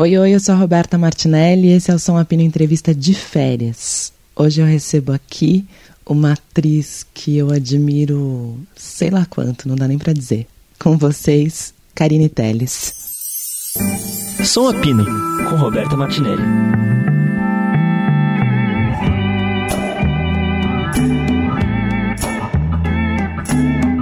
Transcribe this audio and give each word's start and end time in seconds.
Oi, 0.00 0.16
oi, 0.16 0.32
eu 0.32 0.38
sou 0.38 0.54
a 0.54 0.58
Roberta 0.58 0.96
Martinelli 0.96 1.66
e 1.66 1.72
esse 1.72 1.90
é 1.90 1.94
o 1.94 1.98
Som 1.98 2.16
Apino 2.16 2.40
Entrevista 2.40 2.94
de 2.94 3.12
Férias. 3.14 4.12
Hoje 4.36 4.60
eu 4.60 4.64
recebo 4.64 5.10
aqui 5.10 5.66
uma 6.06 6.34
atriz 6.34 7.04
que 7.12 7.36
eu 7.36 7.50
admiro 7.50 8.56
sei 8.76 9.10
lá 9.10 9.26
quanto, 9.26 9.66
não 9.66 9.74
dá 9.74 9.88
nem 9.88 9.98
para 9.98 10.12
dizer. 10.12 10.46
Com 10.78 10.96
vocês, 10.96 11.74
Karine 11.96 12.28
Telles. 12.28 13.74
Som 14.44 14.68
Apino, 14.68 15.04
com 15.50 15.56
Roberta 15.56 15.96
Martinelli. 15.96 16.44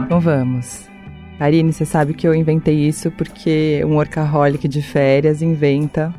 Então 0.04 0.20
vamos. 0.20 0.95
Karine, 1.38 1.72
você 1.72 1.84
sabe 1.84 2.14
que 2.14 2.26
eu 2.26 2.34
inventei 2.34 2.74
isso 2.74 3.10
porque 3.10 3.82
um 3.84 3.96
workaholic 3.96 4.66
de 4.66 4.80
férias 4.80 5.42
inventa 5.42 6.14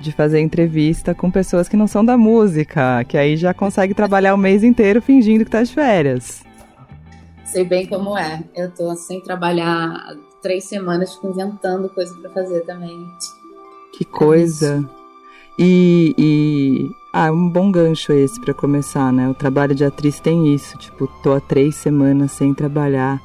de 0.00 0.12
fazer 0.12 0.40
entrevista 0.40 1.14
com 1.14 1.30
pessoas 1.30 1.68
que 1.68 1.76
não 1.76 1.86
são 1.86 2.04
da 2.04 2.16
música, 2.16 3.04
que 3.04 3.16
aí 3.16 3.36
já 3.36 3.52
consegue 3.54 3.94
trabalhar 3.94 4.34
o 4.34 4.38
mês 4.38 4.62
inteiro 4.62 5.02
fingindo 5.02 5.44
que 5.44 5.50
tá 5.50 5.62
de 5.62 5.72
férias. 5.72 6.44
Sei 7.44 7.64
bem 7.64 7.86
como 7.86 8.16
é. 8.16 8.44
Eu 8.54 8.70
tô 8.70 8.94
sem 8.94 9.20
trabalhar 9.22 10.16
três 10.42 10.64
semanas 10.64 11.18
inventando 11.22 11.88
coisa 11.88 12.14
para 12.16 12.30
fazer 12.30 12.60
também. 12.60 12.96
Que 13.96 14.04
coisa! 14.04 14.88
E, 15.58 16.14
e 16.16 16.90
ah, 17.12 17.32
um 17.32 17.48
bom 17.48 17.72
gancho 17.72 18.12
esse 18.12 18.40
para 18.40 18.54
começar, 18.54 19.12
né? 19.12 19.28
O 19.28 19.34
trabalho 19.34 19.74
de 19.74 19.84
atriz 19.84 20.20
tem 20.20 20.54
isso, 20.54 20.78
tipo, 20.78 21.08
tô 21.22 21.32
há 21.32 21.40
três 21.40 21.74
semanas 21.74 22.32
sem 22.32 22.54
trabalhar 22.54 23.20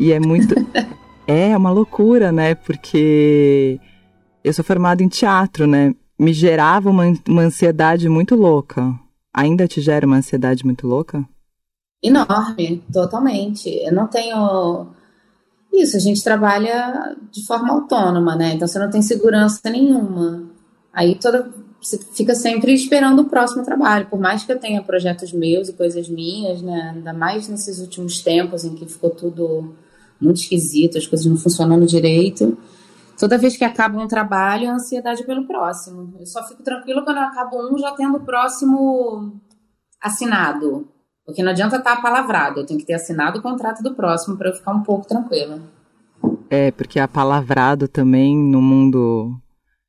e 0.00 0.12
é 0.12 0.18
muito. 0.18 0.54
é 1.28 1.54
uma 1.54 1.70
loucura, 1.70 2.32
né? 2.32 2.54
Porque 2.54 3.78
eu 4.42 4.52
sou 4.52 4.64
formada 4.64 5.02
em 5.02 5.08
teatro, 5.08 5.66
né? 5.66 5.94
Me 6.18 6.32
gerava 6.32 6.88
uma, 6.88 7.04
uma 7.28 7.42
ansiedade 7.42 8.08
muito 8.08 8.34
louca. 8.34 8.98
Ainda 9.32 9.68
te 9.68 9.80
gera 9.80 10.06
uma 10.06 10.16
ansiedade 10.16 10.64
muito 10.64 10.86
louca? 10.86 11.22
Enorme, 12.02 12.82
totalmente. 12.90 13.68
Eu 13.68 13.92
não 13.92 14.06
tenho. 14.06 14.88
Isso, 15.72 15.96
a 15.98 16.00
gente 16.00 16.24
trabalha 16.24 17.14
de 17.30 17.46
forma 17.46 17.70
autônoma, 17.70 18.34
né? 18.34 18.54
Então 18.54 18.66
você 18.66 18.78
não 18.78 18.90
tem 18.90 19.02
segurança 19.02 19.68
nenhuma. 19.68 20.44
Aí 20.92 21.14
toda. 21.14 21.52
Você 21.80 21.98
fica 21.98 22.34
sempre 22.34 22.74
esperando 22.74 23.20
o 23.20 23.24
próximo 23.26 23.64
trabalho. 23.64 24.06
Por 24.06 24.18
mais 24.18 24.44
que 24.44 24.52
eu 24.52 24.58
tenha 24.58 24.82
projetos 24.82 25.32
meus 25.32 25.68
e 25.68 25.72
coisas 25.72 26.08
minhas, 26.08 26.60
né? 26.60 26.92
Ainda 26.94 27.12
mais 27.12 27.48
nesses 27.48 27.78
últimos 27.80 28.20
tempos 28.20 28.64
em 28.64 28.74
que 28.74 28.84
ficou 28.84 29.08
tudo 29.10 29.74
muito 30.20 30.40
esquisito, 30.40 30.98
as 30.98 31.06
coisas 31.06 31.26
não 31.26 31.36
funcionando 31.36 31.86
direito. 31.86 32.56
Toda 33.18 33.38
vez 33.38 33.56
que 33.56 33.64
acaba 33.64 34.02
um 34.02 34.08
trabalho, 34.08 34.68
a 34.68 34.74
ansiedade 34.74 35.24
pelo 35.24 35.46
próximo. 35.46 36.14
Eu 36.18 36.26
só 36.26 36.46
fico 36.46 36.62
tranquila 36.62 37.02
quando 37.02 37.18
eu 37.18 37.24
acabo 37.24 37.56
um 37.70 37.78
já 37.78 37.92
tendo 37.92 38.16
o 38.16 38.24
próximo 38.24 39.40
assinado. 40.00 40.88
Porque 41.24 41.42
não 41.42 41.50
adianta 41.50 41.76
estar 41.76 42.00
palavrado, 42.00 42.60
eu 42.60 42.66
tenho 42.66 42.80
que 42.80 42.86
ter 42.86 42.94
assinado 42.94 43.38
o 43.38 43.42
contrato 43.42 43.82
do 43.82 43.94
próximo 43.94 44.36
para 44.36 44.48
eu 44.48 44.54
ficar 44.54 44.72
um 44.72 44.82
pouco 44.82 45.06
tranquila. 45.06 45.60
É, 46.48 46.70
porque 46.70 46.98
a 46.98 47.06
palavrado 47.06 47.86
também 47.86 48.36
no 48.36 48.60
mundo 48.60 49.38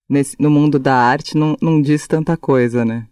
nesse, 0.10 0.36
no 0.40 0.50
mundo 0.50 0.78
da 0.78 0.94
arte 0.94 1.38
não, 1.38 1.56
não 1.62 1.82
diz 1.82 2.06
tanta 2.06 2.36
coisa, 2.36 2.84
né? 2.84 3.08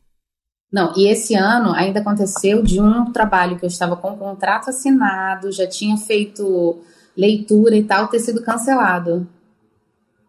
Não, 0.71 0.93
e 0.95 1.07
esse 1.07 1.33
ano 1.33 1.73
ainda 1.73 1.99
aconteceu 1.99 2.61
de 2.61 2.79
um 2.79 3.11
trabalho 3.11 3.57
que 3.57 3.65
eu 3.65 3.69
estava 3.69 3.95
com 3.95 4.11
o 4.11 4.17
contrato 4.17 4.69
assinado, 4.69 5.51
já 5.51 5.65
tinha 5.65 5.97
feito 5.97 6.79
leitura 7.15 7.75
e 7.75 7.83
tal 7.83 8.07
ter 8.07 8.19
sido 8.19 8.43
cancelado. 8.43 9.27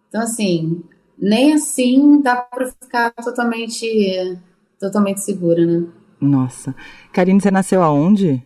Então, 0.09 0.23
assim, 0.23 0.83
nem 1.19 1.55
assim 1.55 2.20
dá 2.20 2.36
para 2.36 2.67
ficar 2.67 3.12
totalmente, 3.12 4.39
totalmente 4.78 5.20
segura, 5.20 5.64
né? 5.64 5.86
Nossa. 6.20 6.75
Karine, 7.12 7.41
você 7.41 7.51
nasceu 7.51 7.83
aonde? 7.83 8.42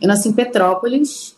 Eu 0.00 0.08
nasci 0.08 0.28
em 0.28 0.32
Petrópolis, 0.32 1.36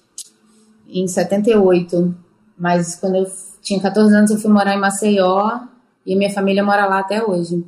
em 0.89 1.07
78. 1.07 2.15
Mas 2.59 2.97
quando 2.97 3.17
eu 3.17 3.27
tinha 3.61 3.81
14 3.81 4.15
anos, 4.15 4.31
eu 4.31 4.39
fui 4.39 4.51
morar 4.51 4.75
em 4.75 4.81
Maceió 4.81 5.61
e 6.07 6.17
minha 6.17 6.31
família 6.31 6.65
mora 6.65 6.87
lá 6.87 7.01
até 7.01 7.23
hoje. 7.23 7.65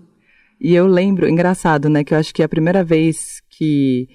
E 0.61 0.75
eu 0.75 0.87
lembro, 0.87 1.29
engraçado, 1.29 1.89
né, 1.89 2.03
que 2.03 2.15
eu 2.15 2.19
acho 2.19 2.35
que 2.35 2.43
é 2.43 2.45
a 2.45 2.49
primeira 2.49 2.83
vez 2.83 3.41
que 3.51 4.09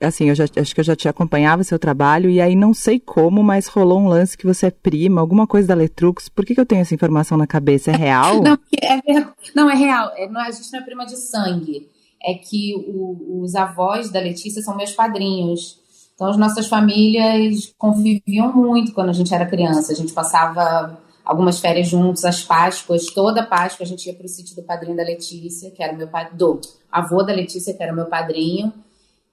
assim, 0.00 0.28
eu 0.28 0.34
já, 0.34 0.44
acho 0.44 0.74
que 0.74 0.80
eu 0.80 0.84
já 0.84 0.96
te 0.96 1.08
acompanhava 1.08 1.64
seu 1.64 1.78
trabalho, 1.78 2.28
e 2.28 2.40
aí 2.40 2.54
não 2.54 2.74
sei 2.74 2.98
como, 2.98 3.42
mas 3.42 3.66
rolou 3.66 4.00
um 4.00 4.08
lance 4.08 4.36
que 4.36 4.46
você 4.46 4.66
é 4.66 4.70
prima, 4.70 5.20
alguma 5.20 5.46
coisa 5.46 5.68
da 5.68 5.74
Letrux. 5.74 6.28
Por 6.28 6.44
que, 6.44 6.54
que 6.54 6.60
eu 6.60 6.66
tenho 6.66 6.80
essa 6.80 6.94
informação 6.94 7.38
na 7.38 7.46
cabeça? 7.46 7.90
É 7.90 7.96
real? 7.96 8.42
não, 8.42 8.58
é, 8.82 9.26
não, 9.54 9.70
é 9.70 9.74
real. 9.74 10.12
É, 10.16 10.28
não, 10.28 10.40
a 10.40 10.50
gente 10.50 10.70
não 10.72 10.80
é 10.80 10.82
prima 10.82 11.06
de 11.06 11.16
sangue. 11.16 11.88
É 12.22 12.34
que 12.34 12.74
o, 12.74 13.42
os 13.42 13.54
avós 13.54 14.10
da 14.10 14.18
Letícia 14.18 14.62
são 14.62 14.76
meus 14.76 14.92
padrinhos. 14.92 15.78
Então, 16.14 16.28
as 16.28 16.36
nossas 16.36 16.66
famílias 16.66 17.72
conviviam 17.78 18.52
muito 18.52 18.92
quando 18.92 19.10
a 19.10 19.12
gente 19.12 19.34
era 19.34 19.46
criança. 19.46 19.92
A 19.92 19.96
gente 19.96 20.12
passava 20.12 20.98
algumas 21.24 21.58
férias 21.58 21.88
juntos, 21.88 22.24
as 22.24 22.42
Páscoas, 22.42 23.06
toda 23.06 23.44
Páscoa 23.44 23.84
a 23.84 23.86
gente 23.86 24.06
ia 24.06 24.14
para 24.14 24.24
o 24.24 24.28
sítio 24.28 24.54
do 24.54 24.62
padrinho 24.62 24.96
da 24.96 25.02
Letícia, 25.02 25.70
que 25.72 25.82
era 25.82 25.92
meu 25.92 26.06
pai, 26.06 26.30
do 26.32 26.60
avô 26.90 27.22
da 27.22 27.34
Letícia, 27.34 27.74
que 27.74 27.82
era 27.82 27.92
meu 27.92 28.06
padrinho. 28.06 28.72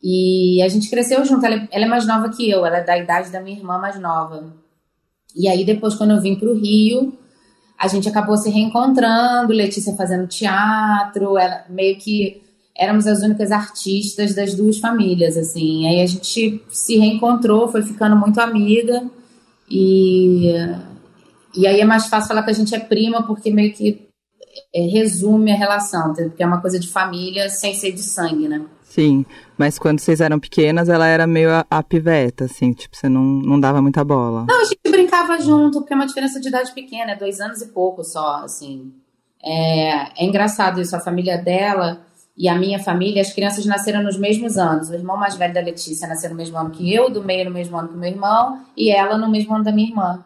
E 0.04 0.62
a 0.62 0.68
gente 0.68 0.90
cresceu 0.90 1.24
junto. 1.24 1.46
Ela, 1.46 1.56
é, 1.56 1.68
ela, 1.72 1.86
é 1.86 1.88
mais 1.88 2.06
nova 2.06 2.30
que 2.30 2.50
eu, 2.50 2.66
ela 2.66 2.80
é 2.80 2.84
da 2.84 2.98
idade 2.98 3.32
da 3.32 3.40
minha 3.40 3.58
irmã 3.58 3.78
mais 3.78 3.98
nova. 3.98 4.54
E 5.34 5.48
aí, 5.48 5.64
depois, 5.64 5.96
quando 5.96 6.12
eu 6.12 6.22
vim 6.22 6.36
para 6.36 6.50
o 6.50 6.54
Rio, 6.54 7.18
a 7.80 7.88
gente 7.88 8.10
acabou 8.10 8.36
se 8.36 8.50
reencontrando, 8.50 9.54
Letícia 9.54 9.96
fazendo 9.96 10.28
teatro, 10.28 11.38
ela 11.38 11.64
meio 11.70 11.98
que 11.98 12.42
éramos 12.78 13.08
as 13.08 13.22
únicas 13.22 13.52
artistas 13.52 14.36
das 14.36 14.54
duas 14.56 14.80
famílias, 14.80 15.38
assim. 15.38 15.88
Aí 15.88 16.02
a 16.02 16.06
gente 16.06 16.62
se 16.70 16.98
reencontrou, 16.98 17.70
foi 17.70 17.82
ficando 17.82 18.16
muito 18.16 18.40
amiga. 18.42 19.10
E, 19.70 20.52
e 21.56 21.66
aí 21.66 21.80
é 21.80 21.86
mais 21.86 22.08
fácil 22.08 22.28
falar 22.28 22.44
que 22.44 22.52
a 22.52 22.54
gente 22.54 22.76
é 22.76 22.80
prima, 22.80 23.24
porque 23.24 23.52
meio 23.52 23.74
que 23.74 24.08
é, 24.74 24.82
resume 24.82 25.52
a 25.52 25.56
relação, 25.56 26.14
porque 26.14 26.44
é 26.44 26.46
uma 26.46 26.62
coisa 26.62 26.80
de 26.80 26.90
família 26.90 27.50
sem 27.50 27.74
ser 27.74 27.92
de 27.92 28.02
sangue, 28.02 28.48
né? 28.48 28.66
Sim, 28.84 29.26
mas 29.58 29.78
quando 29.78 30.00
vocês 30.00 30.22
eram 30.22 30.40
pequenas, 30.40 30.90
ela 30.90 31.08
era 31.08 31.28
meio 31.28 31.52
a, 31.52 31.66
a, 31.70 31.84
piveta, 31.84 32.46
assim, 32.46 32.74
tipo, 32.74 32.96
você 32.96 33.08
não, 33.08 33.22
não 33.22 33.60
dava 33.60 33.82
muita 33.82 34.04
bola. 34.04 34.46
Não, 34.48 34.62
a 34.62 34.66
gente 34.66 34.82
brincava 34.90 35.40
junto, 35.40 35.80
porque 35.80 35.94
é 35.94 35.96
uma 35.96 36.08
diferença 36.08 36.40
de 36.40 36.48
idade 36.48 36.72
pequena, 36.74 37.12
é 37.12 37.16
dois 37.16 37.40
anos 37.40 37.62
e 37.62 37.68
pouco 37.68 38.04
só, 38.04 38.44
assim. 38.44 38.94
É, 39.44 40.24
é 40.24 40.26
engraçado 40.26 40.82
isso, 40.82 40.96
a 40.96 41.00
família 41.00 41.38
dela 41.38 42.02
e 42.36 42.50
a 42.50 42.56
minha 42.58 42.80
família, 42.80 43.22
as 43.22 43.32
crianças 43.32 43.66
nasceram 43.66 44.02
nos 44.02 44.18
mesmos 44.18 44.58
anos. 44.58 44.90
O 44.90 44.94
irmão 44.94 45.18
mais 45.18 45.36
velho 45.36 45.54
da 45.54 45.62
Letícia 45.62 46.08
nasceu 46.08 46.32
no 46.32 46.36
mesmo 46.36 46.58
ano 46.58 46.72
que 46.72 46.92
eu, 46.92 47.10
do 47.10 47.24
meio 47.24 47.46
no 47.46 47.52
mesmo 47.52 47.78
ano 47.78 47.90
que 47.90 47.96
o 47.96 47.98
meu 47.98 48.10
irmão, 48.10 48.62
e 48.76 48.90
ela 48.90 49.18
no 49.18 49.30
mesmo 49.30 49.54
ano 49.54 49.64
da 49.64 49.72
minha 49.72 49.90
irmã. 49.90 50.26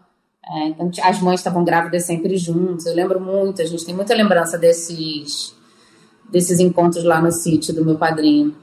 É, 0.50 0.68
então, 0.70 0.90
as 1.04 1.20
mães 1.20 1.42
estavam 1.42 1.66
grávidas 1.66 2.06
sempre 2.06 2.38
juntas. 2.38 2.86
Eu 2.86 2.96
lembro 2.96 3.20
muito, 3.20 3.62
a 3.62 3.66
gente 3.66 3.86
tem 3.86 3.94
muita 3.94 4.16
lembrança 4.16 4.58
desses 4.58 5.56
desses 6.30 6.60
encontros 6.60 7.06
lá 7.06 7.22
no 7.22 7.32
sítio 7.32 7.74
do 7.74 7.86
meu 7.86 7.98
padrinho. 7.98 8.56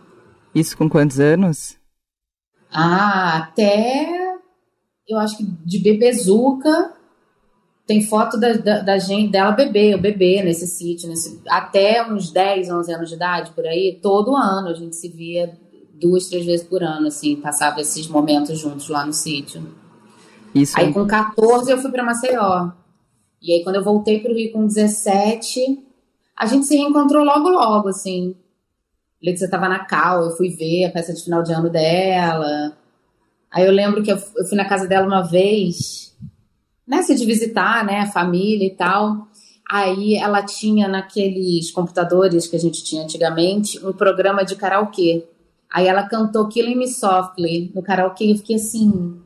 Isso 0.55 0.77
com 0.77 0.89
quantos 0.89 1.19
anos? 1.19 1.77
Ah, 2.71 3.39
até 3.39 4.37
eu 5.09 5.19
acho 5.19 5.37
que 5.37 5.45
de 5.45 5.79
bebezuca 5.79 6.93
tem 7.87 8.03
foto 8.03 8.39
da, 8.39 8.55
da, 8.55 8.81
da, 8.81 8.99
gente, 8.99 9.31
dela 9.31 9.51
bebê, 9.51 9.95
o 9.95 10.01
bebê 10.01 10.43
nesse 10.43 10.67
sítio, 10.67 11.09
nesse, 11.09 11.41
até 11.47 12.07
uns 12.11 12.31
10, 12.31 12.71
11 12.71 12.93
anos 12.95 13.09
de 13.11 13.15
idade, 13.15 13.51
por 13.51 13.67
aí, 13.67 13.99
todo 14.01 14.35
ano 14.35 14.69
a 14.69 14.75
gente 14.75 14.97
se 14.97 15.09
via 15.09 15.59
duas, 16.01 16.29
três 16.29 16.47
vezes 16.47 16.67
por 16.67 16.83
ano, 16.83 17.09
assim, 17.09 17.37
passava 17.37 17.81
esses 17.81 18.09
momentos 18.09 18.59
juntos 18.59 18.89
lá 18.89 19.05
no 19.05 19.13
sítio. 19.13 19.63
Isso. 20.55 20.79
Aí 20.79 20.93
com 20.93 21.07
14 21.07 21.71
eu 21.71 21.79
fui 21.79 21.91
para 21.91 22.05
Maceió. 22.05 22.71
E 23.43 23.53
aí 23.53 23.63
quando 23.63 23.77
eu 23.77 23.85
voltei 23.85 24.21
para 24.21 24.33
o 24.33 24.35
Rio 24.35 24.53
com 24.53 24.67
17, 24.67 25.85
a 26.37 26.47
gente 26.47 26.67
se 26.67 26.77
reencontrou 26.77 27.23
logo, 27.25 27.49
logo, 27.51 27.89
assim. 27.89 28.35
Letícia 29.25 29.47
estava 29.47 29.69
na 29.69 29.79
Cal, 29.79 30.25
eu 30.25 30.37
fui 30.37 30.51
ver 30.51 30.85
a 30.85 30.91
peça 30.91 31.15
de 31.15 31.25
final 31.25 31.43
de 31.43 31.53
ano 31.53 31.71
dela. 31.71 32.77
Aí 33.51 33.65
eu 33.65 33.73
lembro 33.73 34.03
que 34.03 34.13
eu, 34.13 34.19
eu 34.37 34.45
fui 34.45 34.57
na 34.57 34.67
casa 34.67 34.87
dela 34.87 35.07
uma 35.07 35.23
vez, 35.23 36.15
nessa 36.87 37.15
de 37.15 37.25
visitar, 37.25 37.85
né, 37.87 38.01
a 38.01 38.07
família 38.13 38.67
e 38.67 38.75
tal. 38.77 39.29
Aí 39.71 40.15
ela 40.17 40.43
tinha 40.43 40.87
naqueles 40.87 41.71
computadores 41.71 42.47
que 42.47 42.57
a 42.57 42.61
gente 42.61 42.85
tinha 42.85 43.03
antigamente 43.03 43.85
um 43.85 43.93
programa 43.93 44.45
de 44.45 44.57
karaokê. 44.57 45.27
Aí 45.73 45.87
ela 45.87 46.03
cantou 46.03 46.47
Killing 46.49 46.77
Me 46.77 46.87
Softly 46.87 47.73
no 47.75 47.83
karaokê 47.83 48.27
e 48.27 48.31
eu 48.33 48.37
fiquei 48.37 48.57
assim, 48.57 49.19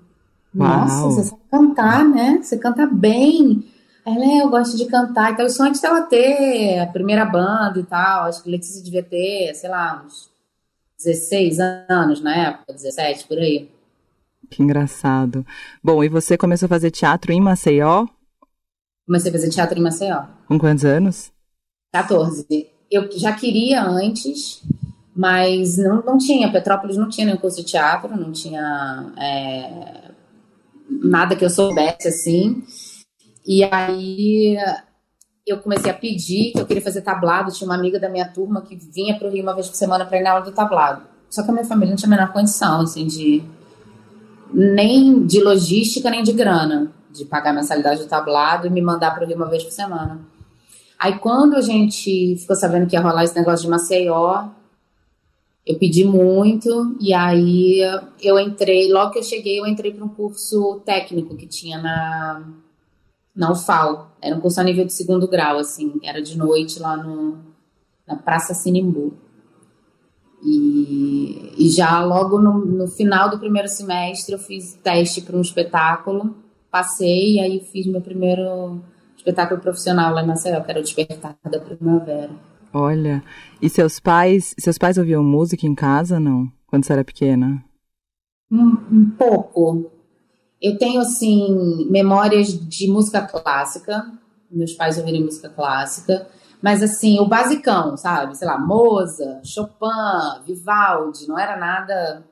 nossa, 0.55 1.03
Uau. 1.03 1.11
você 1.11 1.25
sabe 1.25 1.43
cantar, 1.50 2.05
né? 2.05 2.39
Você 2.41 2.56
canta 2.56 2.87
bem. 2.87 3.65
Ela 4.09 4.25
é, 4.25 4.43
eu 4.43 4.49
gosto 4.49 4.77
de 4.77 4.87
cantar. 4.87 5.33
Então, 5.33 5.45
isso 5.45 5.63
antes 5.63 5.81
dela 5.81 6.03
ter 6.03 6.79
a 6.79 6.87
primeira 6.87 7.27
banda 7.27 7.79
e 7.79 7.85
tal. 7.85 8.25
Acho 8.25 8.43
que 8.43 8.51
Letícia 8.51 8.83
devia 8.83 9.03
ter, 9.03 9.55
sei 9.55 9.69
lá, 9.69 10.03
uns 10.05 10.31
16 11.05 11.59
anos 11.89 12.21
na 12.23 12.35
época, 12.35 12.73
17, 12.73 13.27
por 13.27 13.39
aí. 13.39 13.71
Que 14.51 14.63
engraçado. 14.63 15.45
Bom, 15.85 16.03
e 16.03 16.09
você 16.09 16.39
começou 16.39 16.67
a 16.67 16.71
fazer 16.71 16.91
teatro 16.91 17.33
em 17.33 17.41
Maceió? 17.41 18.07
Comecei 19.07 19.31
a 19.31 19.33
fazer 19.33 19.51
teatro 19.51 19.79
em 19.79 19.83
Maceió. 19.83 20.25
Com 20.47 20.59
quantos 20.59 20.85
anos? 20.85 21.31
14. 21.93 22.47
Eu 22.91 23.11
já 23.13 23.33
queria 23.35 23.85
antes, 23.85 24.63
mas 25.15 25.77
não, 25.77 26.03
não 26.03 26.17
tinha. 26.17 26.51
Petrópolis 26.51 26.97
não 26.97 27.11
tinha 27.11 27.27
nenhum 27.27 27.39
curso 27.39 27.59
de 27.59 27.65
teatro, 27.65 28.17
não 28.17 28.33
tinha 28.33 29.13
é, 29.19 30.11
nada 30.89 31.37
que 31.37 31.45
eu 31.45 31.51
soubesse 31.51 32.09
assim. 32.09 32.65
E 33.49 33.65
aí 33.65 34.59
eu 35.47 35.56
comecei 35.56 35.91
a 35.91 35.95
pedir 35.95 36.53
que 36.53 36.61
eu 36.61 36.67
queria 36.67 36.83
fazer 36.83 37.00
tablado. 37.00 37.50
Tinha 37.50 37.67
uma 37.67 37.77
amiga 37.77 37.99
da 37.99 38.11
minha 38.11 38.29
turma 38.29 38.61
que 38.61 38.77
vinha 38.77 39.19
para 39.19 39.27
o 39.27 39.31
Rio 39.31 39.43
uma 39.43 39.55
vez 39.55 39.69
por 39.69 39.75
semana 39.75 40.05
para 40.05 40.19
ir 40.19 40.23
na 40.23 40.33
aula 40.33 40.45
do 40.45 40.53
tablado. 40.53 41.03
Só 41.31 41.43
que 41.43 41.49
a 41.49 41.53
minha 41.55 41.65
família 41.65 41.89
não 41.89 41.97
tinha 41.97 42.09
a 42.09 42.17
menor 42.17 42.31
condição, 42.31 42.83
assim, 42.83 43.06
de 43.06 43.43
nem 44.53 45.25
de 45.25 45.43
logística, 45.43 46.11
nem 46.11 46.23
de 46.23 46.33
grana, 46.33 46.93
de 47.11 47.25
pagar 47.25 47.50
a 47.50 47.55
mensalidade 47.55 48.03
do 48.03 48.06
tablado 48.06 48.67
e 48.67 48.71
me 48.71 48.83
mandar 48.83 49.15
para 49.15 49.25
o 49.25 49.27
Rio 49.27 49.37
uma 49.37 49.49
vez 49.49 49.65
por 49.65 49.73
semana. 49.73 50.21
Aí 50.99 51.19
quando 51.19 51.56
a 51.56 51.62
gente 51.62 52.37
ficou 52.37 52.55
sabendo 52.55 52.87
que 52.87 52.97
ia 52.97 53.00
rolar 53.00 53.25
esse 53.25 53.35
negócio 53.35 53.65
de 53.65 53.71
Maceió, 53.71 54.49
eu 55.65 55.79
pedi 55.79 56.05
muito 56.05 56.97
e 57.00 57.15
aí 57.15 57.81
eu 58.21 58.39
entrei, 58.39 58.93
logo 58.93 59.12
que 59.12 59.19
eu 59.21 59.23
cheguei, 59.23 59.59
eu 59.59 59.67
entrei 59.67 59.93
para 59.93 60.05
um 60.05 60.09
curso 60.09 60.83
técnico 60.85 61.35
que 61.35 61.47
tinha 61.47 61.79
na 61.79 62.43
na 63.38 63.52
UFAL. 63.52 64.11
Era 64.20 64.35
um 64.35 64.40
curso 64.40 64.61
a 64.61 64.64
nível 64.64 64.85
de 64.85 64.93
segundo 64.93 65.29
grau, 65.29 65.58
assim, 65.58 66.00
era 66.02 66.20
de 66.20 66.37
noite 66.37 66.81
lá 66.81 66.96
no, 66.96 67.38
na 68.05 68.17
Praça 68.17 68.52
Sinimbu. 68.52 69.14
E, 70.43 71.55
e 71.56 71.70
já 71.70 72.05
logo 72.05 72.38
no, 72.38 72.64
no 72.64 72.88
final 72.88 73.31
do 73.31 73.38
primeiro 73.38 73.69
semestre 73.69 74.35
eu 74.35 74.38
fiz 74.38 74.75
teste 74.82 75.20
para 75.20 75.37
um 75.37 75.40
espetáculo, 75.40 76.37
passei 76.70 77.37
e 77.37 77.40
aí 77.40 77.61
fiz 77.61 77.87
meu 77.87 78.00
primeiro 78.00 78.81
espetáculo 79.17 79.61
profissional 79.61 80.14
lá 80.14 80.23
em 80.23 80.26
Maceió, 80.26 80.61
que 80.61 80.70
era 80.70 80.81
o 80.81 80.82
Despertar 80.82 81.37
da 81.44 81.61
Primavera. 81.61 82.31
Olha, 82.73 83.23
e 83.62 83.69
seus 83.69 83.99
pais, 83.99 84.55
seus 84.58 84.79
pais 84.79 84.99
ouviam 84.99 85.25
música 85.25 85.67
em 85.67 85.75
casa, 85.75 86.20
não? 86.20 86.50
Quando 86.67 86.85
você 86.85 86.93
era 86.93 87.05
pequena? 87.05 87.64
Um, 88.50 88.76
um 88.93 89.11
pouco. 89.11 89.90
Eu 90.61 90.77
tenho, 90.77 91.01
assim, 91.01 91.87
memórias 91.91 92.49
de 92.49 92.89
música 92.89 93.23
clássica, 93.23 94.07
meus 94.51 94.73
pais 94.73 94.99
ouvirem 94.99 95.25
música 95.25 95.49
clássica, 95.49 96.27
mas, 96.61 96.83
assim, 96.83 97.21
o 97.21 97.27
basicão, 97.27 97.97
sabe? 97.97 98.37
Sei 98.37 98.47
lá, 98.47 98.59
Moza, 98.59 99.41
Chopin, 99.45 100.45
Vivaldi, 100.45 101.29
não 101.29 101.39
era 101.39 101.57
nada. 101.57 102.25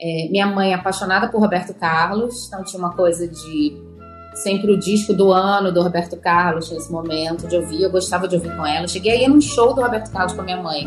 É, 0.00 0.28
minha 0.30 0.46
mãe 0.46 0.72
apaixonada 0.72 1.28
por 1.28 1.40
Roberto 1.40 1.74
Carlos, 1.74 2.46
então 2.46 2.64
tinha 2.64 2.78
uma 2.78 2.94
coisa 2.94 3.28
de 3.28 3.90
sempre 4.34 4.72
o 4.72 4.78
disco 4.78 5.12
do 5.12 5.30
ano 5.32 5.72
do 5.72 5.82
Roberto 5.82 6.16
Carlos 6.16 6.70
nesse 6.70 6.90
momento 6.90 7.46
de 7.46 7.56
ouvir. 7.56 7.82
Eu 7.82 7.90
gostava 7.90 8.26
de 8.26 8.36
ouvir 8.36 8.56
com 8.56 8.64
ela. 8.64 8.88
cheguei 8.88 9.12
aí 9.12 9.28
num 9.28 9.40
show 9.40 9.74
do 9.74 9.82
Roberto 9.82 10.10
Carlos 10.10 10.32
com 10.32 10.40
a 10.40 10.44
minha 10.44 10.62
mãe, 10.62 10.86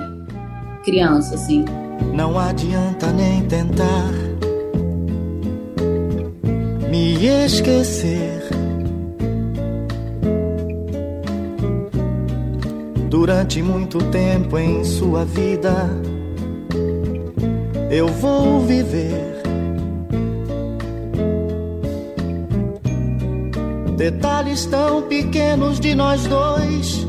criança, 0.83 1.35
assim. 1.35 1.63
Não 2.13 2.39
adianta 2.39 3.11
nem 3.11 3.47
tentar 3.47 4.11
me 6.93 7.25
esquecer. 7.43 8.43
Durante 13.09 13.63
muito 13.63 13.97
tempo 14.11 14.59
em 14.59 14.83
sua 14.83 15.25
vida, 15.25 15.89
eu 17.89 18.07
vou 18.09 18.59
viver. 18.59 19.41
Detalhes 23.97 24.67
tão 24.67 25.01
pequenos 25.01 25.79
de 25.79 25.95
nós 25.95 26.27
dois 26.27 27.07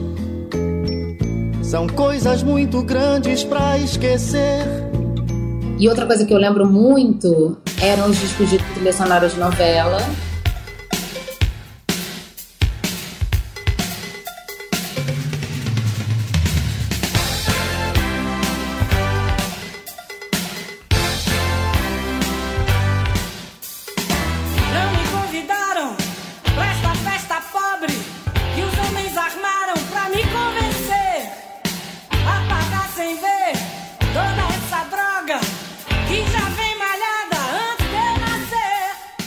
são 1.62 1.86
coisas 1.88 2.42
muito 2.42 2.82
grandes 2.82 3.44
para 3.44 3.76
esquecer. 3.76 4.64
E 5.78 5.86
outra 5.90 6.06
coisa 6.06 6.24
que 6.24 6.32
eu 6.32 6.38
lembro 6.38 6.64
muito 6.66 7.58
eram 7.80 8.10
os 8.10 8.18
discos 8.18 8.50
de 8.50 8.58
trilha 8.58 8.92
sonora 8.92 9.28
de 9.28 9.38
novela 9.38 9.98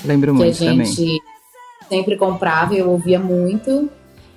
Lembro 0.07 0.33
muito 0.33 0.57
que 0.57 0.67
a 0.67 0.73
gente 0.73 0.95
também. 0.95 1.21
sempre 1.89 2.15
comprava, 2.15 2.73
eu 2.73 2.89
ouvia 2.89 3.19
muito. 3.19 3.89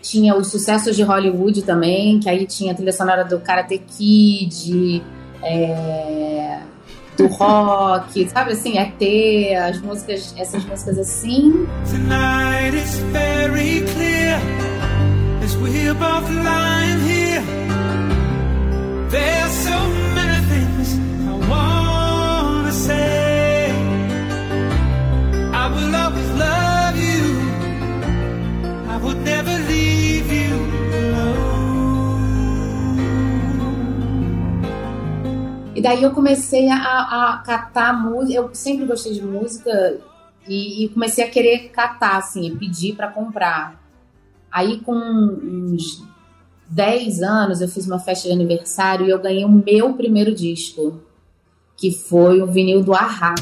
Tinha 0.03 0.35
os 0.35 0.49
sucessos 0.49 0.97
de 0.97 1.03
Hollywood 1.03 1.63
também, 1.63 2.19
que 2.19 2.29
aí 2.29 2.47
tinha 2.47 2.73
a 2.73 2.75
trilha 2.75 2.93
sonora 2.93 3.25
do 3.25 3.39
Karate 3.39 3.79
Kid, 3.79 5.03
é, 5.43 6.61
do 7.17 7.27
rock, 7.35 8.29
sabe 8.31 8.53
assim, 8.53 8.79
ET, 8.79 9.01
as 9.69 9.81
músicas, 9.81 10.35
essas 10.37 10.65
músicas 10.65 10.99
assim. 10.99 11.67
Tonight 11.89 12.77
is 12.77 12.97
very 13.13 13.83
clear 13.95 14.39
as 15.45 15.55
we're 15.57 15.95
both 15.95 16.29
lying 16.31 17.01
here. 17.01 17.43
There's 19.11 19.53
so 19.53 20.00
will 25.81 25.97
always 25.97 26.31
love 26.37 26.97
you. 26.97 27.25
I 28.89 28.97
would 29.03 29.21
never 29.25 29.57
leave 29.69 30.31
you 30.33 30.55
alone. 31.01 32.21
E 35.75 35.81
daí 35.81 36.03
eu 36.03 36.11
comecei 36.11 36.69
a, 36.69 36.77
a 36.77 37.39
catar 37.45 37.93
música. 37.93 38.35
Eu 38.35 38.51
sempre 38.55 38.85
gostei 38.85 39.13
de 39.13 39.23
música 39.23 39.99
e, 40.47 40.85
e 40.85 40.89
comecei 40.91 41.25
a 41.25 41.31
querer 41.31 41.71
catar, 41.71 42.19
assim, 42.19 42.57
pedir 42.57 42.95
para 42.95 43.09
comprar. 43.09 43.81
Aí 44.53 44.81
com 44.81 44.95
uns 44.95 46.03
10 46.69 47.23
anos 47.23 47.61
eu 47.61 47.69
fiz 47.69 47.87
uma 47.87 47.99
festa 47.99 48.29
de 48.29 48.35
aniversário 48.35 49.07
e 49.07 49.11
eu 49.11 49.19
ganhei 49.19 49.45
o 49.45 49.49
meu 49.49 49.95
primeiro 49.95 50.35
disco, 50.35 51.01
que 51.77 51.93
foi 51.93 52.43
o 52.43 52.47
vinil 52.47 52.83
do 52.83 52.93
Ahá. 52.93 53.35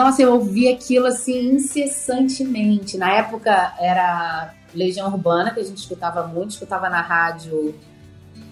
Nossa, 0.00 0.22
eu 0.22 0.32
ouvi 0.32 0.66
aquilo 0.66 1.04
assim 1.04 1.56
incessantemente. 1.56 2.96
Na 2.96 3.12
época 3.12 3.74
era 3.78 4.54
Legião 4.74 5.06
Urbana, 5.08 5.50
que 5.50 5.60
a 5.60 5.62
gente 5.62 5.76
escutava 5.76 6.26
muito, 6.26 6.52
escutava 6.52 6.88
na 6.88 7.02
rádio 7.02 7.74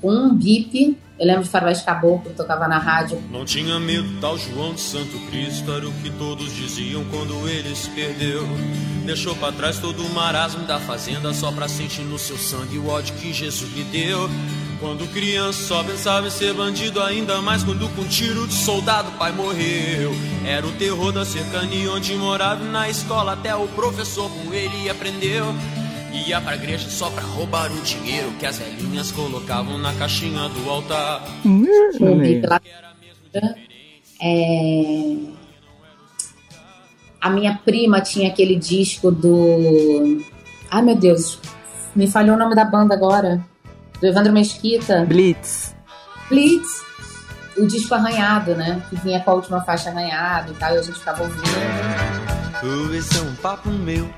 um 0.02 0.34
bip. 0.34 0.98
Eu 1.18 1.26
lembro 1.26 1.44
de 1.44 1.48
Faroeste 1.48 1.86
Caboclo, 1.86 2.34
tocava 2.34 2.68
na 2.68 2.76
rádio. 2.76 3.18
Não 3.30 3.46
tinha 3.46 3.80
medo, 3.80 4.20
tal 4.20 4.36
João 4.36 4.74
de 4.74 4.82
Santo 4.82 5.18
Cristo, 5.30 5.72
era 5.72 5.88
o 5.88 5.92
que 6.02 6.10
todos 6.10 6.54
diziam 6.54 7.02
quando 7.06 7.48
ele 7.48 7.74
se 7.74 7.88
perdeu. 7.92 8.42
Deixou 9.06 9.34
para 9.34 9.50
trás 9.50 9.78
todo 9.78 10.04
o 10.04 10.10
marasmo 10.10 10.66
da 10.66 10.78
fazenda, 10.78 11.32
só 11.32 11.50
pra 11.50 11.66
sentir 11.66 12.02
no 12.02 12.18
seu 12.18 12.36
sangue 12.36 12.76
o 12.76 12.88
ódio 12.88 13.14
que 13.14 13.32
Jesus 13.32 13.72
lhe 13.72 13.84
deu. 13.84 14.28
Quando 14.80 15.12
criança 15.12 15.60
só 15.60 15.82
pensava 15.82 16.28
em 16.28 16.30
ser 16.30 16.54
bandido, 16.54 17.02
ainda 17.02 17.42
mais 17.42 17.64
quando 17.64 17.88
com 17.96 18.04
tiro 18.04 18.46
de 18.46 18.54
soldado 18.54 19.10
pai 19.18 19.32
morreu. 19.32 20.12
Era 20.46 20.64
o 20.64 20.72
terror 20.72 21.10
da 21.10 21.24
cercania 21.24 21.90
onde 21.90 22.14
morava 22.14 22.64
na 22.64 22.88
escola, 22.88 23.32
até 23.32 23.54
o 23.56 23.66
professor 23.68 24.30
com 24.30 24.54
ele 24.54 24.88
aprendeu. 24.88 25.46
Ia 26.12 26.40
pra 26.40 26.54
igreja 26.54 26.88
só 26.88 27.10
pra 27.10 27.22
roubar 27.22 27.72
o 27.72 27.80
dinheiro 27.80 28.30
que 28.38 28.46
as 28.46 28.58
velhinhas 28.58 29.10
colocavam 29.10 29.78
na 29.78 29.92
caixinha 29.94 30.48
do 30.48 30.70
altar. 30.70 31.26
Hum, 31.44 31.66
é... 34.20 35.16
A 37.20 37.30
minha 37.30 37.60
prima 37.64 38.00
tinha 38.00 38.28
aquele 38.28 38.54
disco 38.54 39.10
do. 39.10 40.22
Ai 40.70 40.82
meu 40.82 40.94
Deus, 40.94 41.40
me 41.96 42.06
falhou 42.06 42.36
o 42.36 42.38
nome 42.38 42.54
da 42.54 42.64
banda 42.64 42.94
agora. 42.94 43.44
Do 44.00 44.06
Evandro 44.06 44.32
Mesquita. 44.32 45.04
Blitz. 45.06 45.74
Blitz. 46.28 46.82
O 47.56 47.66
disco 47.66 47.94
arranhado, 47.94 48.54
né? 48.54 48.80
Que 48.88 48.96
vinha 48.96 49.20
com 49.20 49.32
a 49.32 49.34
última 49.34 49.60
faixa 49.64 49.90
arranhada 49.90 50.50
e 50.50 50.54
tal, 50.54 50.74
e 50.74 50.78
a 50.78 50.82
gente 50.82 50.98
ficava 50.98 51.22
ouvindo. 51.24 52.94
Esse 52.94 53.18
é 53.18 53.22
um 53.22 53.34
papo 53.36 53.68
meu. 53.70 54.08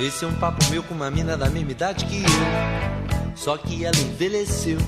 Esse 0.00 0.24
é 0.24 0.28
um 0.28 0.34
papo 0.34 0.64
meu 0.70 0.82
com 0.82 0.94
uma 0.94 1.10
mina 1.10 1.36
da 1.36 1.50
mesma 1.50 1.70
idade 1.70 2.04
que 2.06 2.22
eu. 2.22 3.36
Só 3.36 3.56
que 3.58 3.84
ela 3.84 3.96
envelheceu. 3.96 4.78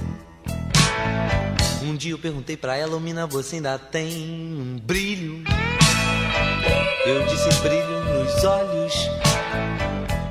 Um 1.82 1.96
dia 1.96 2.12
eu 2.12 2.18
perguntei 2.18 2.56
pra 2.56 2.76
ela, 2.76 2.96
oh, 2.96 3.00
mina, 3.00 3.26
você 3.26 3.56
ainda 3.56 3.78
tem 3.78 4.08
um 4.08 4.78
brilho? 4.78 5.42
Eu 7.06 7.26
disse 7.26 7.48
brilho 7.60 8.04
nos 8.04 8.44
olhos. 8.44 8.94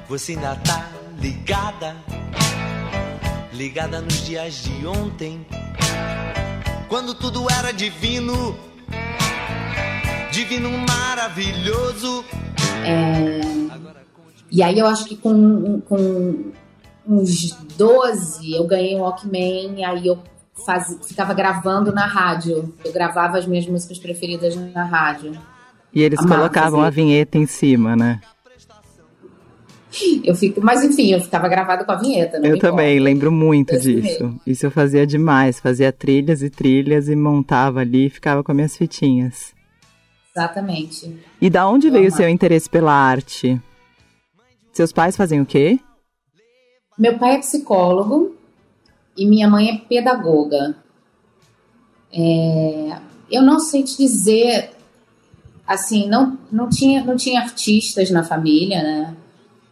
Você 0.07 0.33
ainda 0.33 0.55
tá 0.55 0.87
ligada? 1.19 1.95
Ligada 3.59 3.99
nos 3.99 4.25
dias 4.25 4.63
de 4.63 4.87
ontem. 4.87 5.45
Quando 6.87 7.13
tudo 7.13 7.45
era 7.51 7.73
divino. 7.73 8.55
Divino 10.31 10.69
maravilhoso. 10.87 12.23
É... 12.85 13.41
E 14.49 14.63
aí 14.63 14.79
eu 14.79 14.87
acho 14.87 15.03
que 15.03 15.17
com, 15.17 15.81
com 15.81 16.53
uns 17.05 17.51
12 17.77 18.53
eu 18.53 18.65
ganhei 18.65 18.95
um 18.95 19.01
Walkman, 19.01 19.77
e 19.77 19.83
aí 19.83 20.07
eu 20.07 20.17
faz, 20.65 20.97
ficava 21.05 21.33
gravando 21.33 21.91
na 21.91 22.05
rádio. 22.05 22.73
Eu 22.85 22.93
gravava 22.93 23.37
as 23.37 23.45
minhas 23.45 23.67
músicas 23.67 23.99
preferidas 23.99 24.55
na 24.55 24.85
rádio. 24.85 25.37
E 25.93 26.01
eles 26.01 26.19
Amava 26.19 26.35
colocavam 26.35 26.79
fazer. 26.79 26.87
a 26.87 26.91
vinheta 26.91 27.37
em 27.37 27.45
cima, 27.45 27.93
né? 27.93 28.21
Eu 30.23 30.35
fico, 30.35 30.61
mas 30.61 30.83
enfim, 30.83 31.11
eu 31.11 31.21
ficava 31.21 31.47
gravado 31.47 31.83
com 31.83 31.91
a 31.91 31.95
vinheta. 31.95 32.37
eu 32.37 32.59
também, 32.59 32.97
importa. 32.97 33.03
lembro 33.03 33.31
muito 33.31 33.77
disso. 33.79 34.23
Mesmo. 34.23 34.41
Isso 34.45 34.65
eu 34.65 34.71
fazia 34.71 35.05
demais, 35.05 35.59
fazia 35.59 35.91
trilhas 35.91 36.43
e 36.43 36.49
trilhas 36.49 37.09
e 37.09 37.15
montava 37.15 37.79
ali 37.79 38.05
e 38.05 38.09
ficava 38.09 38.43
com 38.43 38.51
as 38.51 38.55
minhas 38.55 38.77
fitinhas. 38.77 39.53
Exatamente. 40.35 41.17
E 41.41 41.49
da 41.49 41.67
onde 41.67 41.87
eu 41.87 41.91
veio 41.91 42.07
o 42.07 42.11
seu 42.11 42.29
interesse 42.29 42.69
pela 42.69 42.93
arte? 42.93 43.59
Seus 44.71 44.91
pais 44.91 45.17
fazem 45.17 45.41
o 45.41 45.45
quê? 45.45 45.79
Meu 46.97 47.17
pai 47.17 47.35
é 47.35 47.39
psicólogo 47.39 48.35
e 49.17 49.25
minha 49.25 49.49
mãe 49.49 49.69
é 49.69 49.77
pedagoga. 49.77 50.75
É, 52.13 52.97
eu 53.31 53.41
não 53.41 53.59
sei 53.59 53.83
te 53.83 53.97
dizer, 53.97 54.71
assim, 55.67 56.07
não, 56.07 56.37
não, 56.51 56.69
tinha, 56.69 57.03
não 57.03 57.15
tinha 57.15 57.41
artistas 57.41 58.11
na 58.11 58.23
família, 58.23 58.81
né? 58.83 59.17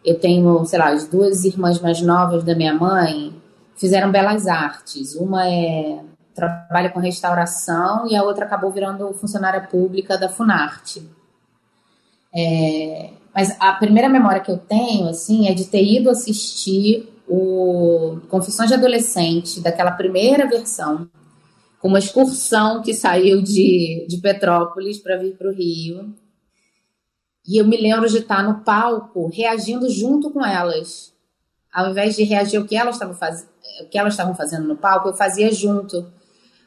Eu 0.08 0.18
tenho, 0.18 0.64
sei 0.64 0.78
lá, 0.78 0.88
as 0.88 1.06
duas 1.06 1.44
irmãs 1.44 1.80
mais 1.80 2.00
novas 2.00 2.42
da 2.44 2.54
minha 2.54 2.74
mãe 2.74 3.34
fizeram 3.76 4.10
belas 4.10 4.46
artes. 4.46 5.14
Uma 5.14 5.46
é 5.46 6.00
trabalha 6.34 6.90
com 6.90 7.00
restauração 7.00 8.06
e 8.08 8.14
a 8.14 8.22
outra 8.22 8.44
acabou 8.44 8.70
virando 8.70 9.12
funcionária 9.14 9.60
pública 9.60 10.16
da 10.16 10.28
Funarte. 10.28 11.02
É, 12.32 13.10
mas 13.34 13.56
a 13.58 13.72
primeira 13.72 14.08
memória 14.08 14.40
que 14.40 14.50
eu 14.50 14.56
tenho, 14.56 15.08
assim, 15.08 15.48
é 15.48 15.54
de 15.54 15.64
ter 15.64 15.82
ido 15.82 16.08
assistir 16.08 17.12
o 17.26 18.20
Confissões 18.28 18.68
de 18.68 18.74
Adolescente, 18.74 19.60
daquela 19.60 19.90
primeira 19.90 20.48
versão, 20.48 21.08
com 21.80 21.88
uma 21.88 21.98
excursão 21.98 22.82
que 22.82 22.94
saiu 22.94 23.42
de, 23.42 24.06
de 24.08 24.18
Petrópolis 24.18 24.98
para 24.98 25.16
vir 25.16 25.36
para 25.36 25.48
o 25.48 25.52
Rio. 25.52 26.14
E 27.48 27.56
eu 27.56 27.66
me 27.66 27.78
lembro 27.78 28.06
de 28.06 28.18
estar 28.18 28.44
no 28.44 28.60
palco 28.60 29.30
reagindo 29.32 29.88
junto 29.88 30.30
com 30.30 30.44
elas. 30.44 31.14
Ao 31.72 31.90
invés 31.90 32.14
de 32.14 32.22
reagir 32.22 32.58
ao 32.58 32.66
que 32.66 32.76
elas 32.76 32.96
estavam, 32.96 33.14
faz... 33.14 33.48
fazendo 34.36 34.68
no 34.68 34.76
palco, 34.76 35.08
eu 35.08 35.14
fazia 35.14 35.50
junto. 35.50 36.06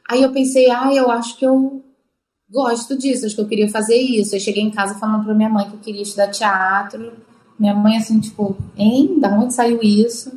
Aí 0.10 0.24
eu 0.24 0.32
pensei, 0.32 0.72
ah, 0.72 0.92
eu 0.92 1.12
acho 1.12 1.38
que 1.38 1.46
eu 1.46 1.84
gosto 2.50 2.98
disso, 2.98 3.28
acho 3.28 3.36
que 3.36 3.42
eu 3.42 3.48
queria 3.48 3.70
fazer 3.70 3.96
isso. 3.96 4.36
Eu 4.36 4.40
cheguei 4.40 4.64
em 4.64 4.72
casa 4.72 4.96
falando 4.96 5.24
para 5.24 5.36
minha 5.36 5.50
mãe 5.50 5.70
que 5.70 5.76
eu 5.76 5.80
queria 5.80 6.02
estudar 6.02 6.30
teatro. 6.30 7.14
Minha 7.60 7.76
mãe, 7.76 7.98
assim, 7.98 8.20
tipo, 8.20 8.58
hein? 8.76 9.20
Da 9.20 9.30
onde 9.30 9.54
saiu 9.54 9.84
isso? 9.84 10.32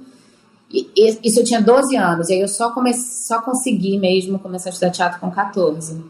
E, 0.71 0.91
isso 1.23 1.41
eu 1.41 1.45
tinha 1.45 1.63
12 1.63 1.97
anos, 1.97 2.29
e 2.29 2.35
aí 2.35 2.41
eu 2.41 2.49
só, 2.49 2.71
comecei, 2.73 3.03
só 3.03 3.41
consegui 3.41 3.97
mesmo 3.97 4.39
começar 4.39 4.69
a 4.69 4.73
estudar 4.73 4.91
teatro 4.91 5.21
com 5.21 5.31
14. 5.31 6.05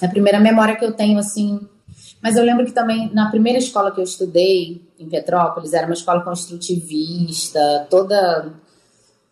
A 0.00 0.08
primeira 0.08 0.40
memória 0.40 0.76
que 0.76 0.84
eu 0.84 0.92
tenho, 0.92 1.18
assim. 1.18 1.60
Mas 2.24 2.36
eu 2.36 2.42
lembro 2.42 2.64
que 2.64 2.72
também, 2.72 3.12
na 3.12 3.30
primeira 3.30 3.58
escola 3.58 3.92
que 3.92 4.00
eu 4.00 4.04
estudei, 4.04 4.82
em 4.98 5.08
Petrópolis, 5.08 5.74
era 5.74 5.86
uma 5.86 5.94
escola 5.94 6.22
construtivista, 6.22 7.86
toda 7.88 8.52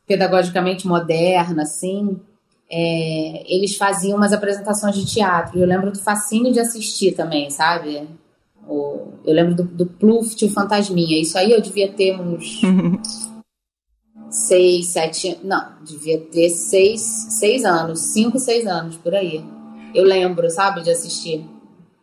pedagogicamente 0.06 0.86
moderna, 0.86 1.62
assim 1.62 2.20
é, 2.74 3.44
eles 3.54 3.76
faziam 3.76 4.16
umas 4.16 4.32
apresentações 4.32 4.96
de 4.96 5.04
teatro. 5.04 5.58
Eu 5.58 5.66
lembro 5.66 5.92
do 5.92 5.98
fascínio 5.98 6.50
de 6.50 6.58
assistir 6.58 7.12
também, 7.12 7.50
sabe? 7.50 8.08
O, 8.66 9.08
eu 9.26 9.34
lembro 9.34 9.54
do, 9.54 9.64
do 9.64 9.84
Pluft, 9.86 10.42
o 10.42 10.50
Fantasminha. 10.50 11.20
Isso 11.20 11.36
aí 11.36 11.52
eu 11.52 11.60
devia 11.60 11.92
ter 11.92 12.18
uns 12.18 12.62
seis, 14.30 14.88
sete, 14.88 15.38
não, 15.44 15.72
devia 15.84 16.18
ter 16.18 16.48
seis, 16.48 17.02
seis 17.38 17.62
anos, 17.66 18.00
cinco, 18.14 18.38
seis 18.38 18.66
anos 18.66 18.96
por 18.96 19.14
aí. 19.14 19.44
Eu 19.94 20.04
lembro, 20.04 20.48
sabe, 20.48 20.82
de 20.82 20.90
assistir. 20.90 21.44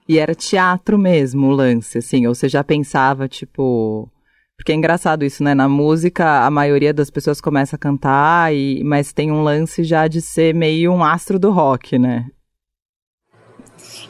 E 0.10 0.18
era 0.18 0.34
teatro 0.34 0.98
mesmo 0.98 1.48
o 1.48 1.52
lance, 1.52 2.00
assim, 2.00 2.26
ou 2.26 2.34
você 2.34 2.50
já 2.50 2.64
pensava, 2.64 3.28
tipo, 3.28 4.12
porque 4.58 4.72
é 4.72 4.76
engraçado 4.76 5.24
isso, 5.24 5.44
né? 5.44 5.54
Na 5.54 5.70
música, 5.70 6.46
a 6.46 6.50
maioria 6.50 6.92
das 6.92 7.12
pessoas 7.12 7.40
começa 7.40 7.76
a 7.76 7.80
cantar, 7.80 8.52
e, 8.52 8.84
mas 8.84 9.14
tem 9.14 9.32
um 9.32 9.44
lance 9.44 9.84
já 9.84 10.08
de 10.08 10.20
ser 10.20 10.56
meio 10.56 10.92
um 10.92 11.04
astro 11.04 11.38
do 11.38 11.52
rock, 11.52 12.00
né? 12.00 12.26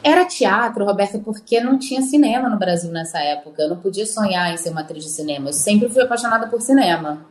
Era 0.02 0.24
teatro, 0.24 0.86
Roberta, 0.86 1.18
porque 1.18 1.60
não 1.60 1.78
tinha 1.78 2.00
cinema 2.00 2.48
no 2.48 2.58
Brasil 2.58 2.90
nessa 2.90 3.18
época. 3.20 3.62
Eu 3.62 3.68
não 3.68 3.76
podia 3.76 4.06
sonhar 4.06 4.52
em 4.52 4.56
ser 4.56 4.70
uma 4.70 4.80
atriz 4.80 5.04
de 5.04 5.10
cinema. 5.10 5.50
Eu 5.50 5.52
sempre 5.52 5.90
fui 5.90 6.02
apaixonada 6.02 6.46
por 6.46 6.62
cinema. 6.62 7.26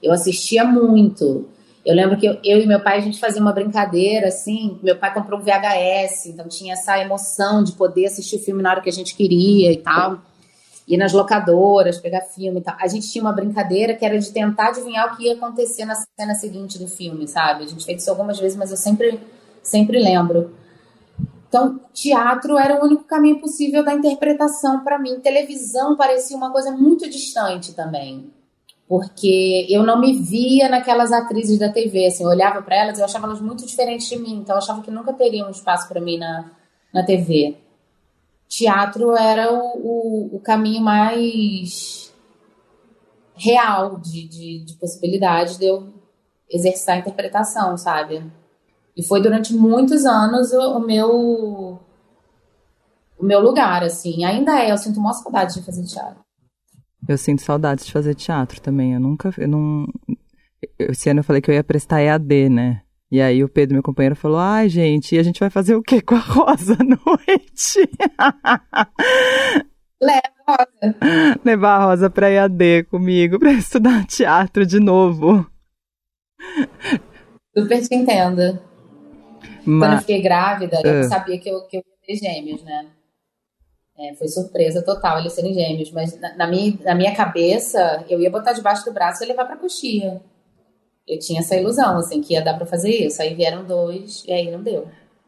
Eu 0.00 0.12
assistia 0.12 0.64
muito. 0.64 1.48
Eu 1.84 1.94
lembro 1.96 2.16
que 2.16 2.26
eu, 2.26 2.38
eu, 2.44 2.60
e 2.60 2.66
meu 2.66 2.80
pai, 2.80 2.98
a 2.98 3.00
gente 3.00 3.18
fazia 3.18 3.42
uma 3.42 3.52
brincadeira, 3.52 4.28
assim. 4.28 4.78
Meu 4.82 4.96
pai 4.96 5.12
comprou 5.12 5.40
um 5.40 5.42
VHS, 5.42 6.26
então 6.26 6.48
tinha 6.48 6.74
essa 6.74 6.98
emoção 6.98 7.64
de 7.64 7.72
poder 7.72 8.06
assistir 8.06 8.36
o 8.36 8.38
filme 8.38 8.62
na 8.62 8.70
hora 8.70 8.80
que 8.80 8.88
a 8.88 8.92
gente 8.92 9.14
queria 9.14 9.72
e 9.72 9.76
tal 9.78 10.20
ir 10.86 10.96
nas 10.96 11.12
locadoras, 11.12 11.98
pegar 11.98 12.22
filme 12.22 12.60
e 12.60 12.62
tal. 12.62 12.76
A 12.78 12.86
gente 12.86 13.10
tinha 13.10 13.22
uma 13.22 13.32
brincadeira 13.32 13.94
que 13.94 14.04
era 14.04 14.18
de 14.18 14.30
tentar 14.30 14.68
adivinhar 14.68 15.12
o 15.12 15.16
que 15.16 15.24
ia 15.24 15.34
acontecer 15.34 15.84
na 15.84 15.94
cena 15.94 16.34
seguinte 16.34 16.78
do 16.78 16.88
filme, 16.88 17.26
sabe? 17.28 17.64
A 17.64 17.66
gente 17.66 17.84
fez 17.84 18.02
isso 18.02 18.10
algumas 18.10 18.38
vezes, 18.38 18.56
mas 18.56 18.70
eu 18.70 18.76
sempre, 18.76 19.20
sempre 19.62 19.98
lembro. 19.98 20.54
Então, 21.48 21.80
teatro 21.92 22.58
era 22.58 22.80
o 22.80 22.84
único 22.84 23.04
caminho 23.04 23.38
possível 23.38 23.84
da 23.84 23.92
interpretação 23.92 24.82
para 24.82 24.98
mim. 24.98 25.20
Televisão 25.20 25.96
parecia 25.96 26.36
uma 26.36 26.50
coisa 26.50 26.72
muito 26.72 27.08
distante 27.08 27.74
também. 27.74 28.30
Porque 28.88 29.66
eu 29.70 29.82
não 29.82 29.98
me 29.98 30.18
via 30.18 30.68
naquelas 30.68 31.12
atrizes 31.12 31.58
da 31.58 31.72
TV. 31.72 32.06
Assim, 32.06 32.24
eu 32.24 32.30
olhava 32.30 32.60
para 32.62 32.76
elas 32.76 32.98
e 32.98 33.00
eu 33.00 33.04
achava 33.04 33.26
elas 33.26 33.40
muito 33.40 33.64
diferentes 33.66 34.08
de 34.08 34.18
mim. 34.18 34.34
Então, 34.34 34.54
eu 34.54 34.58
achava 34.58 34.82
que 34.82 34.90
nunca 34.90 35.12
teria 35.12 35.46
um 35.46 35.50
espaço 35.50 35.88
para 35.88 36.00
mim 36.00 36.18
na, 36.18 36.50
na 36.92 37.02
TV 37.04 37.56
teatro 38.52 39.16
era 39.16 39.50
o, 39.50 39.78
o, 39.78 40.36
o 40.36 40.40
caminho 40.40 40.82
mais 40.82 42.12
real 43.34 43.98
de, 43.98 44.28
de, 44.28 44.64
de 44.66 44.74
possibilidade 44.74 45.58
de 45.58 45.64
eu 45.64 45.90
exercitar 46.50 46.96
a 46.96 46.98
interpretação, 46.98 47.78
sabe? 47.78 48.30
E 48.94 49.02
foi 49.02 49.22
durante 49.22 49.54
muitos 49.54 50.04
anos 50.04 50.52
o, 50.52 50.76
o, 50.76 50.80
meu 50.80 51.80
o 53.18 53.24
meu 53.24 53.40
lugar, 53.40 53.82
assim. 53.82 54.22
Ainda 54.22 54.60
é, 54.60 54.70
eu 54.70 54.76
sinto 54.76 55.00
uma 55.00 55.14
saudade 55.14 55.54
de 55.54 55.62
fazer 55.62 55.86
teatro. 55.86 56.21
Eu 57.08 57.18
sinto 57.18 57.42
saudades 57.42 57.86
de 57.86 57.92
fazer 57.92 58.14
teatro 58.14 58.60
também. 58.60 58.94
Eu 58.94 59.00
nunca, 59.00 59.32
eu 59.38 59.48
não... 59.48 59.86
Esse 60.78 61.10
ano 61.10 61.20
eu 61.20 61.24
falei 61.24 61.42
que 61.42 61.50
eu 61.50 61.54
ia 61.54 61.64
prestar 61.64 62.02
EAD, 62.02 62.48
né? 62.48 62.82
E 63.12 63.20
aí 63.20 63.44
o 63.44 63.48
Pedro, 63.48 63.74
meu 63.74 63.82
companheiro, 63.82 64.16
falou: 64.16 64.38
ai, 64.38 64.70
gente, 64.70 65.14
e 65.14 65.18
a 65.18 65.22
gente 65.22 65.38
vai 65.38 65.50
fazer 65.50 65.74
o 65.74 65.82
quê 65.82 66.00
com 66.00 66.14
a 66.14 66.18
Rosa 66.18 66.78
à 66.80 66.82
noite? 66.82 67.90
Leva 70.00 70.22
a 70.46 70.52
Rosa. 70.52 70.96
Levar 71.44 71.76
a 71.76 71.84
Rosa 71.84 72.08
pra 72.08 72.30
EAD 72.30 72.84
comigo, 72.84 73.38
pra 73.38 73.52
estudar 73.52 74.06
teatro 74.06 74.64
de 74.64 74.80
novo. 74.80 75.46
Super 77.54 77.86
te 77.86 77.94
entendo. 77.94 78.58
Mas... 79.66 79.88
Quando 79.88 79.92
eu 79.92 79.98
fiquei 79.98 80.22
grávida, 80.22 80.80
eu 80.82 81.00
uh... 81.00 81.04
sabia 81.04 81.38
que 81.38 81.50
eu, 81.50 81.66
que 81.66 81.76
eu 81.76 81.80
ia 81.80 82.06
ter 82.06 82.16
gêmeos, 82.16 82.62
né? 82.62 82.86
É, 84.02 84.14
foi 84.14 84.26
surpresa 84.26 84.82
total 84.82 85.20
eles 85.20 85.32
serem 85.32 85.54
gêmeos, 85.54 85.92
mas 85.92 86.18
na, 86.18 86.36
na, 86.36 86.46
minha, 86.48 86.76
na 86.82 86.94
minha 86.94 87.14
cabeça, 87.14 88.04
eu 88.08 88.20
ia 88.20 88.30
botar 88.30 88.52
debaixo 88.52 88.84
do 88.84 88.92
braço 88.92 89.22
e 89.22 89.26
levar 89.26 89.44
pra 89.44 89.56
coxia 89.56 90.20
eu 91.06 91.18
tinha 91.18 91.40
essa 91.40 91.56
ilusão, 91.56 91.98
assim, 91.98 92.20
que 92.20 92.34
ia 92.34 92.42
dar 92.42 92.54
pra 92.54 92.66
fazer 92.66 92.90
isso. 92.90 93.20
Aí 93.20 93.34
vieram 93.34 93.64
dois 93.64 94.24
e 94.26 94.32
aí 94.32 94.50
não 94.50 94.62
deu. 94.62 94.86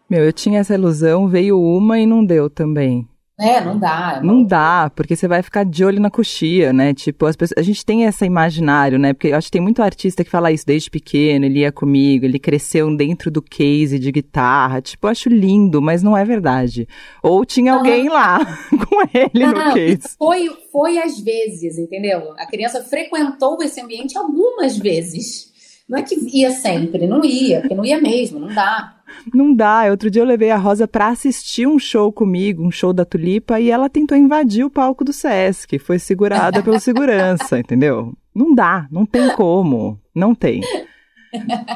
Meu, 0.09 0.25
eu 0.25 0.33
tinha 0.33 0.61
essa 0.61 0.75
ilusão, 0.75 1.29
veio 1.29 1.61
uma 1.61 1.99
e 1.99 2.07
não 2.07 2.25
deu 2.25 2.49
também. 2.49 3.07
É, 3.39 3.61
não 3.61 3.77
dá. 3.77 4.19
É 4.19 4.25
não 4.25 4.45
dá, 4.45 4.91
porque 4.95 5.17
você 5.17 5.27
vai 5.27 5.43
ficar 5.43 5.65
de 5.65 5.85
olho 5.85 6.01
na 6.01 6.09
coxia, 6.09 6.73
né? 6.73 6.95
Tipo, 6.95 7.27
as 7.27 7.35
pessoas, 7.35 7.59
a 7.59 7.63
gente 7.63 7.85
tem 7.85 8.05
esse 8.05 8.25
imaginário, 8.25 8.97
né? 8.97 9.13
Porque 9.13 9.29
eu 9.29 9.37
acho 9.37 9.49
que 9.49 9.53
tem 9.53 9.61
muito 9.61 9.83
artista 9.83 10.23
que 10.23 10.31
fala 10.31 10.53
isso 10.53 10.65
desde 10.65 10.89
pequeno, 10.89 11.45
ele 11.45 11.61
ia 11.61 11.73
comigo, 11.73 12.25
ele 12.25 12.39
cresceu 12.39 12.95
dentro 12.97 13.33
do 13.33 13.43
case 13.43 13.99
de 13.99 14.13
guitarra. 14.13 14.81
Tipo, 14.81 15.09
eu 15.09 15.11
acho 15.11 15.29
lindo, 15.29 15.83
mas 15.83 16.01
não 16.01 16.17
é 16.17 16.25
verdade. 16.25 16.87
Ou 17.23 17.45
tinha 17.45 17.73
não, 17.73 17.79
alguém 17.79 18.09
lá 18.09 18.39
com 18.71 19.03
ele 19.13 19.47
no 19.47 19.73
case. 19.73 20.15
Foi, 20.17 20.49
foi 20.71 20.99
às 20.99 21.19
vezes, 21.19 21.77
entendeu? 21.77 22.35
A 22.39 22.47
criança 22.47 22.85
frequentou 22.85 23.61
esse 23.63 23.81
ambiente 23.81 24.17
algumas 24.17 24.79
vezes. 24.79 25.53
Não 25.89 25.99
é 25.99 26.03
que 26.03 26.15
ia 26.33 26.53
sempre, 26.53 27.07
não 27.07 27.25
ia, 27.25 27.61
porque 27.61 27.75
não 27.75 27.85
ia 27.85 28.01
mesmo, 28.01 28.39
não 28.39 28.55
dá. 28.55 28.94
Não 29.33 29.55
dá. 29.55 29.85
Outro 29.91 30.11
dia 30.11 30.23
eu 30.23 30.27
levei 30.27 30.51
a 30.51 30.57
Rosa 30.57 30.87
para 30.87 31.09
assistir 31.09 31.67
um 31.67 31.79
show 31.79 32.13
comigo, 32.13 32.67
um 32.67 32.71
show 32.71 32.93
da 32.93 33.05
Tulipa, 33.05 33.61
e 33.61 33.71
ela 33.71 33.89
tentou 33.89 34.17
invadir 34.17 34.65
o 34.65 34.71
palco 34.71 35.05
do 35.05 35.13
Sesc. 35.13 35.79
Foi 35.79 35.99
segurada 35.99 36.63
pelo 36.63 36.79
segurança, 36.81 37.59
entendeu? 37.59 38.13
Não 38.35 38.55
dá, 38.55 38.87
não 38.91 39.07
tem 39.07 39.29
como. 39.35 39.99
Não 40.15 40.35
tem. 40.35 40.61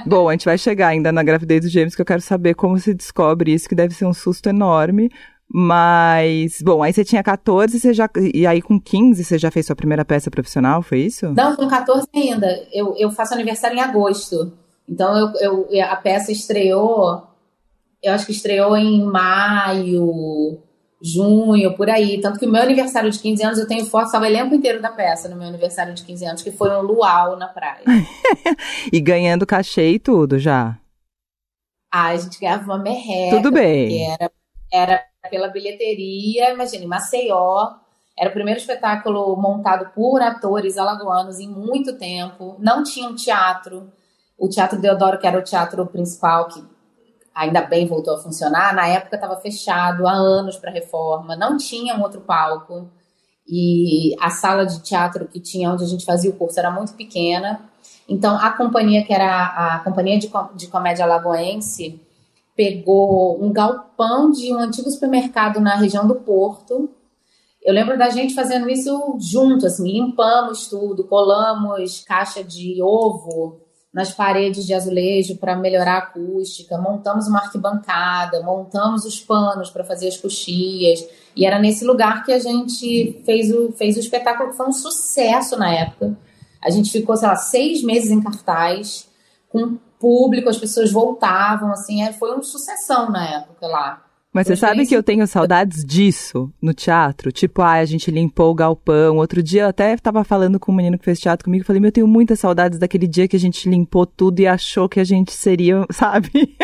Bom, 0.07 0.29
a 0.29 0.33
gente 0.33 0.45
vai 0.45 0.57
chegar 0.57 0.89
ainda 0.89 1.11
na 1.11 1.23
gravidez 1.23 1.63
do 1.63 1.69
James, 1.69 1.95
que 1.95 2.03
eu 2.03 2.07
quero 2.07 2.21
saber 2.21 2.55
como 2.55 2.79
se 2.79 2.95
descobre 2.95 3.53
isso, 3.53 3.69
que 3.69 3.75
deve 3.75 3.95
ser 3.95 4.05
um 4.05 4.15
susto 4.15 4.49
enorme. 4.49 5.11
Mas, 5.51 6.61
bom, 6.61 6.83
aí 6.83 6.93
você 6.93 7.03
tinha 7.03 7.23
14 7.23 7.81
você 7.81 7.95
já, 7.95 8.09
e 8.35 8.47
aí 8.47 8.61
com 8.61 8.79
15 8.79 9.25
você 9.25 9.39
já 9.39 9.51
fez 9.51 9.65
sua 9.67 9.75
primeira 9.75 10.05
peça 10.05 10.31
profissional, 10.31 10.83
foi 10.83 11.01
isso? 11.01 11.33
Não, 11.35 11.57
com 11.57 11.67
14 11.67 12.07
ainda. 12.15 12.47
Eu, 12.71 12.95
eu 12.97 13.11
faço 13.11 13.33
aniversário 13.33 13.77
em 13.77 13.81
agosto. 13.81 14.53
Então 14.87 15.17
eu, 15.41 15.67
eu, 15.71 15.85
a 15.85 15.97
peça 15.97 16.31
estreou, 16.31 17.23
eu 18.03 18.13
acho 18.13 18.27
que 18.27 18.33
estreou 18.33 18.77
em 18.77 19.05
maio, 19.05 20.63
junho, 21.03 21.77
por 21.77 21.91
aí. 21.91 22.21
Tanto 22.21 22.39
que 22.39 22.47
o 22.47 22.51
meu 22.51 22.63
aniversário 22.63 23.11
de 23.11 23.19
15 23.19 23.43
anos, 23.45 23.59
eu 23.59 23.67
tenho 23.67 23.85
foto, 23.87 24.11
salvo 24.11 24.27
o 24.27 24.29
elenco 24.29 24.55
inteiro 24.55 24.81
da 24.81 24.91
peça 24.91 25.29
no 25.29 25.37
meu 25.37 25.49
aniversário 25.49 25.95
de 25.95 26.05
15 26.05 26.25
anos, 26.27 26.43
que 26.43 26.53
foi 26.53 26.71
um 26.71 26.83
luau 26.83 27.37
na 27.37 27.49
praia. 27.49 27.85
e 28.93 29.01
ganhando 29.01 29.47
cachê 29.47 29.91
e 29.93 29.99
tudo 29.99 30.39
já? 30.39 30.79
Ah, 31.93 32.09
a 32.09 32.17
gente 32.17 32.39
ganhava 32.39 32.65
uma 32.65 32.79
merreca. 32.79 33.37
Tudo 33.37 33.51
bem. 33.51 34.07
Era, 34.11 34.31
era 34.73 35.05
pela 35.31 35.49
bilheteria, 35.49 36.53
imagine, 36.53 36.87
Maceió. 36.87 37.71
Era 38.17 38.31
o 38.31 38.33
primeiro 38.33 38.61
espetáculo 38.61 39.37
montado 39.37 39.93
por 39.95 40.21
atores 40.21 40.77
alagoanos 40.77 41.39
em 41.39 41.49
muito 41.49 41.97
tempo. 41.97 42.57
Não 42.59 42.83
tinha 42.83 43.09
um 43.09 43.15
teatro. 43.15 43.93
O 44.37 44.49
Teatro 44.49 44.81
Deodoro, 44.81 45.19
que 45.19 45.27
era 45.27 45.39
o 45.39 45.43
teatro 45.43 45.85
principal, 45.87 46.49
que 46.49 46.63
ainda 47.39 47.63
bem 47.63 47.87
voltou 47.87 48.17
a 48.17 48.19
funcionar, 48.19 48.75
na 48.75 48.89
época 48.89 49.15
estava 49.15 49.37
fechado 49.37 50.09
há 50.09 50.13
anos 50.13 50.57
para 50.57 50.73
reforma, 50.73 51.37
não 51.37 51.57
tinha 51.57 51.95
um 51.95 52.03
outro 52.03 52.21
palco. 52.21 52.91
E 53.47 54.15
a 54.21 54.29
sala 54.29 54.67
de 54.67 54.83
teatro 54.83 55.27
que 55.27 55.41
tinha 55.41 55.71
onde 55.71 55.85
a 55.85 55.87
gente 55.87 56.05
fazia 56.05 56.31
o 56.31 56.35
curso 56.35 56.59
era 56.59 56.71
muito 56.71 56.93
pequena. 56.95 57.61
Então, 58.09 58.37
a 58.37 58.51
companhia, 58.51 59.05
que 59.05 59.15
era 59.15 59.77
a 59.77 59.79
Companhia 59.79 60.19
de, 60.19 60.31
de 60.55 60.67
Comédia 60.67 61.05
Alagoense, 61.05 62.01
pegou 62.57 63.43
um 63.43 63.53
galpão 63.53 64.31
de 64.31 64.53
um 64.53 64.59
antigo 64.59 64.91
supermercado 64.91 65.61
na 65.61 65.77
região 65.77 66.07
do 66.07 66.17
Porto. 66.17 66.91
Eu 67.63 67.73
lembro 67.73 67.97
da 67.97 68.11
gente 68.11 68.35
fazendo 68.35 68.69
isso 68.69 69.17
junto, 69.21 69.67
assim, 69.67 69.85
limpamos 69.93 70.67
tudo, 70.67 71.05
colamos 71.05 72.05
caixa 72.07 72.43
de 72.43 72.83
ovo 72.83 73.68
nas 73.93 74.13
paredes 74.13 74.67
de 74.67 74.75
azulejo 74.75 75.37
para 75.37 75.57
melhorar 75.57 75.95
a 75.95 75.99
acústica, 75.99 76.77
montamos 76.77 77.27
uma 77.27 77.41
arquibancada, 77.41 78.43
montamos 78.43 79.05
os 79.05 79.19
panos 79.21 79.71
para 79.71 79.85
fazer 79.85 80.09
as 80.09 80.17
coxias, 80.17 81.07
e 81.35 81.47
era 81.47 81.59
nesse 81.59 81.85
lugar 81.85 82.25
que 82.25 82.33
a 82.33 82.39
gente 82.39 83.23
fez 83.25 83.51
o, 83.51 83.73
fez 83.73 83.97
o 83.97 84.01
espetáculo, 84.01 84.51
que 84.51 84.57
foi 84.57 84.67
um 84.67 84.73
sucesso 84.73 85.57
na 85.57 85.73
época. 85.73 86.17
A 86.63 86.71
gente 86.71 86.91
ficou, 86.91 87.17
sei 87.17 87.29
lá, 87.29 87.37
seis 87.37 87.83
meses 87.83 88.11
em 88.11 88.21
cartaz, 88.21 89.09
com 89.49 89.79
público, 89.99 90.49
as 90.49 90.59
pessoas 90.59 90.93
voltavam, 90.93 91.73
assim, 91.73 92.03
é, 92.03 92.13
foi 92.13 92.33
uma 92.33 92.43
sucessão 92.43 93.11
na 93.11 93.27
época 93.27 93.67
lá. 93.67 94.08
Mas 94.33 94.47
você 94.47 94.57
sabe 94.57 94.87
que 94.87 94.95
eu 94.95 95.03
tenho 95.03 95.27
saudades 95.27 95.83
disso 95.83 96.53
no 96.61 96.75
teatro? 96.75 97.33
Tipo, 97.33 97.63
ah, 97.63 97.73
a 97.73 97.85
gente 97.87 98.11
limpou 98.11 98.51
o 98.51 98.55
galpão. 98.55 99.17
Outro 99.17 99.43
dia 99.43 99.63
eu 99.63 99.69
até 99.69 99.95
estava 99.95 100.23
falando 100.23 100.61
com 100.61 100.71
um 100.71 100.75
menino 100.75 100.99
que 100.99 101.05
fez 101.05 101.19
teatro 101.19 101.47
comigo. 101.47 101.65
Falei, 101.65 101.81
meu, 101.81 101.89
eu 101.89 101.93
tenho 101.93 102.07
muitas 102.07 102.39
saudades 102.39 102.79
daquele 102.79 103.07
dia 103.07 103.27
que 103.27 103.37
a 103.37 103.41
gente 103.41 103.69
limpou 103.69 104.05
tudo 104.05 104.41
e 104.41 104.47
achou 104.47 104.87
que 104.87 105.01
a 105.01 105.05
gente 105.05 105.33
seria, 105.33 105.85
sabe? 105.91 106.55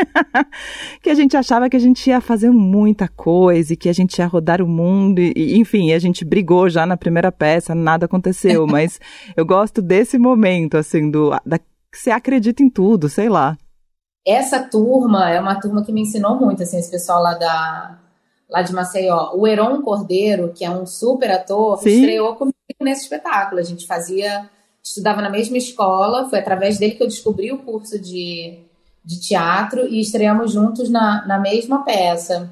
que 1.02 1.08
a 1.08 1.14
gente 1.14 1.36
achava 1.36 1.70
que 1.70 1.76
a 1.76 1.80
gente 1.80 2.06
ia 2.06 2.20
fazer 2.20 2.50
muita 2.50 3.08
coisa 3.08 3.72
e 3.72 3.76
que 3.76 3.88
a 3.88 3.94
gente 3.94 4.18
ia 4.18 4.26
rodar 4.26 4.60
o 4.60 4.68
mundo. 4.68 5.20
E, 5.20 5.56
enfim, 5.56 5.92
a 5.92 5.98
gente 5.98 6.22
brigou 6.22 6.68
já 6.68 6.84
na 6.84 6.98
primeira 6.98 7.32
peça, 7.32 7.74
nada 7.74 8.04
aconteceu. 8.04 8.66
Mas 8.68 9.00
eu 9.34 9.46
gosto 9.46 9.80
desse 9.80 10.18
momento, 10.18 10.76
assim, 10.76 11.10
do, 11.10 11.30
da, 11.46 11.58
que 11.58 11.64
você 11.92 12.10
acredita 12.10 12.62
em 12.62 12.68
tudo, 12.68 13.08
sei 13.08 13.30
lá. 13.30 13.56
Essa 14.26 14.58
turma 14.60 15.30
é 15.30 15.38
uma 15.38 15.60
turma 15.60 15.84
que 15.84 15.92
me 15.92 16.02
ensinou 16.02 16.36
muito, 16.36 16.62
assim, 16.62 16.78
esse 16.78 16.90
pessoal 16.90 17.22
lá 17.22 17.34
da 17.34 17.98
lá 18.48 18.62
de 18.62 18.72
Maceió. 18.72 19.32
O 19.34 19.46
Heron 19.46 19.82
Cordeiro, 19.82 20.52
que 20.54 20.64
é 20.64 20.70
um 20.70 20.86
super 20.86 21.30
ator, 21.30 21.78
Sim. 21.78 21.90
estreou 21.90 22.36
comigo 22.36 22.54
nesse 22.80 23.02
espetáculo. 23.02 23.60
A 23.60 23.64
gente 23.64 23.86
fazia, 23.86 24.48
estudava 24.82 25.20
na 25.20 25.30
mesma 25.30 25.56
escola, 25.56 26.28
foi 26.28 26.38
através 26.38 26.78
dele 26.78 26.94
que 26.94 27.02
eu 27.02 27.08
descobri 27.08 27.50
o 27.52 27.58
curso 27.58 27.98
de, 27.98 28.58
de 29.04 29.20
teatro 29.20 29.86
e 29.88 30.00
estreamos 30.00 30.52
juntos 30.52 30.88
na, 30.88 31.26
na 31.26 31.38
mesma 31.38 31.84
peça. 31.84 32.50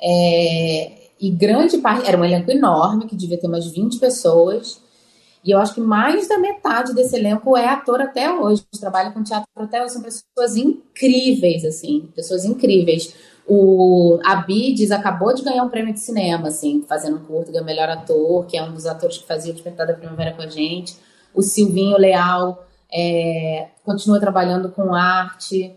É, 0.00 0.92
e 1.20 1.30
grande 1.30 1.78
parte, 1.78 2.08
era 2.08 2.18
um 2.18 2.24
elenco 2.24 2.50
enorme, 2.50 3.06
que 3.06 3.16
devia 3.16 3.38
ter 3.38 3.46
umas 3.46 3.66
20 3.66 3.98
pessoas. 3.98 4.80
E 5.42 5.50
eu 5.50 5.58
acho 5.58 5.74
que 5.74 5.80
mais 5.80 6.28
da 6.28 6.38
metade 6.38 6.94
desse 6.94 7.16
elenco 7.16 7.56
é 7.56 7.66
ator 7.66 8.00
até 8.00 8.30
hoje, 8.30 8.62
trabalha 8.78 9.10
com 9.10 9.22
teatro 9.22 9.48
até 9.56 9.82
hoje, 9.82 9.94
são 9.94 10.02
pessoas 10.02 10.56
incríveis, 10.56 11.64
assim, 11.64 12.08
pessoas 12.14 12.44
incríveis. 12.44 13.14
O 13.48 14.20
Abides 14.24 14.90
acabou 14.90 15.34
de 15.34 15.42
ganhar 15.42 15.64
um 15.64 15.70
prêmio 15.70 15.94
de 15.94 16.00
cinema, 16.00 16.48
assim, 16.48 16.84
fazendo 16.86 17.16
um 17.16 17.24
curto, 17.24 17.50
ganhou 17.50 17.64
melhor 17.64 17.88
ator, 17.88 18.46
que 18.46 18.56
é 18.56 18.62
um 18.62 18.72
dos 18.72 18.86
atores 18.86 19.18
que 19.18 19.26
fazia 19.26 19.50
o 19.50 19.54
Despertar 19.54 19.86
da 19.86 19.94
Primavera 19.94 20.34
com 20.34 20.42
a 20.42 20.46
gente. 20.46 20.96
O 21.34 21.42
Silvinho 21.42 21.96
Leal 21.96 22.66
é, 22.92 23.68
continua 23.82 24.20
trabalhando 24.20 24.70
com 24.70 24.94
arte. 24.94 25.74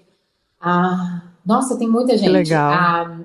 Ah, 0.59 1.23
nossa, 1.45 1.77
tem 1.77 1.87
muita 1.87 2.17
gente. 2.17 2.27
Que 2.27 2.31
legal. 2.31 2.73
A 2.73 3.19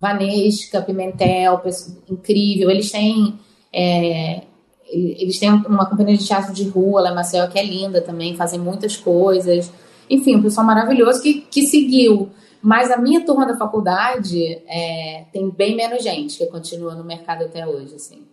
Vanesca 0.00 0.80
Pimentel, 0.82 1.60
incrível. 2.08 2.70
Eles 2.70 2.90
têm 2.90 3.38
é, 3.72 4.42
eles 4.90 5.38
têm 5.38 5.50
uma 5.50 5.86
companhia 5.86 6.16
de 6.16 6.26
teatro 6.26 6.52
de 6.52 6.68
rua 6.68 7.02
lá 7.02 7.10
em 7.10 7.14
Maceió 7.14 7.46
que 7.46 7.58
é 7.58 7.64
linda 7.64 8.00
também, 8.00 8.36
fazem 8.36 8.58
muitas 8.58 8.96
coisas. 8.96 9.70
Enfim, 10.08 10.36
um 10.36 10.42
pessoal 10.42 10.66
maravilhoso 10.66 11.22
que, 11.22 11.42
que 11.42 11.66
seguiu. 11.66 12.30
Mas 12.62 12.90
a 12.90 12.96
minha 12.96 13.24
turma 13.24 13.46
da 13.46 13.56
faculdade 13.56 14.42
é, 14.66 15.26
tem 15.32 15.48
bem 15.50 15.76
menos 15.76 16.02
gente 16.02 16.38
que 16.38 16.46
continua 16.46 16.94
no 16.94 17.04
mercado 17.04 17.44
até 17.44 17.66
hoje, 17.66 17.94
assim. 17.94 18.26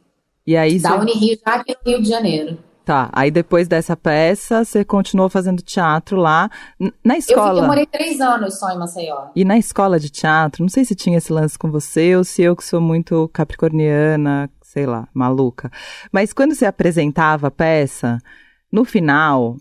E 0.47 0.55
aí 0.55 0.79
da 0.79 0.91
você... 0.91 1.01
Unirio, 1.01 1.39
já 1.45 1.55
aqui 1.55 1.75
no 1.85 1.91
Rio 1.91 2.01
de 2.01 2.09
Janeiro. 2.09 2.57
Tá, 2.85 3.09
aí 3.11 3.31
depois 3.31 3.67
dessa 3.67 3.97
peça, 3.97 4.63
você 4.63 4.85
continuou 4.85 5.27
fazendo 5.27 5.63
teatro 5.63 6.17
lá. 6.17 6.49
Na 7.03 7.17
escola. 7.17 7.59
Eu, 7.59 7.63
eu 7.63 7.67
morei 7.67 7.87
três 7.87 8.21
anos 8.21 8.59
só 8.59 8.69
em 8.69 8.77
Maceió. 8.77 9.29
E 9.35 9.43
na 9.43 9.57
escola 9.57 9.99
de 9.99 10.11
teatro, 10.11 10.61
não 10.61 10.69
sei 10.69 10.85
se 10.85 10.93
tinha 10.93 11.17
esse 11.17 11.33
lance 11.33 11.57
com 11.57 11.71
você 11.71 12.15
ou 12.15 12.23
se 12.23 12.43
eu 12.43 12.55
que 12.55 12.63
sou 12.63 12.79
muito 12.79 13.27
capricorniana, 13.33 14.51
sei 14.75 14.85
lá, 14.85 15.07
maluca. 15.13 15.71
Mas 16.11 16.33
quando 16.33 16.53
você 16.53 16.65
apresentava 16.65 17.47
a 17.47 17.51
peça, 17.51 18.17
no 18.69 18.83
final, 18.83 19.55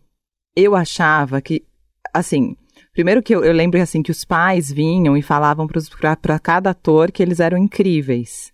eu 0.56 0.74
achava 0.74 1.40
que, 1.40 1.64
assim, 2.12 2.56
primeiro 2.92 3.22
que 3.22 3.32
eu, 3.32 3.44
eu 3.44 3.52
lembro 3.52 3.80
assim 3.80 4.02
que 4.02 4.10
os 4.10 4.24
pais 4.24 4.72
vinham 4.72 5.16
e 5.16 5.22
falavam 5.22 5.68
para 5.68 6.38
cada 6.40 6.70
ator 6.70 7.12
que 7.12 7.22
eles 7.22 7.38
eram 7.38 7.56
incríveis. 7.56 8.52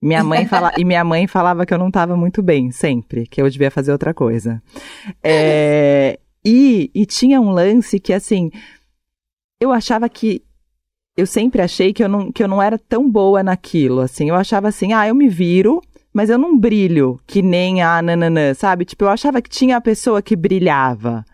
Minha 0.00 0.24
mãe 0.24 0.46
fala, 0.46 0.72
e 0.78 0.84
minha 0.84 1.04
mãe 1.04 1.26
falava 1.26 1.66
que 1.66 1.74
eu 1.74 1.78
não 1.78 1.88
estava 1.88 2.16
muito 2.16 2.42
bem, 2.42 2.70
sempre, 2.70 3.26
que 3.26 3.42
eu 3.42 3.50
devia 3.50 3.70
fazer 3.70 3.92
outra 3.92 4.14
coisa. 4.14 4.62
É, 5.22 6.18
e, 6.42 6.90
e 6.94 7.04
tinha 7.04 7.38
um 7.38 7.50
lance 7.50 8.00
que, 8.00 8.14
assim, 8.14 8.50
eu 9.60 9.72
achava 9.72 10.08
que 10.08 10.42
eu 11.18 11.26
sempre 11.26 11.60
achei 11.60 11.92
que 11.92 12.02
eu, 12.02 12.08
não, 12.08 12.30
que 12.30 12.40
eu 12.40 12.46
não 12.46 12.62
era 12.62 12.78
tão 12.78 13.10
boa 13.10 13.42
naquilo, 13.42 14.00
assim. 14.00 14.28
Eu 14.28 14.36
achava 14.36 14.68
assim, 14.68 14.92
ah, 14.92 15.08
eu 15.08 15.16
me 15.16 15.28
viro, 15.28 15.82
mas 16.18 16.30
eu 16.30 16.36
não 16.36 16.58
brilho 16.58 17.20
que 17.28 17.40
nem 17.40 17.80
a 17.80 18.02
nananã, 18.02 18.52
sabe? 18.52 18.84
Tipo, 18.84 19.04
eu 19.04 19.08
achava 19.08 19.40
que 19.40 19.48
tinha 19.48 19.76
a 19.76 19.80
pessoa 19.80 20.20
que 20.20 20.34
brilhava. 20.34 21.24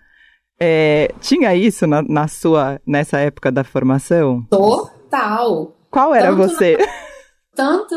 É, 0.60 1.10
tinha 1.22 1.54
isso 1.54 1.86
na, 1.86 2.02
na, 2.02 2.28
sua, 2.28 2.78
nessa 2.86 3.18
época 3.18 3.50
da 3.50 3.64
formação? 3.64 4.42
Total. 4.50 5.74
Qual 5.90 6.14
era 6.14 6.28
tanto 6.28 6.36
você? 6.36 6.76
Tanto 7.56 7.94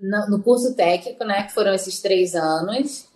no, 0.00 0.30
no, 0.30 0.42
curso 0.44 0.76
técnico, 0.76 1.24
né, 1.24 1.42
que 1.42 1.52
foram 1.52 1.74
esses 1.74 2.00
três 2.00 2.36
anos, 2.36 3.08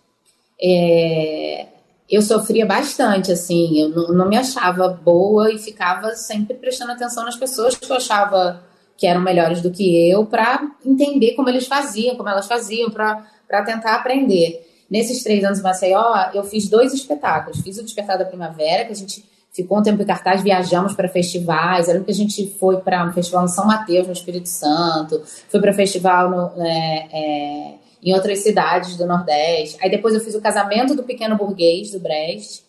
é, 0.61 1.67
eu 2.09 2.21
sofria 2.21 2.65
bastante, 2.65 3.31
assim, 3.31 3.79
eu 3.79 3.87
não, 3.87 4.07
não 4.09 4.27
me 4.27 4.35
achava 4.35 4.89
boa 4.89 5.49
e 5.49 5.57
ficava 5.57 6.13
sempre 6.15 6.57
prestando 6.57 6.91
atenção 6.91 7.23
nas 7.23 7.37
pessoas 7.37 7.73
que 7.73 7.89
eu 7.89 7.95
achava 7.95 8.61
que 9.01 9.07
eram 9.07 9.19
melhores 9.19 9.63
do 9.63 9.71
que 9.71 10.07
eu, 10.07 10.27
para 10.27 10.61
entender 10.85 11.31
como 11.33 11.49
eles 11.49 11.65
faziam, 11.65 12.15
como 12.15 12.29
elas 12.29 12.45
faziam, 12.45 12.91
para 12.91 13.63
tentar 13.65 13.95
aprender. 13.95 14.63
Nesses 14.87 15.23
três 15.23 15.43
anos 15.43 15.57
em 15.57 15.63
Maceió, 15.63 16.29
eu 16.35 16.43
fiz 16.43 16.69
dois 16.69 16.93
espetáculos. 16.93 17.61
Fiz 17.61 17.79
o 17.79 17.83
Despertar 17.83 18.19
da 18.19 18.25
Primavera, 18.25 18.85
que 18.85 18.91
a 18.91 18.95
gente 18.95 19.25
ficou 19.51 19.79
um 19.79 19.81
tempo 19.81 20.03
em 20.03 20.05
cartaz, 20.05 20.43
viajamos 20.43 20.93
para 20.93 21.09
festivais. 21.09 21.89
Era 21.89 21.99
que 22.01 22.11
a 22.11 22.13
gente 22.13 22.47
foi 22.59 22.79
para 22.81 23.03
um 23.03 23.11
festival 23.11 23.45
em 23.45 23.47
São 23.47 23.65
Mateus, 23.65 24.05
no 24.05 24.13
Espírito 24.13 24.47
Santo, 24.47 25.19
foi 25.49 25.59
para 25.59 25.73
festival 25.73 26.29
no, 26.29 26.63
é, 26.63 27.07
é, 27.11 27.73
em 28.03 28.13
outras 28.13 28.37
cidades 28.43 28.97
do 28.97 29.07
Nordeste. 29.07 29.79
Aí 29.81 29.89
depois 29.89 30.13
eu 30.13 30.21
fiz 30.21 30.35
o 30.35 30.41
Casamento 30.41 30.93
do 30.93 31.01
Pequeno 31.01 31.35
Burguês, 31.35 31.89
do 31.89 31.99
Brest, 31.99 32.61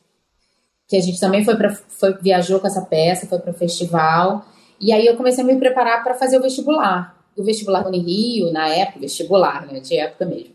que 0.89 0.97
a 0.97 1.01
gente 1.01 1.21
também 1.21 1.45
foi, 1.45 1.57
pra, 1.57 1.75
foi 1.75 2.17
viajou 2.23 2.59
com 2.59 2.67
essa 2.67 2.81
peça, 2.81 3.27
foi 3.27 3.39
para 3.39 3.51
o 3.51 3.55
festival. 3.55 4.47
E 4.83 4.93
aí 4.93 5.07
eu 5.07 5.17
comecei 5.17 5.45
a 5.45 5.47
me 5.47 5.57
preparar 5.57 6.03
para 6.03 6.15
fazer 6.15 6.37
o 6.37 6.43
vestibular. 6.43 7.17
O 7.37 7.45
vestibular 7.45 7.85
no 7.85 7.93
Rio, 7.93 8.53
na 8.53 8.69
época, 8.69 8.99
vestibular, 8.99 9.65
né? 9.65 9.79
De 9.79 9.97
época 9.97 10.27
mesmo. 10.27 10.53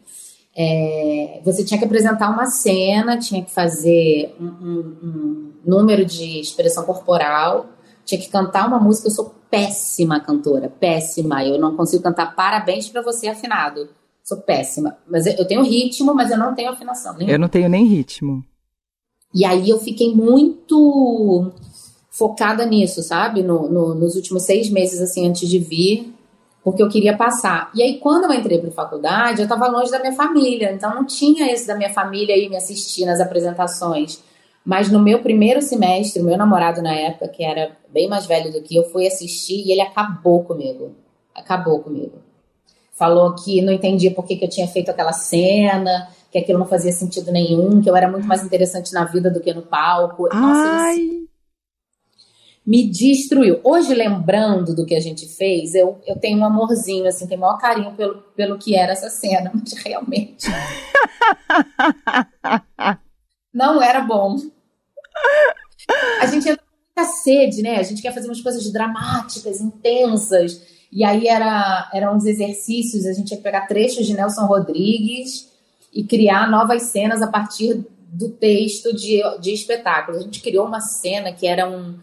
É, 0.56 1.40
você 1.46 1.64
tinha 1.64 1.78
que 1.78 1.86
apresentar 1.86 2.30
uma 2.30 2.48
cena, 2.48 3.18
tinha 3.18 3.42
que 3.42 3.50
fazer 3.50 4.36
um, 4.38 4.46
um, 4.46 4.98
um, 5.04 5.54
número 5.66 6.04
de 6.04 6.42
expressão 6.42 6.84
corporal, 6.84 7.68
tinha 8.04 8.20
que 8.20 8.28
cantar 8.28 8.68
uma 8.68 8.80
música. 8.80 9.08
Eu 9.08 9.12
sou 9.12 9.34
péssima 9.50 10.20
cantora, 10.20 10.68
péssima. 10.68 11.46
Eu 11.46 11.58
não 11.58 11.78
consigo 11.78 12.04
cantar 12.04 12.36
parabéns 12.36 12.90
para 12.90 13.02
você 13.02 13.30
afinado. 13.30 13.88
Sou 14.24 14.40
péssima. 14.40 14.98
Mas 15.08 15.26
eu 15.26 15.48
tenho 15.48 15.64
ritmo, 15.64 16.14
mas 16.14 16.32
eu 16.32 16.38
não 16.38 16.54
tenho 16.54 16.70
afinação. 16.70 17.14
Nenhuma. 17.14 17.32
Eu 17.32 17.40
não 17.40 17.48
tenho 17.48 17.70
nem 17.70 17.86
ritmo. 17.86 18.44
E 19.34 19.46
aí 19.46 19.70
eu 19.70 19.80
fiquei 19.80 20.14
muito 20.14 21.52
focada 22.18 22.66
nisso, 22.66 23.04
sabe? 23.04 23.44
No, 23.44 23.70
no, 23.70 23.94
nos 23.94 24.16
últimos 24.16 24.44
seis 24.44 24.70
meses, 24.70 25.00
assim, 25.00 25.28
antes 25.28 25.48
de 25.48 25.60
vir, 25.60 26.14
porque 26.64 26.82
eu 26.82 26.90
queria 26.90 27.16
passar. 27.16 27.70
E 27.76 27.82
aí, 27.82 28.00
quando 28.00 28.26
eu 28.26 28.34
entrei 28.34 28.58
para 28.58 28.72
faculdade, 28.72 29.40
eu 29.40 29.44
estava 29.44 29.68
longe 29.68 29.92
da 29.92 30.00
minha 30.00 30.14
família, 30.14 30.72
então 30.74 30.94
não 30.96 31.06
tinha 31.06 31.52
esse 31.52 31.68
da 31.68 31.76
minha 31.76 31.94
família 31.94 32.34
aí 32.34 32.50
me 32.50 32.58
assistir 32.58 33.06
nas 33.06 33.20
apresentações. 33.20 34.22
Mas 34.66 34.92
no 34.92 35.00
meu 35.00 35.22
primeiro 35.22 35.62
semestre, 35.62 36.22
meu 36.22 36.38
namorado 36.38 36.82
na 36.82 36.94
época, 36.94 37.30
que 37.30 37.44
era 37.44 37.78
bem 37.90 38.10
mais 38.10 38.26
velho 38.26 38.52
do 38.52 38.62
que 38.62 38.76
eu, 38.76 38.84
fui 38.86 39.08
assistir 39.08 39.66
e 39.66 39.72
ele 39.72 39.82
acabou 39.82 40.44
comigo. 40.44 40.94
Acabou 41.34 41.80
comigo. 41.80 42.16
Falou 42.94 43.34
que 43.36 43.62
não 43.62 43.72
entendia 43.72 44.12
por 44.12 44.26
que, 44.26 44.36
que 44.36 44.44
eu 44.44 44.50
tinha 44.50 44.68
feito 44.68 44.90
aquela 44.90 45.14
cena, 45.14 46.10
que 46.32 46.38
aquilo 46.40 46.60
não 46.60 46.66
fazia 46.66 46.92
sentido 46.92 47.32
nenhum, 47.32 47.80
que 47.80 47.90
eu 47.90 47.96
era 47.96 48.12
muito 48.12 48.28
mais 48.28 48.44
interessante 48.44 48.92
na 48.92 49.06
vida 49.06 49.30
do 49.30 49.40
que 49.40 49.54
no 49.54 49.62
palco. 49.62 50.24
Nossa, 50.24 50.70
Ai. 50.70 50.98
Ele 50.98 51.27
me 52.68 52.86
destruiu. 52.86 53.62
Hoje, 53.64 53.94
lembrando 53.94 54.76
do 54.76 54.86
que 54.86 54.94
a 54.94 55.00
gente 55.00 55.26
fez, 55.26 55.74
eu, 55.74 56.02
eu 56.06 56.18
tenho 56.20 56.38
um 56.40 56.44
amorzinho, 56.44 57.08
assim, 57.08 57.26
tenho 57.26 57.40
maior 57.40 57.58
carinho 57.58 57.94
pelo, 57.94 58.16
pelo 58.36 58.58
que 58.58 58.76
era 58.76 58.92
essa 58.92 59.10
cena, 59.10 59.50
mas 59.56 59.72
realmente. 59.72 60.48
não 63.54 63.82
era 63.82 64.02
bom. 64.02 64.36
A 66.20 66.26
gente 66.26 66.50
entra 66.50 66.62
com 66.62 67.02
muita 67.02 67.14
sede, 67.14 67.62
né? 67.62 67.78
A 67.78 67.84
gente 67.84 68.02
quer 68.02 68.14
fazer 68.14 68.28
umas 68.28 68.42
coisas 68.42 68.70
dramáticas, 68.70 69.62
intensas. 69.62 70.62
E 70.92 71.06
aí 71.06 71.26
era, 71.26 71.90
eram 71.94 72.18
uns 72.18 72.26
exercícios, 72.26 73.06
a 73.06 73.14
gente 73.14 73.32
ia 73.32 73.40
pegar 73.40 73.68
trechos 73.68 74.06
de 74.06 74.14
Nelson 74.14 74.46
Rodrigues 74.46 75.50
e 75.94 76.04
criar 76.04 76.52
novas 76.52 76.84
cenas 76.84 77.22
a 77.22 77.28
partir 77.28 77.86
do 78.10 78.30
texto 78.30 78.94
de, 78.94 79.22
de 79.40 79.54
espetáculos. 79.54 80.20
A 80.20 80.24
gente 80.24 80.42
criou 80.42 80.68
uma 80.68 80.82
cena 80.82 81.32
que 81.32 81.48
era 81.48 81.66
um 81.70 81.98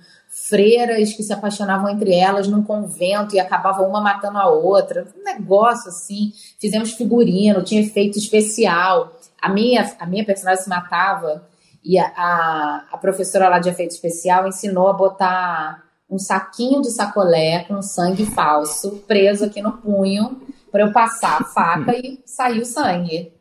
freiras 0.48 1.12
que 1.14 1.22
se 1.22 1.32
apaixonavam 1.32 1.88
entre 1.88 2.14
elas 2.14 2.48
num 2.48 2.62
convento 2.62 3.34
e 3.34 3.40
acabavam 3.40 3.88
uma 3.88 4.00
matando 4.00 4.38
a 4.38 4.48
outra. 4.48 5.06
Um 5.18 5.24
negócio 5.24 5.88
assim. 5.88 6.32
Fizemos 6.60 6.92
figurino, 6.92 7.62
tinha 7.62 7.80
efeito 7.80 8.18
especial. 8.18 9.16
A 9.40 9.48
minha, 9.48 9.94
a 9.98 10.06
minha 10.06 10.24
personagem 10.24 10.62
se 10.62 10.68
matava 10.68 11.46
e 11.82 11.98
a, 11.98 12.06
a, 12.16 12.84
a 12.92 12.98
professora 12.98 13.48
lá 13.48 13.58
de 13.58 13.68
efeito 13.68 13.92
especial 13.92 14.46
ensinou 14.46 14.88
a 14.88 14.92
botar 14.92 15.82
um 16.10 16.18
saquinho 16.18 16.82
de 16.82 16.90
sacolé 16.90 17.64
com 17.64 17.80
sangue 17.82 18.26
falso 18.26 19.02
preso 19.06 19.46
aqui 19.46 19.60
no 19.60 19.72
punho 19.72 20.40
para 20.70 20.84
eu 20.84 20.92
passar 20.92 21.40
a 21.40 21.44
faca 21.44 21.92
e 21.96 22.20
sair 22.26 22.60
o 22.60 22.66
sangue. 22.66 23.33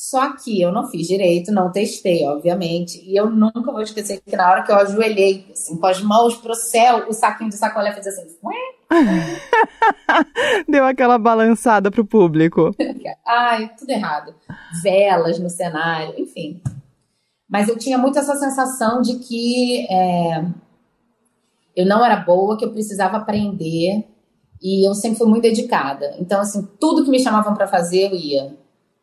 Só 0.00 0.34
que 0.34 0.58
eu 0.58 0.72
não 0.72 0.88
fiz 0.88 1.06
direito, 1.06 1.52
não 1.52 1.70
testei, 1.70 2.26
obviamente. 2.26 3.04
E 3.04 3.14
eu 3.14 3.28
nunca 3.28 3.70
vou 3.70 3.82
esquecer 3.82 4.22
que 4.24 4.34
na 4.34 4.50
hora 4.50 4.62
que 4.62 4.72
eu 4.72 4.76
ajoelhei, 4.76 5.46
assim, 5.52 5.76
com 5.76 5.86
as 5.86 6.00
mãos 6.00 6.36
pro 6.36 6.54
céu, 6.54 7.06
o 7.06 7.12
saquinho 7.12 7.50
de 7.50 7.56
sacolé 7.56 7.92
fez 7.92 8.06
assim. 8.06 8.26
Deu 10.66 10.86
aquela 10.86 11.18
balançada 11.18 11.90
pro 11.90 12.02
público. 12.02 12.74
Ai, 13.26 13.70
tudo 13.78 13.90
errado. 13.90 14.34
Velas 14.82 15.38
no 15.38 15.50
cenário, 15.50 16.14
enfim. 16.18 16.62
Mas 17.46 17.68
eu 17.68 17.76
tinha 17.76 17.98
muito 17.98 18.18
essa 18.18 18.36
sensação 18.36 19.02
de 19.02 19.18
que 19.18 19.86
é, 19.90 20.46
eu 21.76 21.84
não 21.84 22.02
era 22.02 22.16
boa, 22.16 22.56
que 22.56 22.64
eu 22.64 22.72
precisava 22.72 23.18
aprender. 23.18 24.08
E 24.62 24.88
eu 24.88 24.94
sempre 24.94 25.18
fui 25.18 25.28
muito 25.28 25.42
dedicada. 25.42 26.16
Então, 26.18 26.40
assim, 26.40 26.66
tudo 26.80 27.04
que 27.04 27.10
me 27.10 27.20
chamavam 27.20 27.52
para 27.52 27.68
fazer, 27.68 28.10
eu 28.10 28.16
ia 28.16 28.60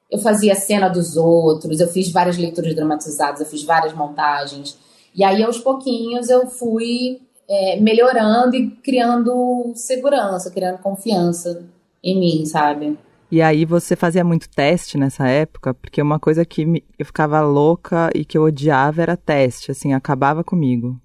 eu 0.10 0.20
fazia 0.20 0.56
cena 0.56 0.88
dos 0.88 1.18
outros, 1.18 1.80
eu 1.80 1.88
fiz 1.88 2.12
várias 2.12 2.38
leituras 2.38 2.74
dramatizadas, 2.76 3.42
eu 3.42 3.46
fiz 3.46 3.64
várias 3.64 3.94
montagens. 3.94 4.78
E 5.14 5.24
aí, 5.24 5.44
aos 5.44 5.58
pouquinhos, 5.58 6.30
eu 6.30 6.48
fui 6.48 7.20
é, 7.48 7.80
melhorando 7.80 8.56
e 8.56 8.70
criando 8.70 9.72
segurança, 9.76 10.52
criando 10.52 10.80
confiança 10.80 11.66
em 12.04 12.20
mim, 12.20 12.46
sabe? 12.46 12.98
E 13.30 13.42
aí 13.42 13.66
você 13.66 13.96
fazia 13.96 14.24
muito 14.24 14.50
teste 14.50 14.98
nessa 14.98 15.28
época? 15.28 15.74
Porque 15.74 16.02
uma 16.02 16.20
coisa 16.20 16.46
que 16.46 16.66
me, 16.66 16.84
eu 16.98 17.06
ficava 17.06 17.42
louca 17.42 18.10
e 18.16 18.24
que 18.24 18.38
eu 18.38 18.44
odiava 18.44 19.02
era 19.02 19.18
teste, 19.18 19.72
assim, 19.72 19.94
acabava 19.94 20.44
comigo. 20.44 20.98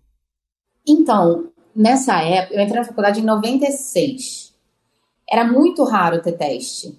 Então, 0.87 1.49
nessa 1.75 2.23
época, 2.23 2.55
eu 2.55 2.61
entrei 2.61 2.79
na 2.79 2.87
faculdade 2.87 3.21
em 3.21 3.25
96. 3.25 4.55
Era 5.29 5.45
muito 5.45 5.83
raro 5.83 6.23
ter 6.23 6.33
teste. 6.33 6.97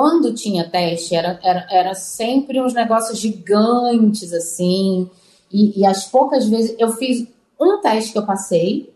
Quando 0.00 0.32
tinha 0.32 0.66
teste, 0.66 1.14
era, 1.14 1.38
era, 1.42 1.66
era 1.70 1.94
sempre 1.94 2.58
uns 2.58 2.72
negócios 2.72 3.18
gigantes, 3.18 4.32
assim. 4.32 5.10
E, 5.52 5.78
e 5.78 5.84
as 5.84 6.06
poucas 6.06 6.48
vezes. 6.48 6.74
Eu 6.78 6.92
fiz 6.92 7.28
um 7.60 7.82
teste 7.82 8.12
que 8.12 8.18
eu 8.18 8.24
passei, 8.24 8.90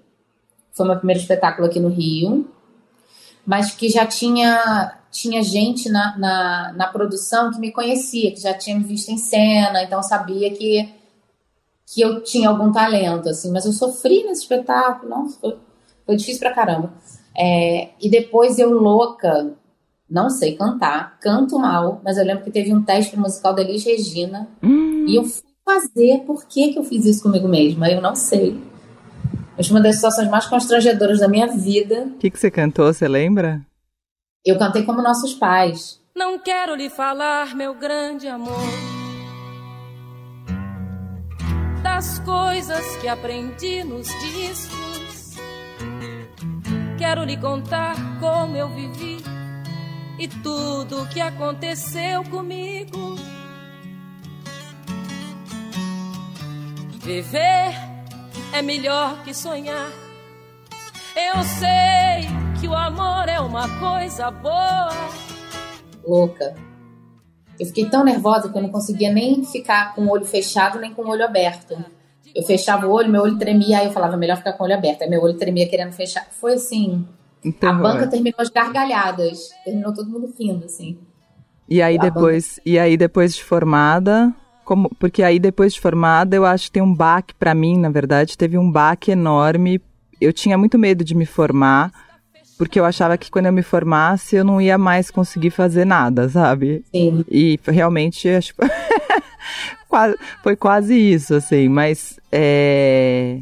foi 0.72 0.86
meu 0.86 0.96
primeiro 0.96 1.20
espetáculo 1.20 1.66
aqui 1.66 1.78
no 1.78 1.90
Rio, 1.90 2.48
mas 3.44 3.72
que 3.72 3.90
já 3.90 4.06
tinha, 4.06 4.98
tinha 5.10 5.42
gente 5.42 5.90
na, 5.90 6.16
na, 6.16 6.72
na 6.72 6.86
produção 6.86 7.52
que 7.52 7.60
me 7.60 7.70
conhecia, 7.70 8.32
que 8.32 8.40
já 8.40 8.54
tinha 8.54 8.74
me 8.74 8.84
visto 8.84 9.10
em 9.10 9.18
cena, 9.18 9.82
então 9.82 10.02
sabia 10.02 10.50
que, 10.56 10.88
que 11.84 12.00
eu 12.00 12.22
tinha 12.22 12.48
algum 12.48 12.72
talento, 12.72 13.28
assim. 13.28 13.52
Mas 13.52 13.66
eu 13.66 13.72
sofri 13.74 14.24
nesse 14.24 14.40
espetáculo, 14.40 15.10
nossa, 15.10 15.38
foi, 15.38 15.58
foi 16.06 16.16
difícil 16.16 16.40
pra 16.40 16.54
caramba. 16.54 16.94
É, 17.36 17.90
e 18.00 18.08
depois 18.08 18.58
eu 18.58 18.70
louca 18.70 19.54
não 20.08 20.28
sei 20.28 20.56
cantar, 20.56 21.18
canto 21.20 21.58
mal, 21.58 22.00
mas 22.04 22.16
eu 22.18 22.24
lembro 22.24 22.44
que 22.44 22.50
teve 22.50 22.74
um 22.74 22.82
teste 22.82 23.18
musical 23.18 23.54
da 23.54 23.62
Elis 23.62 23.84
Regina 23.84 24.48
hum. 24.62 25.06
e 25.08 25.16
eu 25.16 25.24
fui 25.24 25.42
fazer. 25.64 26.22
Por 26.26 26.46
que, 26.46 26.72
que 26.72 26.78
eu 26.78 26.84
fiz 26.84 27.04
isso 27.06 27.22
comigo 27.22 27.48
mesma? 27.48 27.90
Eu 27.90 28.00
não 28.00 28.14
sei. 28.14 28.62
Foi 29.56 29.70
uma 29.70 29.80
das 29.80 29.96
situações 29.96 30.28
mais 30.28 30.46
constrangedoras 30.46 31.20
da 31.20 31.28
minha 31.28 31.46
vida. 31.46 32.08
O 32.14 32.18
que, 32.18 32.30
que 32.30 32.38
você 32.38 32.50
cantou, 32.50 32.92
você 32.92 33.08
lembra? 33.08 33.64
Eu 34.44 34.58
cantei 34.58 34.82
como 34.82 35.00
nossos 35.00 35.32
pais. 35.32 36.00
Não 36.14 36.38
quero 36.38 36.74
lhe 36.74 36.90
falar, 36.90 37.56
meu 37.56 37.74
grande 37.74 38.28
amor, 38.28 38.52
das 41.82 42.18
coisas 42.20 42.96
que 43.00 43.08
aprendi 43.08 43.82
nos 43.82 44.06
discos. 44.06 45.36
Quero 46.98 47.24
lhe 47.24 47.36
contar 47.36 47.96
como 48.20 48.56
eu 48.56 48.68
vivi 48.68 49.33
e 50.18 50.28
tudo 50.28 51.02
o 51.02 51.08
que 51.08 51.20
aconteceu 51.20 52.24
comigo. 52.24 53.16
Viver 57.02 57.74
é 58.52 58.62
melhor 58.62 59.22
que 59.24 59.34
sonhar. 59.34 59.90
Eu 61.14 61.42
sei 61.42 62.28
que 62.60 62.66
o 62.66 62.74
amor 62.74 63.28
é 63.28 63.38
uma 63.40 63.68
coisa 63.78 64.30
boa. 64.30 64.90
Louca. 66.06 66.54
Eu 67.58 67.66
fiquei 67.66 67.88
tão 67.88 68.04
nervosa 68.04 68.48
que 68.48 68.56
eu 68.56 68.62
não 68.62 68.70
conseguia 68.70 69.12
nem 69.12 69.44
ficar 69.44 69.94
com 69.94 70.02
o 70.02 70.10
olho 70.10 70.24
fechado 70.24 70.80
nem 70.80 70.92
com 70.92 71.02
o 71.02 71.08
olho 71.08 71.24
aberto. 71.24 71.76
Eu 72.34 72.42
fechava 72.42 72.86
o 72.86 72.90
olho, 72.90 73.10
meu 73.10 73.22
olho 73.22 73.38
tremia, 73.38 73.78
aí 73.78 73.86
eu 73.86 73.92
falava, 73.92 74.16
melhor 74.16 74.38
ficar 74.38 74.54
com 74.54 74.64
o 74.64 74.66
olho 74.66 74.74
aberto. 74.74 75.02
Aí 75.02 75.10
meu 75.10 75.22
olho 75.22 75.36
tremia 75.36 75.68
querendo 75.68 75.92
fechar. 75.92 76.26
Foi 76.32 76.54
assim, 76.54 77.06
então, 77.44 77.70
a 77.70 77.72
banca 77.74 78.06
terminou 78.06 78.38
as 78.38 78.48
gargalhadas. 78.48 79.50
Terminou 79.64 79.92
todo 79.92 80.08
mundo 80.08 80.32
rindo, 80.38 80.64
assim. 80.64 80.98
E 81.68 81.82
aí 81.82 81.98
depois, 81.98 82.56
banca... 82.56 82.62
e 82.70 82.78
aí 82.78 82.96
depois 82.96 83.34
de 83.34 83.44
formada, 83.44 84.32
como, 84.64 84.90
porque 84.98 85.22
aí 85.22 85.38
depois 85.38 85.74
de 85.74 85.80
formada 85.80 86.34
eu 86.34 86.44
acho 86.44 86.66
que 86.66 86.72
tem 86.72 86.82
um 86.82 86.94
baque 86.94 87.34
para 87.34 87.54
mim, 87.54 87.78
na 87.78 87.90
verdade, 87.90 88.38
teve 88.38 88.56
um 88.56 88.70
baque 88.70 89.10
enorme. 89.10 89.80
Eu 90.20 90.32
tinha 90.32 90.56
muito 90.56 90.78
medo 90.78 91.04
de 91.04 91.14
me 91.14 91.26
formar 91.26 91.92
porque 92.56 92.78
eu 92.78 92.84
achava 92.84 93.18
que 93.18 93.30
quando 93.30 93.46
eu 93.46 93.52
me 93.52 93.62
formasse 93.62 94.36
eu 94.36 94.44
não 94.44 94.60
ia 94.60 94.78
mais 94.78 95.10
conseguir 95.10 95.50
fazer 95.50 95.84
nada, 95.84 96.28
sabe? 96.28 96.84
Sim. 96.94 97.24
E 97.28 97.58
realmente 97.66 98.28
acho 98.28 98.54
foi 100.42 100.56
quase 100.56 100.94
isso, 100.94 101.34
assim, 101.34 101.68
mas 101.68 102.18
é 102.30 103.40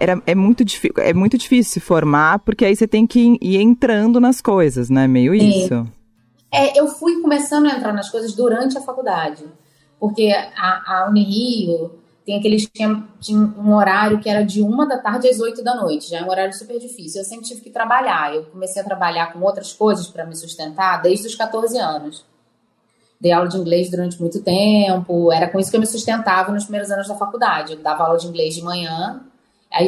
era, 0.00 0.20
é, 0.26 0.34
muito 0.34 0.64
é 0.98 1.12
muito 1.12 1.36
difícil 1.36 1.74
se 1.74 1.80
formar, 1.80 2.38
porque 2.38 2.64
aí 2.64 2.74
você 2.74 2.88
tem 2.88 3.06
que 3.06 3.38
ir 3.40 3.60
entrando 3.60 4.18
nas 4.18 4.40
coisas, 4.40 4.88
né? 4.88 5.06
Meio 5.06 5.34
isso. 5.34 5.86
É, 6.52 6.78
eu 6.78 6.88
fui 6.88 7.20
começando 7.20 7.66
a 7.66 7.76
entrar 7.76 7.92
nas 7.92 8.08
coisas 8.08 8.34
durante 8.34 8.76
a 8.78 8.80
faculdade. 8.80 9.44
Porque 10.00 10.32
a, 10.56 11.02
a 11.02 11.08
Unirio 11.10 11.92
tem 12.24 12.38
aquele 12.38 12.56
esquema, 12.56 13.06
tinha 13.20 13.38
um 13.38 13.74
horário 13.74 14.18
que 14.18 14.28
era 14.28 14.42
de 14.42 14.62
uma 14.62 14.86
da 14.86 14.96
tarde 14.96 15.28
às 15.28 15.38
oito 15.38 15.62
da 15.62 15.74
noite. 15.74 16.08
Já 16.08 16.20
é 16.20 16.24
um 16.24 16.30
horário 16.30 16.54
super 16.54 16.78
difícil. 16.78 17.20
Eu 17.20 17.24
sempre 17.26 17.46
tive 17.46 17.60
que 17.60 17.70
trabalhar. 17.70 18.34
Eu 18.34 18.44
comecei 18.44 18.80
a 18.80 18.84
trabalhar 18.84 19.32
com 19.32 19.40
outras 19.40 19.74
coisas 19.74 20.08
para 20.08 20.24
me 20.24 20.34
sustentar 20.34 21.02
desde 21.02 21.26
os 21.26 21.34
14 21.34 21.78
anos. 21.78 22.24
Dei 23.20 23.32
aula 23.32 23.48
de 23.48 23.58
inglês 23.58 23.90
durante 23.90 24.18
muito 24.18 24.42
tempo. 24.42 25.30
Era 25.30 25.46
com 25.46 25.60
isso 25.60 25.70
que 25.70 25.76
eu 25.76 25.80
me 25.80 25.86
sustentava 25.86 26.50
nos 26.50 26.64
primeiros 26.64 26.90
anos 26.90 27.06
da 27.06 27.14
faculdade. 27.14 27.74
Eu 27.74 27.80
dava 27.80 28.04
aula 28.04 28.16
de 28.16 28.26
inglês 28.26 28.54
de 28.54 28.62
manhã 28.62 29.20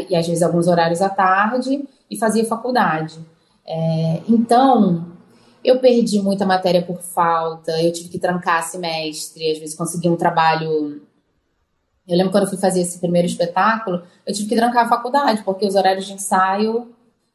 e 0.08 0.14
às 0.14 0.26
vezes 0.26 0.42
alguns 0.42 0.68
horários 0.68 1.02
à 1.02 1.08
tarde, 1.08 1.84
e 2.10 2.16
fazia 2.16 2.44
faculdade. 2.44 3.18
É, 3.66 4.22
então, 4.28 5.06
eu 5.64 5.78
perdi 5.78 6.20
muita 6.20 6.44
matéria 6.44 6.82
por 6.82 7.00
falta, 7.00 7.72
eu 7.82 7.92
tive 7.92 8.08
que 8.08 8.18
trancar 8.18 8.62
semestre, 8.62 9.50
às 9.50 9.58
vezes 9.58 9.74
consegui 9.74 10.08
um 10.08 10.16
trabalho. 10.16 11.00
Eu 12.06 12.16
lembro 12.16 12.32
quando 12.32 12.44
eu 12.44 12.50
fui 12.50 12.58
fazer 12.58 12.80
esse 12.80 12.98
primeiro 12.98 13.26
espetáculo, 13.26 14.02
eu 14.26 14.34
tive 14.34 14.48
que 14.48 14.56
trancar 14.56 14.84
a 14.84 14.88
faculdade, 14.88 15.42
porque 15.42 15.66
os 15.66 15.74
horários 15.74 16.04
de 16.04 16.12
ensaio 16.12 16.92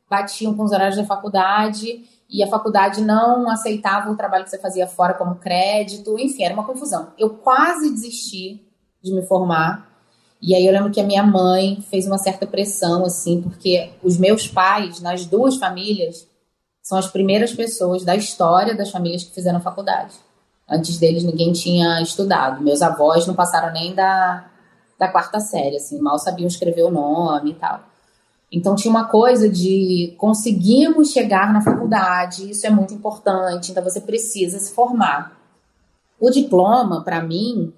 batiam 0.10 0.54
com 0.54 0.64
os 0.64 0.72
horários 0.72 0.98
da 0.98 1.06
faculdade 1.06 2.04
e 2.30 2.44
a 2.44 2.48
faculdade 2.48 3.02
não 3.02 3.50
aceitava 3.50 4.12
o 4.12 4.16
trabalho 4.16 4.44
que 4.44 4.50
você 4.50 4.60
fazia 4.60 4.88
fora 4.88 5.14
como 5.14 5.36
crédito, 5.36 6.20
enfim, 6.20 6.44
era 6.44 6.54
uma 6.54 6.66
confusão. 6.66 7.14
Eu 7.18 7.30
quase 7.30 7.90
desisti 7.90 8.62
de 9.02 9.14
me 9.14 9.22
formar 9.22 9.97
e 10.42 10.54
aí 10.54 10.66
eu 10.66 10.72
lembro 10.72 10.92
que 10.92 11.02
a 11.02 11.04
minha 11.04 11.24
mãe 11.24 11.84
fez 11.90 12.06
uma 12.06 12.18
certa 12.18 12.46
pressão, 12.46 13.04
assim, 13.04 13.42
porque 13.42 13.92
os 14.04 14.18
meus 14.18 14.48
pais, 14.48 15.02
nas 15.02 15.26
duas 15.26 15.58
famílias, 15.58 16.28
são 16.82 16.98
as 16.98 17.08
primeiras 17.08 17.54
pessoas 17.54 18.06
da 18.06 18.16
história 18.16 18.76
das 18.76 18.92
famílias 18.92 19.24
que 19.24 19.34
fizeram 19.34 19.60
faculdade. 19.60 20.14
Antes 20.70 20.98
deles 20.98 21.24
ninguém 21.24 21.52
tinha 21.52 22.02
estudado. 22.02 22.64
Meus 22.64 22.82
avós 22.82 23.26
não 23.26 23.34
passaram 23.34 23.74
nem 23.74 23.96
da, 23.96 24.46
da 24.98 25.08
quarta 25.08 25.40
série, 25.40 25.78
assim, 25.78 26.00
mal 26.00 26.20
sabiam 26.20 26.48
escrever 26.48 26.84
o 26.84 26.92
nome 26.92 27.52
e 27.52 27.56
tal. 27.56 27.82
Então 28.52 28.76
tinha 28.76 28.92
uma 28.92 29.06
coisa 29.06 29.50
de 29.50 30.14
conseguimos 30.18 31.12
chegar 31.12 31.52
na 31.52 31.62
faculdade, 31.62 32.50
isso 32.50 32.66
é 32.66 32.70
muito 32.70 32.94
importante, 32.94 33.72
então 33.72 33.84
você 33.84 34.00
precisa 34.00 34.58
se 34.60 34.74
formar. 34.74 35.38
O 36.20 36.30
diploma, 36.30 37.04
para 37.04 37.22
mim, 37.22 37.74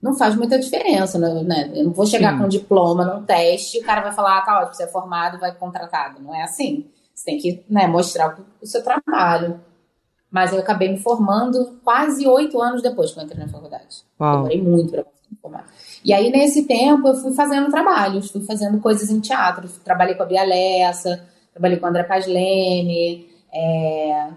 não 0.00 0.16
faz 0.16 0.36
muita 0.36 0.58
diferença, 0.58 1.18
né? 1.18 1.42
né? 1.42 1.72
Eu 1.74 1.84
não 1.84 1.92
vou 1.92 2.06
chegar 2.06 2.32
Sim. 2.32 2.38
com 2.38 2.44
um 2.44 2.48
diploma 2.48 3.04
num 3.04 3.24
teste 3.24 3.78
e 3.78 3.80
o 3.80 3.84
cara 3.84 4.00
vai 4.00 4.12
falar, 4.12 4.38
ah, 4.38 4.42
tá 4.42 4.58
ótimo, 4.60 4.74
você 4.74 4.84
é 4.84 4.88
formado, 4.88 5.38
vai 5.38 5.54
contratado. 5.54 6.22
Não 6.22 6.34
é 6.34 6.42
assim. 6.42 6.86
Você 7.14 7.24
tem 7.24 7.38
que 7.38 7.64
né, 7.68 7.86
mostrar 7.88 8.38
o 8.62 8.66
seu 8.66 8.82
trabalho. 8.82 9.60
Mas 10.30 10.52
eu 10.52 10.60
acabei 10.60 10.88
me 10.88 10.98
formando 10.98 11.80
quase 11.82 12.26
oito 12.28 12.60
anos 12.60 12.82
depois 12.82 13.12
que 13.12 13.18
eu 13.18 13.24
entrei 13.24 13.44
na 13.44 13.48
faculdade. 13.48 14.04
Uau. 14.20 14.36
Demorei 14.36 14.62
muito 14.62 14.90
para 14.92 15.02
me 15.02 15.38
formar. 15.40 15.66
E 16.04 16.12
aí, 16.12 16.30
nesse 16.30 16.64
tempo, 16.64 17.08
eu 17.08 17.14
fui 17.14 17.32
fazendo 17.32 17.70
trabalhos, 17.70 18.30
fui 18.30 18.42
fazendo 18.44 18.78
coisas 18.78 19.10
em 19.10 19.20
teatro. 19.20 19.68
Trabalhei 19.82 20.14
com 20.14 20.22
a 20.22 20.26
Bia 20.26 20.44
Lessa, 20.44 21.24
trabalhei 21.52 21.78
com 21.78 21.86
a 21.86 21.88
André 21.88 22.04
Paz 22.04 22.26
Leme, 22.26 23.26
é... 23.52 24.28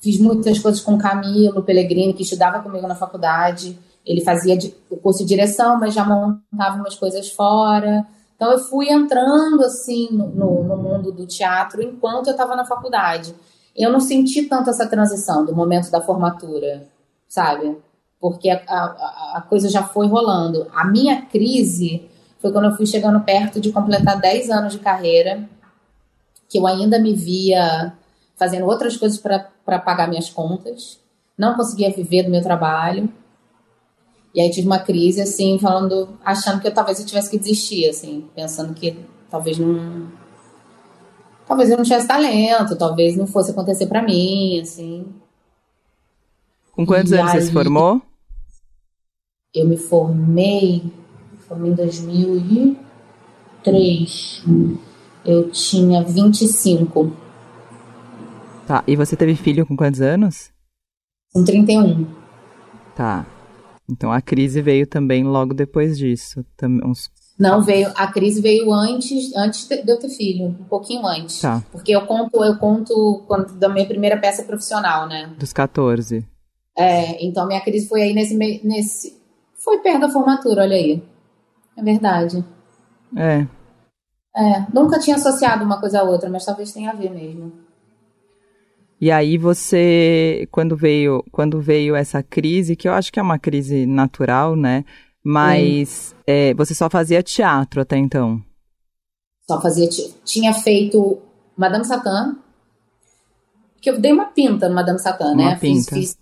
fiz 0.00 0.18
muitas 0.18 0.58
coisas 0.60 0.80
com 0.80 0.94
o 0.94 0.98
Camilo 0.98 1.62
Pellegrini, 1.62 2.14
que 2.14 2.22
estudava 2.22 2.62
comigo 2.62 2.86
na 2.86 2.94
faculdade. 2.94 3.76
Ele 4.04 4.20
fazia 4.22 4.58
o 4.90 4.96
curso 4.96 5.20
de 5.20 5.28
direção, 5.28 5.78
mas 5.78 5.94
já 5.94 6.04
montava 6.04 6.76
umas 6.76 6.94
coisas 6.94 7.30
fora. 7.30 8.06
Então 8.36 8.52
eu 8.52 8.58
fui 8.58 8.90
entrando 8.90 9.62
assim 9.64 10.08
no, 10.10 10.64
no 10.64 10.76
mundo 10.76 11.12
do 11.12 11.26
teatro 11.26 11.82
enquanto 11.82 12.26
eu 12.26 12.32
estava 12.32 12.54
na 12.54 12.64
faculdade. 12.64 13.34
Eu 13.74 13.90
não 13.90 14.00
senti 14.00 14.42
tanto 14.42 14.70
essa 14.70 14.86
transição 14.86 15.44
do 15.44 15.54
momento 15.54 15.90
da 15.90 16.00
formatura, 16.00 16.86
sabe? 17.28 17.76
Porque 18.20 18.50
a, 18.50 18.62
a, 18.68 19.32
a 19.36 19.42
coisa 19.42 19.68
já 19.68 19.82
foi 19.82 20.06
rolando. 20.06 20.66
A 20.74 20.84
minha 20.84 21.22
crise 21.22 22.08
foi 22.38 22.52
quando 22.52 22.66
eu 22.66 22.76
fui 22.76 22.86
chegando 22.86 23.20
perto 23.20 23.60
de 23.60 23.72
completar 23.72 24.20
10 24.20 24.50
anos 24.50 24.72
de 24.74 24.78
carreira, 24.78 25.48
que 26.48 26.58
eu 26.58 26.66
ainda 26.66 26.98
me 26.98 27.14
via 27.14 27.94
fazendo 28.36 28.66
outras 28.66 28.96
coisas 28.96 29.18
para 29.18 29.78
pagar 29.78 30.08
minhas 30.08 30.28
contas, 30.28 31.00
não 31.38 31.54
conseguia 31.54 31.90
viver 31.90 32.24
do 32.24 32.30
meu 32.30 32.42
trabalho. 32.42 33.08
E 34.34 34.40
aí 34.40 34.50
tive 34.50 34.66
uma 34.66 34.80
crise, 34.80 35.20
assim, 35.20 35.60
falando, 35.60 36.18
achando 36.24 36.60
que 36.60 36.66
eu 36.66 36.74
talvez 36.74 36.98
eu 36.98 37.06
tivesse 37.06 37.30
que 37.30 37.38
desistir, 37.38 37.88
assim, 37.88 38.28
pensando 38.34 38.74
que 38.74 38.98
talvez 39.30 39.56
não. 39.58 40.08
Talvez 41.46 41.70
eu 41.70 41.76
não 41.76 41.84
tivesse 41.84 42.08
talento, 42.08 42.76
talvez 42.76 43.16
não 43.16 43.28
fosse 43.28 43.52
acontecer 43.52 43.86
para 43.86 44.02
mim, 44.02 44.60
assim. 44.60 45.06
Com 46.72 46.84
quantos 46.84 47.12
e 47.12 47.16
anos 47.16 47.30
aí, 47.30 47.40
você 47.40 47.46
se 47.46 47.52
formou? 47.52 48.02
Eu 49.54 49.68
me 49.68 49.76
formei, 49.76 50.82
me 51.30 51.38
formei 51.46 51.70
em 51.70 51.74
2003. 51.74 54.44
Eu 55.24 55.48
tinha 55.50 56.02
25. 56.02 57.12
Tá, 58.66 58.82
e 58.86 58.96
você 58.96 59.14
teve 59.14 59.36
filho 59.36 59.64
com 59.64 59.76
quantos 59.76 60.00
anos? 60.00 60.50
Com 61.32 61.44
31. 61.44 62.04
Tá. 62.96 63.24
Então 63.88 64.10
a 64.10 64.20
crise 64.20 64.62
veio 64.62 64.86
também 64.86 65.24
logo 65.24 65.52
depois 65.52 65.98
disso. 65.98 66.44
Uns... 66.84 67.10
Não, 67.38 67.62
veio. 67.62 67.92
A 67.96 68.06
crise 68.06 68.40
veio 68.40 68.72
antes, 68.72 69.34
antes 69.36 69.66
de 69.66 69.82
eu 69.86 69.98
ter 69.98 70.08
filho, 70.08 70.46
um 70.46 70.64
pouquinho 70.64 71.06
antes. 71.06 71.40
Tá. 71.40 71.62
Porque 71.70 71.92
eu 71.92 72.06
conto, 72.06 72.42
eu 72.42 72.56
conto 72.56 73.24
quando, 73.26 73.52
da 73.58 73.68
minha 73.68 73.86
primeira 73.86 74.16
peça 74.16 74.42
profissional, 74.44 75.06
né? 75.06 75.32
Dos 75.38 75.52
14. 75.52 76.26
É, 76.76 77.24
então 77.24 77.46
minha 77.46 77.60
crise 77.60 77.88
foi 77.88 78.02
aí 78.02 78.14
nesse 78.14 78.34
nesse. 78.36 79.22
Foi 79.54 79.78
perto 79.78 80.00
da 80.00 80.10
formatura, 80.10 80.62
olha 80.62 80.76
aí. 80.76 81.02
É 81.76 81.82
verdade. 81.82 82.44
É. 83.16 83.46
É, 84.36 84.66
nunca 84.72 84.98
tinha 84.98 85.16
associado 85.16 85.64
uma 85.64 85.78
coisa 85.78 86.00
a 86.00 86.02
outra, 86.02 86.28
mas 86.28 86.44
talvez 86.44 86.72
tenha 86.72 86.90
a 86.90 86.94
ver 86.94 87.10
mesmo. 87.10 87.63
E 89.04 89.10
aí 89.10 89.36
você, 89.36 90.48
quando 90.50 90.74
veio, 90.74 91.22
quando 91.30 91.60
veio 91.60 91.94
essa 91.94 92.22
crise, 92.22 92.74
que 92.74 92.88
eu 92.88 92.92
acho 92.94 93.12
que 93.12 93.20
é 93.20 93.22
uma 93.22 93.38
crise 93.38 93.84
natural, 93.84 94.56
né? 94.56 94.82
Mas 95.22 96.16
é, 96.26 96.54
você 96.54 96.74
só 96.74 96.88
fazia 96.88 97.22
teatro 97.22 97.82
até 97.82 97.98
então? 97.98 98.42
Só 99.46 99.60
fazia 99.60 99.90
tinha 100.24 100.54
feito 100.54 101.20
Madame 101.54 101.84
Satã, 101.84 102.34
que 103.78 103.90
eu 103.90 104.00
dei 104.00 104.10
uma 104.10 104.24
pinta 104.24 104.70
no 104.70 104.74
Madame 104.74 104.98
Satã, 104.98 105.34
uma 105.34 105.50
né? 105.50 105.58
Pinta. 105.60 105.94
Fiz, 105.94 106.14
fiz, 106.14 106.18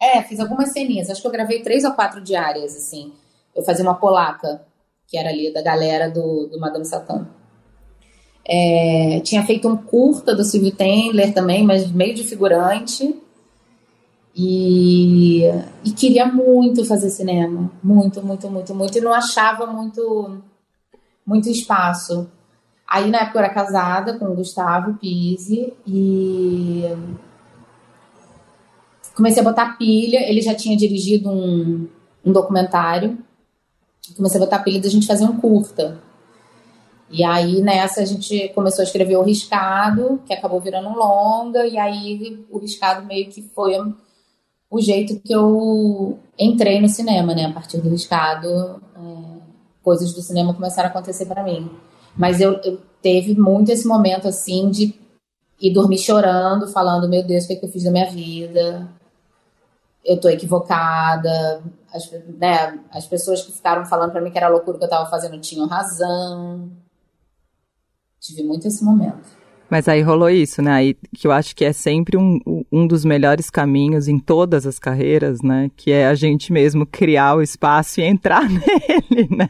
é, 0.00 0.22
fiz 0.22 0.38
algumas 0.38 0.68
ceninhas. 0.68 1.10
Acho 1.10 1.20
que 1.20 1.26
eu 1.26 1.32
gravei 1.32 1.64
três 1.64 1.82
ou 1.82 1.94
quatro 1.94 2.20
diárias, 2.20 2.76
assim. 2.76 3.12
Eu 3.56 3.64
fazia 3.64 3.84
uma 3.84 3.96
polaca, 3.96 4.64
que 5.08 5.18
era 5.18 5.30
ali 5.30 5.52
da 5.52 5.62
galera 5.62 6.08
do, 6.08 6.46
do 6.46 6.60
Madame 6.60 6.84
Satã. 6.84 7.26
É, 8.44 9.20
tinha 9.20 9.44
feito 9.44 9.68
um 9.68 9.76
curta 9.76 10.34
do 10.34 10.44
Silvio 10.44 10.72
Tendler 10.72 11.32
também, 11.32 11.64
mas 11.64 11.90
meio 11.90 12.14
de 12.14 12.24
figurante. 12.24 13.14
E, 14.34 15.42
e 15.84 15.90
queria 15.90 16.26
muito 16.26 16.84
fazer 16.84 17.10
cinema. 17.10 17.70
Muito, 17.82 18.24
muito, 18.24 18.50
muito, 18.50 18.74
muito. 18.74 18.98
E 18.98 19.00
não 19.00 19.12
achava 19.12 19.66
muito, 19.66 20.38
muito 21.26 21.48
espaço. 21.48 22.28
Aí, 22.88 23.08
na 23.10 23.18
época, 23.18 23.38
eu 23.38 23.44
era 23.44 23.54
casada 23.54 24.18
com 24.18 24.26
o 24.26 24.34
Gustavo 24.34 24.94
Pise 24.94 25.72
e 25.86 26.84
comecei 29.14 29.40
a 29.40 29.44
botar 29.44 29.76
pilha. 29.76 30.28
Ele 30.28 30.40
já 30.40 30.54
tinha 30.54 30.76
dirigido 30.76 31.30
um, 31.30 31.86
um 32.24 32.32
documentário. 32.32 33.18
Comecei 34.16 34.40
a 34.40 34.44
botar 34.44 34.60
pilha 34.60 34.80
da 34.80 34.88
gente 34.88 35.06
fazer 35.06 35.24
um 35.24 35.36
curta. 35.36 35.98
E 37.10 37.24
aí 37.24 37.60
nessa 37.60 38.02
a 38.02 38.04
gente 38.04 38.48
começou 38.50 38.82
a 38.82 38.86
escrever 38.86 39.16
o 39.16 39.22
riscado, 39.22 40.22
que 40.24 40.32
acabou 40.32 40.60
virando 40.60 40.88
um 40.88 40.94
longa, 40.94 41.66
e 41.66 41.76
aí 41.76 42.46
o 42.48 42.58
riscado 42.58 43.04
meio 43.04 43.28
que 43.28 43.42
foi 43.42 43.76
o 44.70 44.80
jeito 44.80 45.18
que 45.20 45.32
eu 45.32 46.18
entrei 46.38 46.80
no 46.80 46.88
cinema, 46.88 47.34
né? 47.34 47.46
A 47.46 47.52
partir 47.52 47.78
do 47.78 47.90
riscado, 47.90 48.48
é, 48.48 49.40
coisas 49.82 50.12
do 50.14 50.22
cinema 50.22 50.54
começaram 50.54 50.88
a 50.88 50.90
acontecer 50.90 51.26
para 51.26 51.42
mim. 51.42 51.68
Mas 52.16 52.40
eu, 52.40 52.52
eu, 52.62 52.80
teve 53.02 53.34
muito 53.34 53.72
esse 53.72 53.86
momento 53.88 54.28
assim 54.28 54.70
de 54.70 54.94
ir 55.60 55.72
dormir 55.72 55.98
chorando, 55.98 56.68
falando: 56.68 57.08
Meu 57.08 57.24
Deus, 57.24 57.44
o 57.44 57.46
que, 57.48 57.54
é 57.54 57.56
que 57.56 57.66
eu 57.66 57.70
fiz 57.70 57.82
da 57.82 57.90
minha 57.90 58.08
vida? 58.08 58.88
Eu 60.04 60.20
tô 60.20 60.28
equivocada. 60.28 61.62
As, 61.92 62.08
né, 62.38 62.78
as 62.92 63.04
pessoas 63.06 63.42
que 63.42 63.50
ficaram 63.50 63.84
falando 63.84 64.12
para 64.12 64.20
mim 64.20 64.30
que 64.30 64.38
era 64.38 64.48
loucura 64.48 64.78
que 64.78 64.84
eu 64.84 64.88
tava 64.88 65.10
fazendo 65.10 65.40
tinham 65.40 65.66
razão. 65.66 66.70
Tive 68.20 68.42
muito 68.42 68.68
esse 68.68 68.84
momento. 68.84 69.40
Mas 69.70 69.86
aí 69.86 70.02
rolou 70.02 70.28
isso, 70.28 70.60
né? 70.60 70.72
Aí, 70.72 70.96
que 71.16 71.28
eu 71.28 71.32
acho 71.32 71.54
que 71.54 71.64
é 71.64 71.72
sempre 71.72 72.16
um, 72.16 72.40
um 72.72 72.86
dos 72.86 73.04
melhores 73.04 73.48
caminhos 73.48 74.08
em 74.08 74.18
todas 74.18 74.66
as 74.66 74.80
carreiras, 74.80 75.40
né? 75.42 75.70
Que 75.76 75.92
é 75.92 76.08
a 76.08 76.14
gente 76.14 76.52
mesmo 76.52 76.84
criar 76.84 77.36
o 77.36 77.42
espaço 77.42 78.00
e 78.00 78.04
entrar 78.04 78.42
nele, 78.50 79.28
né? 79.30 79.48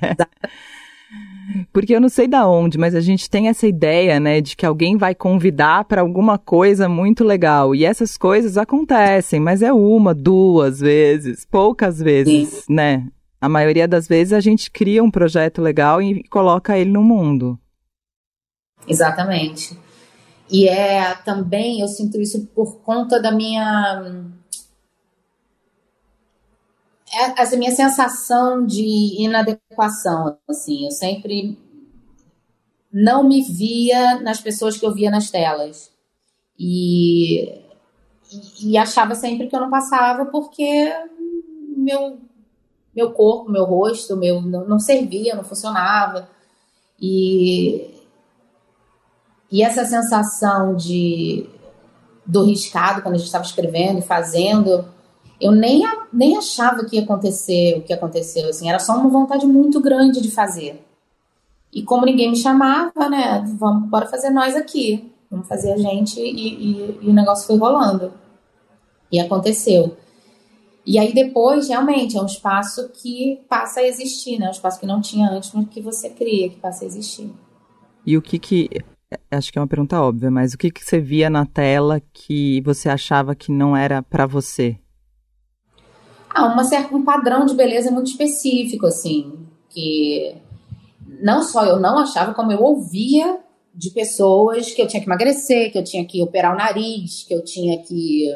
Porque 1.72 1.94
eu 1.94 2.00
não 2.00 2.08
sei 2.08 2.28
da 2.28 2.46
onde, 2.46 2.78
mas 2.78 2.94
a 2.94 3.00
gente 3.00 3.28
tem 3.28 3.48
essa 3.48 3.66
ideia, 3.66 4.20
né, 4.20 4.40
de 4.40 4.56
que 4.56 4.64
alguém 4.64 4.96
vai 4.96 5.16
convidar 5.16 5.84
para 5.84 6.00
alguma 6.00 6.38
coisa 6.38 6.88
muito 6.88 7.24
legal. 7.24 7.74
E 7.74 7.84
essas 7.84 8.16
coisas 8.16 8.56
acontecem, 8.56 9.40
mas 9.40 9.62
é 9.62 9.72
uma, 9.72 10.14
duas 10.14 10.78
vezes, 10.78 11.44
poucas 11.44 11.98
vezes, 11.98 12.48
Sim. 12.48 12.74
né? 12.74 13.06
A 13.40 13.48
maioria 13.48 13.88
das 13.88 14.06
vezes 14.06 14.32
a 14.32 14.38
gente 14.38 14.70
cria 14.70 15.02
um 15.02 15.10
projeto 15.10 15.60
legal 15.60 16.00
e 16.00 16.22
coloca 16.28 16.78
ele 16.78 16.90
no 16.90 17.02
mundo. 17.02 17.58
Exatamente. 18.86 19.78
E 20.50 20.68
é 20.68 21.14
também, 21.24 21.80
eu 21.80 21.88
sinto 21.88 22.20
isso 22.20 22.46
por 22.48 22.80
conta 22.80 23.20
da 23.20 23.30
minha. 23.30 24.22
É, 27.12 27.42
essa 27.42 27.56
minha 27.56 27.72
sensação 27.72 28.64
de 28.64 29.22
inadequação, 29.22 30.38
assim, 30.48 30.84
eu 30.84 30.90
sempre 30.90 31.58
não 32.92 33.26
me 33.26 33.42
via 33.42 34.20
nas 34.20 34.40
pessoas 34.40 34.76
que 34.76 34.84
eu 34.84 34.92
via 34.92 35.10
nas 35.10 35.30
telas. 35.30 35.90
E, 36.58 37.48
e, 38.32 38.72
e 38.72 38.76
achava 38.76 39.14
sempre 39.14 39.46
que 39.46 39.54
eu 39.54 39.60
não 39.60 39.70
passava 39.70 40.26
porque 40.26 40.92
meu, 41.76 42.18
meu 42.94 43.12
corpo, 43.12 43.50
meu 43.50 43.64
rosto, 43.64 44.16
meu 44.16 44.40
não, 44.42 44.66
não 44.66 44.78
servia, 44.78 45.34
não 45.34 45.44
funcionava. 45.44 46.28
E, 47.00 47.99
e 49.50 49.62
essa 49.62 49.84
sensação 49.84 50.76
de 50.76 51.48
do 52.24 52.44
riscado 52.44 53.02
quando 53.02 53.14
a 53.14 53.18
gente 53.18 53.26
estava 53.26 53.44
escrevendo 53.44 53.98
e 53.98 54.02
fazendo, 54.02 54.84
eu 55.40 55.50
nem, 55.50 55.82
nem 56.12 56.36
achava 56.36 56.84
que 56.84 56.96
ia 56.96 57.02
acontecer 57.02 57.78
o 57.78 57.82
que 57.82 57.92
aconteceu, 57.92 58.48
assim, 58.48 58.68
era 58.68 58.78
só 58.78 58.96
uma 58.96 59.08
vontade 59.08 59.46
muito 59.46 59.80
grande 59.80 60.20
de 60.20 60.30
fazer. 60.30 60.84
E 61.72 61.82
como 61.82 62.04
ninguém 62.04 62.30
me 62.30 62.36
chamava, 62.36 63.08
né, 63.08 63.44
vamos, 63.58 63.88
bora 63.88 64.06
fazer 64.06 64.30
nós 64.30 64.54
aqui, 64.54 65.10
vamos 65.30 65.48
fazer 65.48 65.72
a 65.72 65.76
gente, 65.76 66.20
e, 66.20 66.48
e, 66.48 66.98
e 67.02 67.08
o 67.08 67.12
negócio 67.12 67.46
foi 67.46 67.56
rolando. 67.56 68.12
E 69.10 69.18
aconteceu. 69.18 69.96
E 70.86 70.98
aí 70.98 71.12
depois, 71.12 71.68
realmente, 71.68 72.16
é 72.16 72.22
um 72.22 72.26
espaço 72.26 72.90
que 72.90 73.40
passa 73.48 73.80
a 73.80 73.86
existir, 73.86 74.38
né, 74.38 74.48
um 74.48 74.52
espaço 74.52 74.78
que 74.78 74.86
não 74.86 75.00
tinha 75.00 75.28
antes, 75.30 75.52
mas 75.52 75.68
que 75.68 75.80
você 75.80 76.10
cria, 76.10 76.48
que 76.48 76.56
passa 76.56 76.84
a 76.84 76.86
existir. 76.86 77.32
E 78.06 78.16
o 78.16 78.22
que 78.22 78.38
que 78.38 78.68
acho 79.30 79.52
que 79.52 79.58
é 79.58 79.60
uma 79.60 79.66
pergunta 79.66 80.00
óbvia, 80.00 80.30
mas 80.30 80.54
o 80.54 80.58
que, 80.58 80.70
que 80.70 80.84
você 80.84 81.00
via 81.00 81.28
na 81.28 81.44
tela 81.44 82.00
que 82.12 82.60
você 82.62 82.88
achava 82.88 83.34
que 83.34 83.50
não 83.50 83.76
era 83.76 84.02
para 84.02 84.26
você? 84.26 84.78
Ah, 86.32 86.46
uma 86.46 86.62
certa, 86.62 86.94
um 86.94 87.04
padrão 87.04 87.44
de 87.44 87.54
beleza 87.54 87.90
muito 87.90 88.10
específico, 88.10 88.86
assim, 88.86 89.46
que 89.68 90.36
não 91.20 91.42
só 91.42 91.64
eu 91.64 91.80
não 91.80 91.98
achava, 91.98 92.34
como 92.34 92.52
eu 92.52 92.62
ouvia 92.62 93.40
de 93.74 93.90
pessoas 93.90 94.70
que 94.72 94.80
eu 94.80 94.86
tinha 94.86 95.02
que 95.02 95.08
emagrecer, 95.08 95.72
que 95.72 95.78
eu 95.78 95.84
tinha 95.84 96.04
que 96.04 96.22
operar 96.22 96.54
o 96.54 96.58
nariz, 96.58 97.24
que 97.26 97.34
eu 97.34 97.44
tinha 97.44 97.82
que 97.82 98.28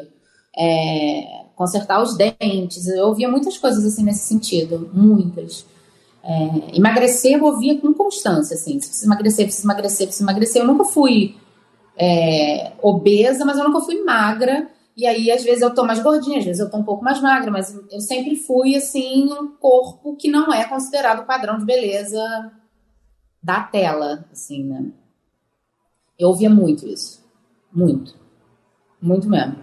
é, 0.57 1.45
consertar 1.55 2.01
os 2.01 2.17
dentes. 2.17 2.87
Eu 2.87 3.07
ouvia 3.07 3.29
muitas 3.29 3.57
coisas 3.57 3.85
assim 3.85 4.03
nesse 4.03 4.27
sentido, 4.27 4.89
muitas. 4.93 5.65
É, 6.27 6.75
emagrecer 6.75 7.33
eu 7.33 7.43
ouvia 7.43 7.79
com 7.79 7.93
constância, 7.93 8.55
assim, 8.55 8.79
se 8.79 8.87
precisa 8.87 9.05
emagrecer, 9.05 9.45
precisa 9.45 9.67
emagrecer, 9.67 10.07
precisa 10.07 10.25
emagrecer. 10.25 10.61
Eu 10.61 10.67
nunca 10.67 10.83
fui 10.83 11.37
é, 11.95 12.71
obesa, 12.81 13.45
mas 13.45 13.59
eu 13.59 13.63
nunca 13.63 13.81
fui 13.81 14.03
magra. 14.03 14.67
E 14.97 15.05
aí, 15.05 15.29
às 15.29 15.43
vezes, 15.43 15.61
eu 15.61 15.73
tô 15.73 15.83
mais 15.83 15.99
gordinha, 15.99 16.39
às 16.39 16.45
vezes 16.45 16.59
eu 16.59 16.69
tô 16.69 16.77
um 16.77 16.83
pouco 16.83 17.03
mais 17.03 17.21
magra, 17.21 17.51
mas 17.51 17.77
eu 17.91 18.01
sempre 18.01 18.35
fui, 18.35 18.75
assim, 18.75 19.31
um 19.31 19.49
corpo 19.49 20.15
que 20.15 20.27
não 20.27 20.51
é 20.51 20.65
considerado 20.65 21.27
padrão 21.27 21.59
de 21.59 21.65
beleza 21.65 22.51
da 23.43 23.61
tela, 23.61 24.25
assim, 24.31 24.63
né? 24.63 24.85
Eu 26.17 26.29
ouvia 26.29 26.49
muito 26.49 26.87
isso. 26.87 27.23
Muito. 27.71 28.15
Muito 28.99 29.29
mesmo. 29.29 29.57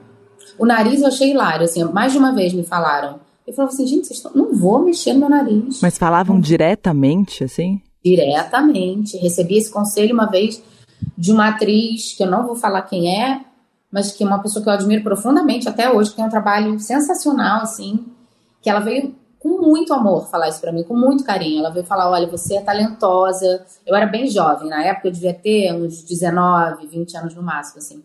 O 0.59 0.67
nariz 0.67 1.01
eu 1.01 1.09
achei 1.09 1.31
hilário, 1.31 1.65
assim, 1.65 1.83
mais 1.85 2.13
de 2.13 2.19
uma 2.19 2.33
vez 2.33 2.53
me 2.53 2.63
falaram 2.63 3.19
eu 3.47 3.53
falava 3.55 3.73
assim, 3.73 3.87
gente, 3.87 4.07
vocês 4.07 4.19
estão... 4.19 4.33
não 4.35 4.55
vou 4.55 4.81
mexer 4.81 5.13
no 5.13 5.21
meu 5.21 5.29
nariz. 5.29 5.81
Mas 5.81 5.99
falavam 5.99 6.41
diretamente, 6.41 7.45
assim? 7.45 7.81
Diretamente. 8.05 9.17
Recebi 9.17 9.59
esse 9.59 9.71
conselho 9.71 10.15
uma 10.15 10.27
vez 10.27 10.63
de 11.17 11.33
uma 11.33 11.49
atriz, 11.49 12.15
que 12.15 12.23
eu 12.23 12.31
não 12.31 12.47
vou 12.47 12.55
falar 12.55 12.83
quem 12.83 13.21
é, 13.21 13.45
mas 13.91 14.13
que 14.13 14.23
é 14.23 14.27
uma 14.27 14.41
pessoa 14.41 14.63
que 14.63 14.69
eu 14.69 14.73
admiro 14.73 15.03
profundamente 15.03 15.69
até 15.69 15.91
hoje, 15.91 16.11
que 16.11 16.17
tem 16.17 16.25
um 16.25 16.31
trabalho 16.31 16.79
sensacional, 16.79 17.63
assim, 17.63 18.07
que 18.61 18.71
ela 18.71 18.81
veio 18.81 19.15
com 19.39 19.61
muito 19.61 19.93
amor 19.93 20.29
falar 20.31 20.49
isso 20.49 20.61
para 20.61 20.73
mim, 20.73 20.85
com 20.85 20.97
muito 20.97 21.25
carinho. 21.25 21.59
Ela 21.59 21.71
veio 21.71 21.85
falar: 21.85 22.09
olha, 22.09 22.29
você 22.29 22.55
é 22.57 22.63
talentosa. 22.63 23.67
Eu 23.85 23.95
era 23.95 24.07
bem 24.07 24.29
jovem, 24.29 24.69
na 24.69 24.85
época 24.85 25.09
eu 25.09 25.13
devia 25.13 25.35
ter 25.35 25.75
uns 25.75 26.03
19, 26.03 26.87
20 26.87 27.17
anos 27.17 27.35
no 27.35 27.43
máximo, 27.43 27.79
assim. 27.79 28.03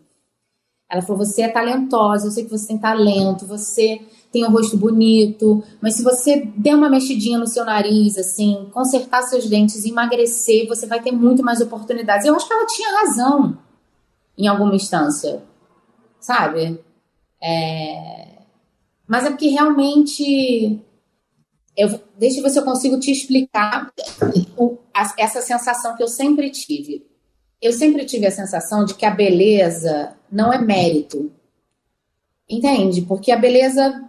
Ela 0.90 1.00
falou: 1.00 1.24
você 1.24 1.42
é 1.42 1.48
talentosa, 1.48 2.26
eu 2.26 2.30
sei 2.32 2.44
que 2.44 2.50
você 2.50 2.66
tem 2.66 2.78
talento, 2.78 3.46
você 3.46 4.00
tem 4.30 4.44
um 4.44 4.50
rosto 4.50 4.76
bonito, 4.76 5.62
mas 5.80 5.94
se 5.94 6.02
você 6.02 6.46
der 6.56 6.74
uma 6.74 6.90
mexidinha 6.90 7.38
no 7.38 7.46
seu 7.46 7.64
nariz, 7.64 8.18
assim, 8.18 8.68
consertar 8.72 9.22
seus 9.22 9.48
dentes, 9.48 9.84
emagrecer, 9.84 10.68
você 10.68 10.86
vai 10.86 11.02
ter 11.02 11.12
muito 11.12 11.42
mais 11.42 11.60
oportunidades. 11.60 12.26
Eu 12.26 12.34
acho 12.34 12.46
que 12.46 12.52
ela 12.52 12.66
tinha 12.66 13.00
razão 13.00 13.58
em 14.36 14.46
alguma 14.46 14.74
instância, 14.74 15.42
sabe? 16.20 16.78
É... 17.42 18.42
Mas 19.06 19.24
é 19.24 19.30
porque 19.30 19.48
realmente. 19.48 20.78
Eu, 21.76 22.00
deixa 22.18 22.38
eu 22.38 22.42
ver 22.42 22.50
se 22.50 22.58
eu 22.58 22.64
consigo 22.64 22.98
te 22.98 23.10
explicar 23.10 23.92
o, 24.56 24.76
a, 24.92 25.14
essa 25.16 25.40
sensação 25.40 25.96
que 25.96 26.02
eu 26.02 26.08
sempre 26.08 26.50
tive. 26.50 27.06
Eu 27.62 27.72
sempre 27.72 28.04
tive 28.04 28.26
a 28.26 28.30
sensação 28.30 28.84
de 28.84 28.94
que 28.94 29.06
a 29.06 29.10
beleza 29.10 30.16
não 30.30 30.52
é 30.52 30.60
mérito. 30.60 31.32
Entende? 32.50 33.02
Porque 33.02 33.30
a 33.30 33.36
beleza 33.36 34.07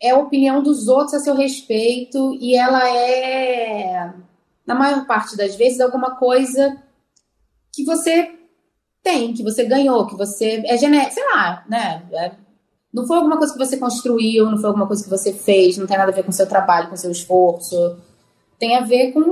é 0.00 0.10
a 0.10 0.18
opinião 0.18 0.62
dos 0.62 0.88
outros 0.88 1.14
a 1.14 1.20
seu 1.20 1.34
respeito 1.34 2.36
e 2.40 2.54
ela 2.54 2.88
é, 2.88 4.12
na 4.66 4.74
maior 4.74 5.06
parte 5.06 5.36
das 5.36 5.54
vezes, 5.54 5.80
alguma 5.80 6.16
coisa 6.16 6.76
que 7.72 7.84
você 7.84 8.30
tem, 9.02 9.32
que 9.32 9.42
você 9.42 9.64
ganhou, 9.64 10.06
que 10.06 10.16
você 10.16 10.62
é 10.66 10.76
genético, 10.76 11.14
sei 11.14 11.24
lá, 11.24 11.64
né? 11.68 12.02
É, 12.12 12.32
não 12.92 13.06
foi 13.06 13.18
alguma 13.18 13.36
coisa 13.36 13.52
que 13.52 13.58
você 13.58 13.76
construiu, 13.76 14.50
não 14.50 14.58
foi 14.58 14.68
alguma 14.68 14.86
coisa 14.86 15.04
que 15.04 15.10
você 15.10 15.32
fez, 15.32 15.76
não 15.76 15.86
tem 15.86 15.98
nada 15.98 16.10
a 16.10 16.14
ver 16.14 16.24
com 16.24 16.32
seu 16.32 16.48
trabalho, 16.48 16.88
com 16.88 16.96
seu 16.96 17.10
esforço. 17.10 17.98
Tem 18.58 18.74
a 18.76 18.80
ver 18.80 19.12
com 19.12 19.22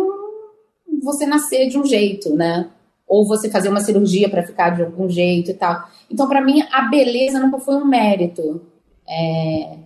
você 1.03 1.27
nascer 1.27 1.68
de 1.68 1.79
um 1.79 1.85
jeito, 1.85 2.35
né? 2.35 2.70
Ou 3.07 3.27
você 3.27 3.50
fazer 3.50 3.68
uma 3.68 3.81
cirurgia 3.81 4.29
para 4.29 4.42
ficar 4.42 4.70
de 4.70 4.83
algum 4.83 5.09
jeito 5.09 5.50
e 5.50 5.55
tal. 5.55 5.88
Então, 6.11 6.29
para 6.29 6.42
mim, 6.42 6.62
a 6.70 6.83
beleza 6.83 7.40
nunca 7.40 7.59
foi 7.59 7.77
um 7.77 7.87
mérito. 7.87 8.61
É, 9.09 9.79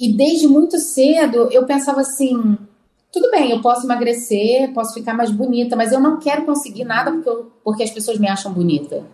e 0.00 0.12
desde 0.12 0.48
muito 0.48 0.78
cedo 0.78 1.48
eu 1.52 1.66
pensava 1.66 2.00
assim: 2.00 2.56
tudo 3.12 3.30
bem, 3.30 3.50
eu 3.50 3.60
posso 3.60 3.86
emagrecer, 3.86 4.72
posso 4.72 4.94
ficar 4.94 5.14
mais 5.14 5.30
bonita, 5.30 5.76
mas 5.76 5.92
eu 5.92 6.00
não 6.00 6.18
quero 6.18 6.44
conseguir 6.46 6.84
nada 6.84 7.12
porque, 7.12 7.28
eu, 7.28 7.52
porque 7.62 7.82
as 7.82 7.90
pessoas 7.90 8.18
me 8.18 8.28
acham 8.28 8.52
bonita. 8.52 9.04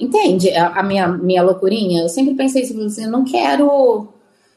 Entende 0.00 0.50
a, 0.50 0.68
a 0.68 0.82
minha, 0.82 1.08
minha 1.08 1.42
loucurinha? 1.42 2.02
Eu 2.02 2.08
sempre 2.08 2.34
pensei 2.34 2.62
assim: 2.62 3.04
eu 3.04 3.10
não 3.10 3.24
quero. 3.24 4.08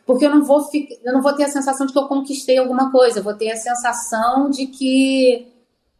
Porque 0.06 0.26
eu 0.26 0.30
não 0.30 0.44
vou 0.44 0.62
ficar, 0.62 0.96
eu 1.04 1.14
não 1.14 1.22
vou 1.22 1.34
ter 1.34 1.44
a 1.44 1.50
sensação 1.50 1.88
de 1.88 1.92
que 1.92 1.98
eu 1.98 2.08
conquistei 2.08 2.60
alguma 2.60 2.92
coisa, 2.92 3.20
eu 3.20 3.24
vou 3.24 3.34
ter 3.34 3.52
a 3.52 3.56
sensação 3.56 4.52
de 4.52 4.68
que 4.68 5.48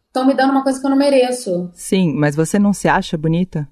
estão 0.08 0.28
me 0.28 0.36
dando 0.36 0.52
uma 0.52 0.64
coisa 0.64 0.80
que 0.80 0.86
eu 0.86 0.92
não 0.92 0.98
mereço. 0.98 1.70
Sim, 1.74 2.14
mas 2.14 2.36
você 2.36 2.60
não 2.60 2.72
se 2.72 2.88
acha 2.88 3.18
bonita? 3.18 3.68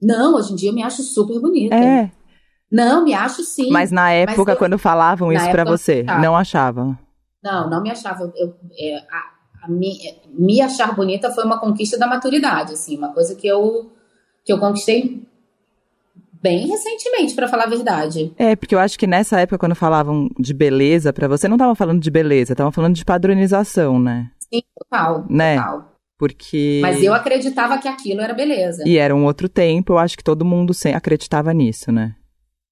Não, 0.00 0.34
hoje 0.34 0.54
em 0.54 0.56
dia 0.56 0.70
eu 0.70 0.74
me 0.74 0.82
acho 0.82 1.02
super 1.02 1.38
bonita. 1.38 1.76
É, 1.76 2.10
não, 2.70 3.04
me 3.04 3.12
acho 3.12 3.42
sim. 3.42 3.70
Mas 3.70 3.90
na 3.90 4.12
época, 4.12 4.52
eu, 4.52 4.56
quando 4.56 4.78
falavam 4.78 5.32
isso 5.32 5.50
para 5.50 5.64
você, 5.64 6.04
não 6.22 6.36
achavam? 6.36 6.96
Não, 7.42 7.68
não 7.68 7.82
me 7.82 7.90
achava. 7.90 8.32
Eu, 8.36 8.54
é, 8.78 8.98
a, 9.10 9.64
a 9.64 9.68
me, 9.68 9.98
me, 10.28 10.60
achar 10.60 10.94
bonita 10.94 11.30
foi 11.32 11.44
uma 11.44 11.58
conquista 11.58 11.98
da 11.98 12.06
maturidade, 12.06 12.74
assim, 12.74 12.96
uma 12.96 13.12
coisa 13.12 13.34
que 13.34 13.46
eu, 13.46 13.90
que 14.44 14.52
eu 14.52 14.58
conquistei 14.58 15.26
bem 16.42 16.66
recentemente, 16.66 17.34
para 17.34 17.48
falar 17.48 17.64
a 17.64 17.68
verdade. 17.68 18.32
É, 18.38 18.56
porque 18.56 18.74
eu 18.74 18.78
acho 18.78 18.98
que 18.98 19.06
nessa 19.06 19.40
época, 19.40 19.58
quando 19.58 19.74
falavam 19.74 20.28
de 20.38 20.54
beleza 20.54 21.12
para 21.12 21.28
você, 21.28 21.48
não 21.48 21.56
estavam 21.56 21.74
falando 21.74 22.00
de 22.00 22.10
beleza, 22.10 22.52
estavam 22.52 22.72
falando 22.72 22.94
de 22.94 23.04
padronização, 23.04 23.98
né? 23.98 24.30
Sim, 24.38 24.62
total. 24.78 25.26
Né? 25.28 25.56
Total. 25.56 25.90
Porque. 26.18 26.80
Mas 26.82 27.02
eu 27.02 27.14
acreditava 27.14 27.78
que 27.78 27.88
aquilo 27.88 28.20
era 28.20 28.34
beleza. 28.34 28.84
E 28.86 28.96
era 28.98 29.14
um 29.14 29.24
outro 29.24 29.48
tempo, 29.48 29.94
eu 29.94 29.98
acho 29.98 30.16
que 30.16 30.24
todo 30.24 30.44
mundo 30.44 30.72
acreditava 30.94 31.52
nisso, 31.52 31.90
né? 31.90 32.14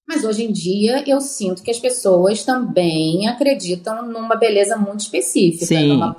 Mas 0.09 0.25
hoje 0.25 0.43
em 0.43 0.51
dia 0.51 1.05
eu 1.07 1.21
sinto 1.21 1.63
que 1.63 1.71
as 1.71 1.79
pessoas 1.79 2.43
também 2.43 3.29
acreditam 3.29 4.07
numa 4.07 4.37
beleza 4.37 4.75
muito 4.75 5.01
específica, 5.01 5.67
Sim. 5.67 5.89
numa 5.89 6.17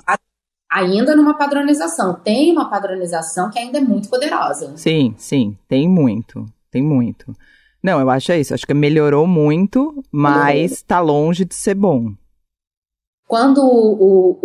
ainda 0.70 1.16
numa 1.16 1.36
padronização. 1.36 2.14
Tem 2.14 2.52
uma 2.52 2.70
padronização 2.70 3.50
que 3.50 3.58
ainda 3.58 3.78
é 3.78 3.80
muito 3.80 4.08
poderosa. 4.08 4.76
Sim, 4.76 5.14
sim, 5.18 5.58
tem 5.66 5.88
muito, 5.88 6.46
tem 6.70 6.80
muito. 6.80 7.34
Não, 7.82 7.98
eu 7.98 8.08
acho 8.10 8.32
isso. 8.32 8.54
Acho 8.54 8.66
que 8.66 8.74
melhorou 8.74 9.26
muito, 9.26 10.04
mas 10.12 10.82
tá 10.82 11.00
longe 11.00 11.44
de 11.44 11.54
ser 11.54 11.74
bom. 11.74 12.12
Quando 13.26 13.64
o, 13.64 14.38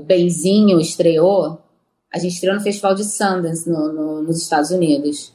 o 0.00 0.04
Benzinho 0.04 0.80
estreou, 0.80 1.60
a 2.12 2.18
gente 2.18 2.34
estreou 2.34 2.56
no 2.56 2.62
Festival 2.62 2.94
de 2.94 3.04
Sundance, 3.04 3.68
no, 3.68 3.92
no, 3.92 4.22
nos 4.22 4.42
Estados 4.42 4.70
Unidos. 4.70 5.32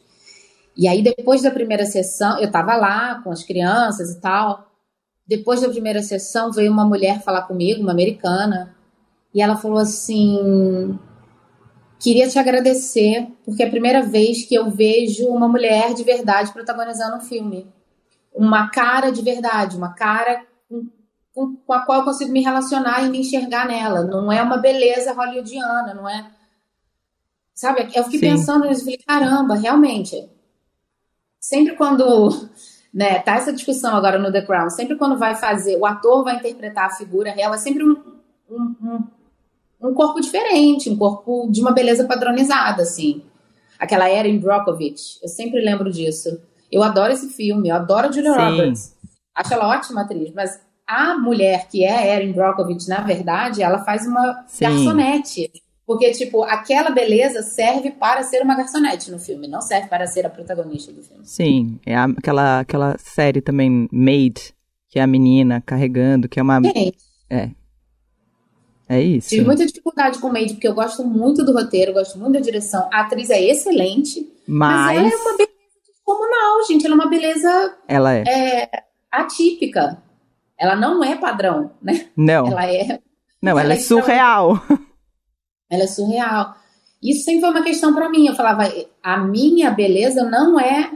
E 0.78 0.88
aí, 0.88 1.02
depois 1.02 1.42
da 1.42 1.52
primeira 1.52 1.86
sessão, 1.86 2.40
eu 2.40 2.52
tava 2.52 2.76
lá 2.76 3.22
com 3.22 3.32
as 3.32 3.44
crianças 3.44 4.12
e 4.12 4.20
tal. 4.20 4.70
Depois 5.28 5.62
da 5.62 5.70
primeira 5.70 6.04
sessão, 6.04 6.52
veio 6.52 6.72
uma 6.72 6.86
mulher 6.86 7.24
falar 7.24 7.44
comigo, 7.44 7.82
uma 7.82 7.92
americana, 7.92 8.76
e 9.34 9.42
ela 9.42 9.56
falou 9.56 9.78
assim: 9.78 11.00
Queria 12.00 12.28
te 12.28 12.38
agradecer, 12.38 13.28
porque 13.44 13.64
é 13.64 13.68
a 13.68 13.70
primeira 13.70 14.02
vez 14.02 14.46
que 14.46 14.54
eu 14.54 14.70
vejo 14.70 15.28
uma 15.28 15.48
mulher 15.48 15.94
de 15.94 16.04
verdade 16.04 16.52
protagonizando 16.52 17.18
um 17.18 17.22
filme. 17.22 17.68
Uma 18.34 18.70
cara 18.70 19.12
de 19.12 19.22
verdade, 19.22 19.78
uma 19.78 19.94
cara 19.94 20.46
com, 20.70 20.88
com, 21.34 21.56
com 21.56 21.74
a 21.74 21.86
qual 21.86 22.00
eu 22.00 22.06
consigo 22.06 22.32
me 22.32 22.44
relacionar 22.44 23.02
e 23.04 23.10
me 23.10 23.20
enxergar 23.20 23.68
nela. 23.68 24.04
Não 24.04 24.32
é 24.32 24.42
uma 24.42 24.58
beleza 24.58 25.14
hollywoodiana, 25.14 25.94
não 25.94 26.08
é. 26.08 26.30
Sabe? 27.54 27.90
Eu 27.96 28.04
fiquei 28.04 28.20
Sim. 28.20 28.36
pensando 28.36 28.68
nisso, 28.68 28.84
falei, 28.84 28.98
caramba, 28.98 29.56
realmente. 29.56 30.30
Sempre 31.48 31.76
quando 31.76 32.50
né, 32.92 33.20
tá 33.20 33.36
essa 33.36 33.54
discussão 33.54 33.96
agora 33.96 34.18
no 34.18 34.32
The 34.32 34.42
Crown, 34.42 34.70
sempre 34.70 34.96
quando 34.96 35.18
vai 35.18 35.36
fazer, 35.36 35.78
o 35.78 35.86
ator 35.86 36.24
vai 36.24 36.38
interpretar 36.38 36.86
a 36.88 36.96
figura 36.96 37.32
real, 37.32 37.54
é 37.54 37.58
sempre 37.58 37.84
um, 37.84 37.96
um, 38.50 38.76
um 38.82 39.04
um 39.82 39.94
corpo 39.94 40.20
diferente, 40.20 40.90
um 40.90 40.98
corpo 40.98 41.48
de 41.52 41.62
uma 41.62 41.72
beleza 41.72 42.06
padronizada, 42.06 42.82
assim. 42.82 43.22
Aquela 43.78 44.10
Erin 44.10 44.40
Brockovich, 44.40 45.20
eu 45.22 45.30
sempre 45.30 45.62
lembro 45.62 45.92
disso. 45.92 46.42
Eu 46.72 46.82
adoro 46.82 47.14
esse 47.14 47.30
filme, 47.30 47.70
eu 47.70 47.76
adoro 47.76 48.12
Julia 48.12 48.34
Sim. 48.34 48.40
Roberts. 48.40 48.96
Acho 49.36 49.54
ela 49.54 49.68
ótima 49.68 50.02
atriz, 50.02 50.34
mas 50.34 50.60
a 50.88 51.16
mulher 51.16 51.68
que 51.68 51.84
é 51.84 52.16
Erin 52.16 52.32
Brockovich, 52.32 52.90
na 52.90 53.02
verdade, 53.02 53.62
ela 53.62 53.84
faz 53.84 54.08
uma 54.08 54.44
Sim. 54.48 54.66
garçonete. 54.66 55.52
Porque, 55.86 56.12
tipo, 56.12 56.44
aquela 56.44 56.90
beleza 56.90 57.44
serve 57.44 57.92
para 57.92 58.24
ser 58.24 58.42
uma 58.42 58.56
garçonete 58.56 59.12
no 59.12 59.20
filme, 59.20 59.48
não 59.48 59.62
serve 59.62 59.88
para 59.88 60.08
ser 60.08 60.26
a 60.26 60.30
protagonista 60.30 60.92
do 60.92 61.04
filme. 61.04 61.24
Sim, 61.24 61.80
é 61.86 61.96
aquela, 61.96 62.62
aquela 62.62 62.98
série 62.98 63.40
também, 63.40 63.88
Made, 63.92 64.56
que 64.90 64.98
é 64.98 65.04
a 65.04 65.08
menina 65.08 65.62
carregando, 65.64 66.28
que 66.28 66.40
é 66.40 66.44
uma. 66.44 66.60
Sim. 66.62 66.92
É, 67.30 67.52
é 68.90 69.02
isso. 69.02 69.30
Tive 69.30 69.46
muita 69.46 69.66
dificuldade 69.66 70.20
com 70.20 70.28
o 70.28 70.34
Made, 70.34 70.54
porque 70.54 70.68
eu 70.68 70.74
gosto 70.74 71.04
muito 71.04 71.46
do 71.46 71.54
roteiro, 71.54 71.94
gosto 71.94 72.18
muito 72.18 72.34
da 72.34 72.40
direção. 72.40 72.88
A 72.92 73.02
atriz 73.02 73.30
é 73.30 73.44
excelente. 73.44 74.28
Mas, 74.48 74.98
mas 74.98 74.98
ela 74.98 75.08
é 75.08 75.16
uma 75.16 75.38
beleza 75.38 75.54
descomunal, 75.88 76.64
gente. 76.68 76.86
Ela 76.86 76.96
é 76.96 76.98
uma 76.98 77.10
beleza. 77.10 77.78
Ela 77.88 78.14
é. 78.14 78.24
é. 78.28 78.70
atípica. 79.12 80.02
Ela 80.58 80.76
não 80.76 81.04
é 81.04 81.16
padrão, 81.16 81.72
né? 81.82 82.08
Não. 82.16 82.48
Ela 82.48 82.72
é. 82.72 83.00
Não, 83.42 83.52
ela, 83.52 83.62
ela 83.62 83.74
é, 83.74 83.78
é 83.78 83.80
surreal. 83.80 84.64
Ela 85.76 85.84
é 85.84 85.88
surreal. 85.88 86.56
Isso 87.02 87.24
sempre 87.24 87.42
foi 87.42 87.50
uma 87.52 87.64
questão 87.64 87.94
para 87.94 88.10
mim. 88.10 88.28
Eu 88.28 88.36
falava, 88.36 88.64
a 89.04 89.18
minha 89.18 89.70
beleza 89.70 90.24
não 90.24 90.60
é. 90.60 90.92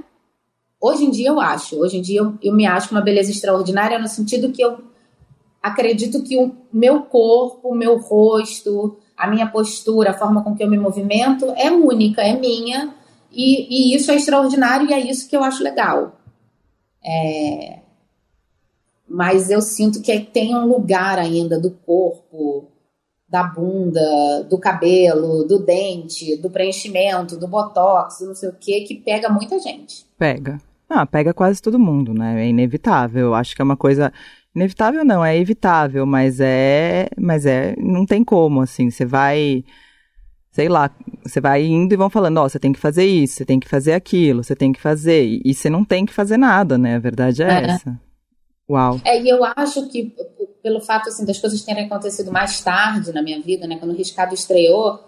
Hoje 0.81 1.05
em 1.05 1.11
dia 1.11 1.29
eu 1.29 1.39
acho. 1.39 1.77
Hoje 1.79 1.97
em 1.97 2.01
dia 2.01 2.21
eu, 2.21 2.33
eu 2.41 2.53
me 2.53 2.65
acho 2.65 2.91
uma 2.91 3.01
beleza 3.01 3.31
extraordinária 3.31 3.99
no 3.99 4.07
sentido 4.07 4.51
que 4.51 4.61
eu 4.61 4.79
acredito 5.61 6.23
que 6.23 6.37
o 6.37 6.55
meu 6.71 7.01
corpo, 7.01 7.69
o 7.69 7.75
meu 7.75 7.97
rosto, 7.97 8.97
a 9.15 9.27
minha 9.27 9.47
postura, 9.47 10.11
a 10.11 10.17
forma 10.17 10.41
com 10.43 10.55
que 10.55 10.63
eu 10.63 10.69
me 10.69 10.77
movimento 10.77 11.51
é 11.57 11.69
única, 11.69 12.21
é 12.21 12.33
minha, 12.33 12.93
e, 13.31 13.91
e 13.91 13.95
isso 13.95 14.11
é 14.11 14.15
extraordinário 14.15 14.89
e 14.89 14.93
é 14.93 14.99
isso 14.99 15.27
que 15.29 15.35
eu 15.35 15.43
acho 15.43 15.63
legal. 15.63 16.17
É... 17.03 17.79
Mas 19.07 19.49
eu 19.49 19.61
sinto 19.61 20.01
que 20.01 20.17
tem 20.19 20.55
um 20.55 20.65
lugar 20.65 21.19
ainda 21.19 21.59
do 21.59 21.71
corpo, 21.71 22.68
da 23.29 23.43
bunda, 23.43 24.43
do 24.49 24.57
cabelo, 24.57 25.43
do 25.43 25.59
dente, 25.59 26.35
do 26.37 26.49
preenchimento, 26.49 27.37
do 27.37 27.47
botox, 27.47 28.21
não 28.21 28.33
sei 28.33 28.49
o 28.49 28.53
que, 28.53 28.81
que 28.81 28.95
pega 28.95 29.29
muita 29.29 29.59
gente. 29.59 30.05
Pega. 30.17 30.59
Ah, 30.89 31.05
pega 31.05 31.33
quase 31.33 31.61
todo 31.61 31.77
mundo, 31.77 32.13
né? 32.13 32.43
É 32.43 32.47
inevitável. 32.47 33.35
Acho 33.35 33.55
que 33.55 33.61
é 33.61 33.65
uma 33.65 33.77
coisa 33.77 34.11
Inevitável 34.55 35.05
não, 35.05 35.23
é 35.23 35.37
evitável, 35.37 36.05
mas 36.05 36.39
é, 36.39 37.07
mas 37.17 37.45
é, 37.45 37.75
não 37.77 38.05
tem 38.05 38.23
como, 38.23 38.61
assim, 38.61 38.89
você 38.89 39.05
vai, 39.05 39.63
sei 40.51 40.67
lá, 40.67 40.89
você 41.23 41.39
vai 41.39 41.63
indo 41.63 41.93
e 41.93 41.97
vão 41.97 42.09
falando, 42.09 42.39
ó, 42.39 42.45
oh, 42.45 42.49
você 42.49 42.57
tem 42.57 42.73
que 42.73 42.79
fazer 42.79 43.05
isso, 43.05 43.35
você 43.35 43.45
tem 43.45 43.59
que 43.59 43.69
fazer 43.69 43.93
aquilo, 43.93 44.43
você 44.43 44.55
tem 44.55 44.73
que 44.73 44.81
fazer, 44.81 45.23
e, 45.23 45.41
e 45.45 45.53
você 45.53 45.69
não 45.69 45.85
tem 45.85 46.03
que 46.03 46.13
fazer 46.13 46.37
nada, 46.37 46.79
né, 46.79 46.95
a 46.95 46.99
verdade 46.99 47.43
é, 47.43 47.47
é, 47.47 47.63
essa. 47.65 48.01
Uau. 48.69 48.99
É, 49.03 49.21
e 49.21 49.27
eu 49.27 49.43
acho 49.43 49.87
que, 49.87 50.13
pelo 50.61 50.79
fato, 50.79 51.09
assim, 51.09 51.25
das 51.25 51.39
coisas 51.39 51.61
terem 51.61 51.85
acontecido 51.85 52.31
mais 52.31 52.61
tarde 52.61 53.11
na 53.11 53.21
minha 53.21 53.41
vida, 53.41 53.65
né, 53.65 53.77
quando 53.77 53.91
o 53.91 53.95
Riscado 53.95 54.33
estreou, 54.33 54.99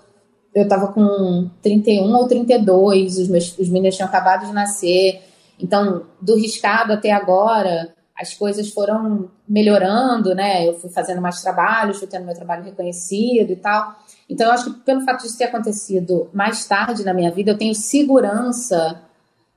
eu 0.53 0.67
tava 0.67 0.91
com 0.91 1.49
31 1.61 2.13
ou 2.13 2.27
32, 2.27 3.17
os 3.17 3.27
meus 3.27 3.57
os 3.57 3.69
meninos 3.69 3.95
tinham 3.95 4.09
acabado 4.09 4.47
de 4.47 4.51
nascer, 4.51 5.21
então, 5.61 6.07
do 6.19 6.35
Riscado 6.35 6.91
até 6.91 7.11
agora 7.11 7.93
as 8.17 8.33
coisas 8.33 8.69
foram 8.69 9.29
melhorando, 9.47 10.35
né? 10.35 10.67
Eu 10.67 10.79
fui 10.79 10.89
fazendo 10.91 11.21
mais 11.21 11.41
trabalhos, 11.41 11.97
fui 11.97 12.07
tendo 12.07 12.25
meu 12.25 12.35
trabalho 12.35 12.63
reconhecido 12.63 13.51
e 13.51 13.55
tal. 13.55 13.95
Então, 14.29 14.47
eu 14.47 14.53
acho 14.53 14.65
que 14.65 14.79
pelo 14.81 15.01
fato 15.01 15.27
de 15.27 15.37
ter 15.37 15.45
acontecido 15.45 16.29
mais 16.33 16.65
tarde 16.65 17.03
na 17.03 17.13
minha 17.13 17.31
vida, 17.31 17.51
eu 17.51 17.57
tenho 17.57 17.73
segurança 17.73 19.01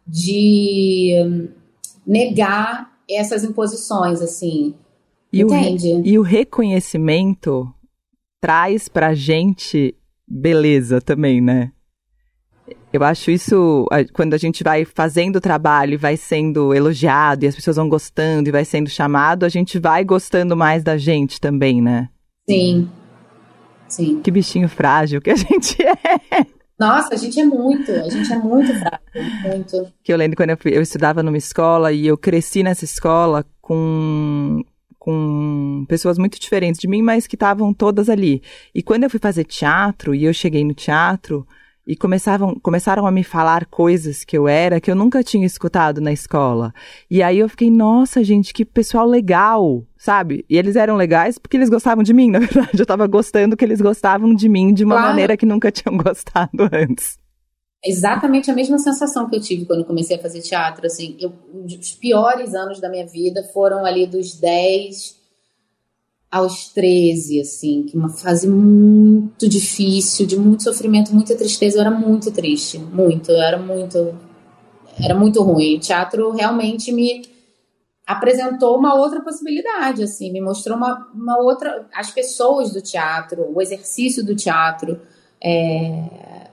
de 0.07 1.15
hum, 1.27 1.49
negar 2.07 2.94
essas 3.09 3.45
imposições, 3.45 4.21
assim. 4.21 4.75
E 5.33 5.43
Entende? 5.43 5.93
O, 5.93 6.07
e 6.07 6.19
o 6.19 6.23
reconhecimento 6.23 7.69
traz 8.41 8.89
pra 8.89 9.15
gente 9.15 9.95
beleza 10.27 11.01
também, 11.01 11.41
né? 11.41 11.73
Eu 12.93 13.03
acho 13.03 13.31
isso, 13.31 13.87
quando 14.13 14.35
a 14.35 14.39
gente 14.39 14.63
vai 14.63 14.85
fazendo 14.85 15.37
o 15.37 15.41
trabalho 15.41 15.95
e 15.95 15.99
vai 15.99 16.17
sendo 16.17 16.73
elogiado 16.73 17.45
e 17.45 17.49
as 17.49 17.55
pessoas 17.55 17.77
vão 17.77 17.89
gostando 17.89 18.49
e 18.49 18.53
vai 18.53 18.65
sendo 18.65 18.89
chamado, 18.89 19.45
a 19.45 19.49
gente 19.49 19.79
vai 19.79 20.05
gostando 20.05 20.57
mais 20.57 20.85
da 20.85 20.97
gente 20.97 21.41
também, 21.41 21.83
né? 21.83 22.09
Sim. 22.49 22.89
Sim. 23.89 24.21
Que 24.23 24.31
bichinho 24.31 24.69
frágil 24.69 25.21
que 25.21 25.31
a 25.31 25.35
gente 25.37 25.77
é. 25.83 26.47
Nossa, 26.79 27.15
a 27.15 27.17
gente 27.17 27.39
é 27.39 27.45
muito, 27.45 27.91
a 27.91 28.09
gente 28.09 28.33
é 28.33 28.39
muito 28.39 28.73
frágil, 28.75 29.49
muito. 29.49 29.93
Que 30.03 30.13
eu 30.13 30.17
lembro 30.17 30.37
quando 30.37 30.51
eu, 30.51 30.59
eu 30.65 30.83
estudava 30.83 31.23
numa 31.23 31.37
escola 31.37 31.93
e 31.93 32.07
eu 32.07 32.19
cresci 32.19 32.63
nessa 32.63 32.85
escola 32.85 33.45
com 33.61 34.65
com 34.99 35.85
pessoas 35.87 36.17
muito 36.17 36.41
diferentes 36.41 36.81
de 36.81 36.89
mim, 36.89 37.03
mas 37.03 37.27
que 37.27 37.37
estavam 37.37 37.75
todas 37.75 38.09
ali. 38.09 38.43
E 38.75 38.83
quando 38.83 39.05
eu 39.05 39.11
fui 39.11 39.21
fazer 39.21 39.45
teatro 39.45 40.15
e 40.15 40.25
eu 40.25 40.33
cheguei 40.33 40.65
no 40.65 40.73
teatro, 40.73 41.47
e 41.87 41.95
começavam, 41.95 42.59
começaram 42.61 43.07
a 43.07 43.11
me 43.11 43.23
falar 43.23 43.67
coisas 43.67 44.25
que 44.25 44.37
eu 44.37 44.49
era 44.49 44.81
que 44.81 44.91
eu 44.91 44.95
nunca 44.95 45.23
tinha 45.23 45.47
escutado 45.47 46.01
na 46.01 46.13
escola. 46.13 46.73
E 47.11 47.23
aí 47.23 47.39
eu 47.39 47.49
fiquei, 47.49 47.71
nossa, 47.71 48.25
gente, 48.25 48.55
que 48.55 48.65
pessoal 48.65 49.07
legal, 49.07 49.85
sabe? 50.05 50.45
E 50.51 50.59
eles 50.59 50.77
eram 50.77 50.97
legais 50.97 51.39
porque 51.39 51.57
eles 51.57 51.71
gostavam 51.71 52.05
de 52.05 52.13
mim, 52.13 52.29
na 52.31 52.39
verdade. 52.39 52.79
Eu 52.79 52.85
tava 52.85 53.07
gostando 53.07 53.57
que 53.57 53.65
eles 53.65 53.81
gostavam 53.81 54.35
de 54.35 54.49
mim 54.51 54.75
de 54.75 54.85
uma 54.85 54.97
claro. 54.97 55.09
maneira 55.09 55.37
que 55.37 55.47
nunca 55.47 55.73
tinham 55.73 55.97
gostado 55.97 56.69
antes. 56.71 57.19
Exatamente 57.83 58.51
a 58.51 58.55
mesma 58.55 58.79
sensação 58.79 59.29
que 59.29 59.37
eu 59.37 59.41
tive 59.41 59.65
quando 59.65 59.85
comecei 59.85 60.17
a 60.17 60.19
fazer 60.19 60.41
teatro, 60.41 60.87
assim, 60.87 61.17
eu, 61.19 61.33
os 61.53 61.93
piores 61.93 62.55
anos 62.55 62.81
da 62.81 62.89
minha 62.89 63.07
vida 63.07 63.43
foram 63.53 63.85
ali 63.85 64.07
dos 64.07 64.35
10 64.35 65.23
aos 66.31 66.69
13, 66.69 67.41
assim, 67.41 67.85
que 67.85 67.97
uma 67.97 68.09
fase 68.09 68.49
muito 68.49 69.49
difícil, 69.49 70.27
de 70.27 70.37
muito 70.37 70.65
sofrimento, 70.65 71.15
muita 71.15 71.35
tristeza. 71.35 71.77
Eu 71.77 71.83
era 71.83 71.91
muito 71.91 72.31
triste, 72.31 72.79
muito, 72.79 73.31
eu 73.31 73.41
era 73.41 73.59
muito, 73.59 74.15
era 75.03 75.15
muito 75.15 75.43
ruim. 75.43 75.77
O 75.77 75.81
teatro 75.81 76.31
realmente 76.33 76.91
me 76.91 77.34
apresentou 78.07 78.77
uma 78.79 78.95
outra 78.95 79.21
possibilidade, 79.23 80.03
assim, 80.03 80.31
me 80.31 80.41
mostrou 80.41 80.77
uma, 80.77 81.09
uma 81.15 81.39
outra, 81.39 81.87
as 81.95 82.11
pessoas 82.11 82.73
do 82.73 82.83
teatro, 82.83 83.51
o 83.55 83.63
exercício 83.63 84.25
do 84.25 84.37
teatro, 84.37 85.01
é, 85.43 86.49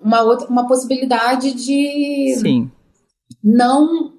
uma 0.00 0.22
outra, 0.22 0.48
uma 0.48 0.66
possibilidade 0.66 1.52
de 1.52 2.34
Sim. 2.38 2.70
não 3.42 4.14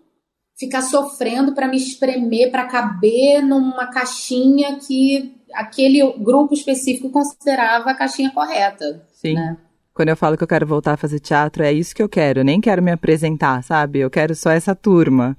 ficar 0.58 0.82
sofrendo 0.82 1.54
para 1.54 1.68
me 1.68 1.78
espremer, 1.78 2.52
para 2.52 2.66
caber 2.66 3.42
numa 3.42 3.88
caixinha 3.88 4.78
que 4.78 5.36
aquele 5.54 6.02
grupo 6.18 6.54
específico 6.54 7.10
considerava 7.10 7.92
a 7.92 7.96
caixinha 7.96 8.32
correta. 8.32 9.06
Sim. 9.14 9.34
Né? 9.34 9.58
Quando 9.94 10.10
eu 10.10 10.18
falo 10.18 10.38
que 10.38 10.44
eu 10.44 10.48
quero 10.48 10.68
voltar 10.68 10.94
a 10.94 10.98
fazer 10.98 11.20
teatro, 11.20 11.64
é 11.64 11.72
isso 11.72 11.96
que 11.96 12.04
eu 12.04 12.10
quero. 12.10 12.42
Eu 12.42 12.46
nem 12.46 12.62
quero 12.62 12.84
me 12.84 12.92
apresentar, 12.92 13.64
sabe? 13.64 14.00
Eu 14.00 14.10
quero 14.10 14.36
só 14.36 14.52
essa 14.52 14.76
turma. 14.76 15.36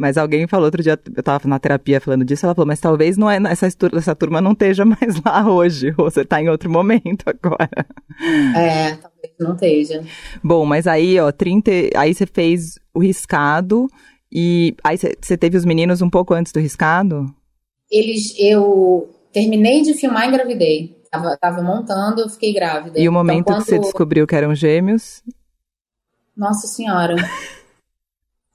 Mas 0.00 0.16
alguém 0.16 0.46
falou 0.46 0.64
outro 0.64 0.82
dia, 0.82 0.98
eu 1.14 1.22
tava 1.22 1.46
na 1.46 1.58
terapia 1.58 2.00
falando 2.00 2.24
disso, 2.24 2.46
ela 2.46 2.54
falou, 2.54 2.66
mas 2.66 2.80
talvez 2.80 3.18
não 3.18 3.30
é, 3.30 3.36
essa, 3.50 3.66
essa 3.66 4.16
turma 4.16 4.40
não 4.40 4.52
esteja 4.52 4.82
mais 4.88 5.22
lá 5.22 5.46
hoje, 5.46 5.94
ou 5.98 6.10
você 6.10 6.24
tá 6.24 6.40
em 6.40 6.48
outro 6.48 6.70
momento 6.70 7.24
agora. 7.26 7.68
É, 8.56 8.94
talvez 8.94 9.34
não 9.38 9.52
esteja. 9.52 10.02
Bom, 10.42 10.64
mas 10.64 10.86
aí, 10.86 11.20
ó, 11.20 11.30
30, 11.30 11.70
aí 11.94 12.14
você 12.14 12.24
fez 12.24 12.78
o 12.94 13.00
riscado, 13.00 13.88
e 14.32 14.74
aí 14.82 14.96
você 14.96 15.36
teve 15.36 15.58
os 15.58 15.66
meninos 15.66 16.00
um 16.00 16.08
pouco 16.08 16.32
antes 16.32 16.50
do 16.50 16.60
riscado? 16.60 17.26
Eles, 17.90 18.34
eu 18.38 19.06
terminei 19.30 19.82
de 19.82 19.92
filmar 19.92 20.24
e 20.24 20.28
engravidei. 20.28 20.96
Tava, 21.10 21.36
tava 21.36 21.62
montando, 21.62 22.22
eu 22.22 22.28
fiquei 22.30 22.54
grávida. 22.54 22.98
E 22.98 23.06
o 23.06 23.12
momento 23.12 23.40
então, 23.40 23.56
quando... 23.56 23.64
que 23.64 23.70
você 23.70 23.78
descobriu 23.78 24.26
que 24.26 24.34
eram 24.34 24.54
gêmeos? 24.54 25.22
Nossa 26.34 26.66
Senhora. 26.66 27.16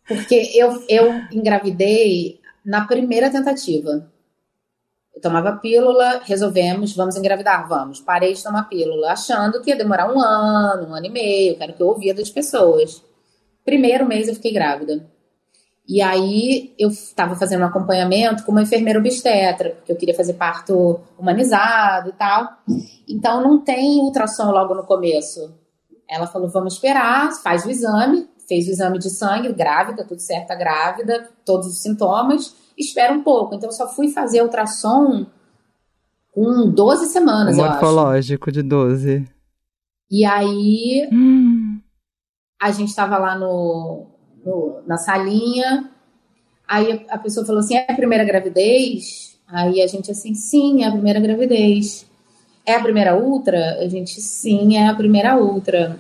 Porque 0.07 0.51
eu, 0.53 0.83
eu 0.87 1.13
engravidei 1.31 2.39
na 2.63 2.85
primeira 2.85 3.29
tentativa. 3.29 4.09
Eu 5.15 5.21
tomava 5.21 5.53
pílula, 5.53 6.21
resolvemos, 6.25 6.93
vamos 6.95 7.15
engravidar, 7.15 7.67
vamos. 7.67 8.01
Parei 8.01 8.33
de 8.33 8.43
tomar 8.43 8.63
pílula, 8.69 9.11
achando 9.11 9.61
que 9.61 9.69
ia 9.69 9.75
demorar 9.75 10.13
um 10.13 10.19
ano, 10.19 10.89
um 10.89 10.93
ano 10.93 11.05
e 11.05 11.09
meio, 11.09 11.55
que 11.55 11.63
era 11.63 11.71
o 11.71 11.75
que 11.75 11.81
eu 11.81 11.87
ouvia 11.87 12.13
das 12.13 12.29
pessoas. 12.29 13.01
Primeiro 13.63 14.05
mês 14.05 14.27
eu 14.27 14.35
fiquei 14.35 14.51
grávida. 14.51 15.09
E 15.87 16.01
aí 16.01 16.73
eu 16.79 16.89
estava 16.89 17.35
fazendo 17.35 17.61
um 17.61 17.67
acompanhamento 17.67 18.43
com 18.43 18.51
uma 18.51 18.63
enfermeira 18.63 18.99
obstetra, 18.99 19.71
porque 19.71 19.91
eu 19.91 19.95
queria 19.95 20.15
fazer 20.15 20.33
parto 20.33 20.99
humanizado 21.17 22.09
e 22.09 22.13
tal. 22.13 22.57
Então 23.07 23.41
não 23.41 23.59
tem 23.59 24.01
ultrassom 24.01 24.51
logo 24.51 24.73
no 24.73 24.83
começo. 24.83 25.53
Ela 26.09 26.27
falou: 26.27 26.49
vamos 26.49 26.73
esperar, 26.73 27.31
faz 27.41 27.65
o 27.65 27.69
exame, 27.69 28.27
fez 28.47 28.67
o 28.67 28.71
exame 28.71 28.99
de 28.99 29.09
sangue, 29.09 29.51
grávida, 29.53 30.05
tudo 30.05 30.19
certo, 30.19 30.47
tá 30.47 30.55
grávida, 30.55 31.29
todos 31.45 31.67
os 31.67 31.81
sintomas, 31.81 32.55
espera 32.77 33.13
um 33.13 33.23
pouco. 33.23 33.55
Então 33.55 33.69
eu 33.69 33.73
só 33.73 33.87
fui 33.87 34.09
fazer 34.09 34.41
ultrassom 34.41 35.25
com 36.31 36.69
12 36.69 37.07
semanas, 37.07 37.57
um 37.57 37.61
eu 37.61 37.69
morfológico 37.69 38.49
acho. 38.49 38.53
de 38.53 38.61
12. 38.61 39.25
E 40.11 40.25
aí 40.25 41.09
hum. 41.11 41.79
a 42.61 42.71
gente 42.71 42.89
estava 42.89 43.17
lá 43.17 43.37
no 43.37 44.15
no, 44.45 44.81
na 44.85 44.97
salinha. 44.97 45.89
Aí 46.67 47.05
a 47.09 47.17
pessoa 47.17 47.45
falou 47.45 47.59
assim: 47.59 47.75
é 47.75 47.91
a 47.91 47.95
primeira 47.95 48.23
gravidez? 48.23 49.37
Aí 49.47 49.81
a 49.81 49.87
gente 49.87 50.11
assim, 50.11 50.33
sim, 50.33 50.83
é 50.83 50.87
a 50.87 50.91
primeira 50.91 51.19
gravidez. 51.19 52.05
É 52.65 52.75
a 52.75 52.81
primeira 52.81 53.17
ultra? 53.17 53.79
A 53.79 53.87
gente, 53.87 54.19
sim, 54.19 54.75
é 54.75 54.87
a 54.87 54.95
primeira 54.95 55.37
ultra. 55.37 55.99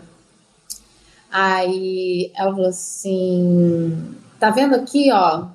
Aí 1.31 2.31
ela 2.35 2.51
falou 2.51 2.69
assim: 2.69 4.15
tá 4.39 4.49
vendo 4.49 4.75
aqui, 4.75 5.11
ó? 5.11 5.47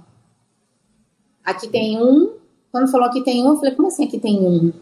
Aqui 1.44 1.68
tem 1.68 2.02
um. 2.02 2.34
Quando 2.70 2.90
falou 2.90 3.06
aqui 3.06 3.22
tem 3.22 3.44
um, 3.44 3.50
eu 3.50 3.56
falei: 3.56 3.74
como 3.74 3.88
assim 3.88 4.04
aqui 4.04 4.18
tem 4.18 4.38
um? 4.38 4.72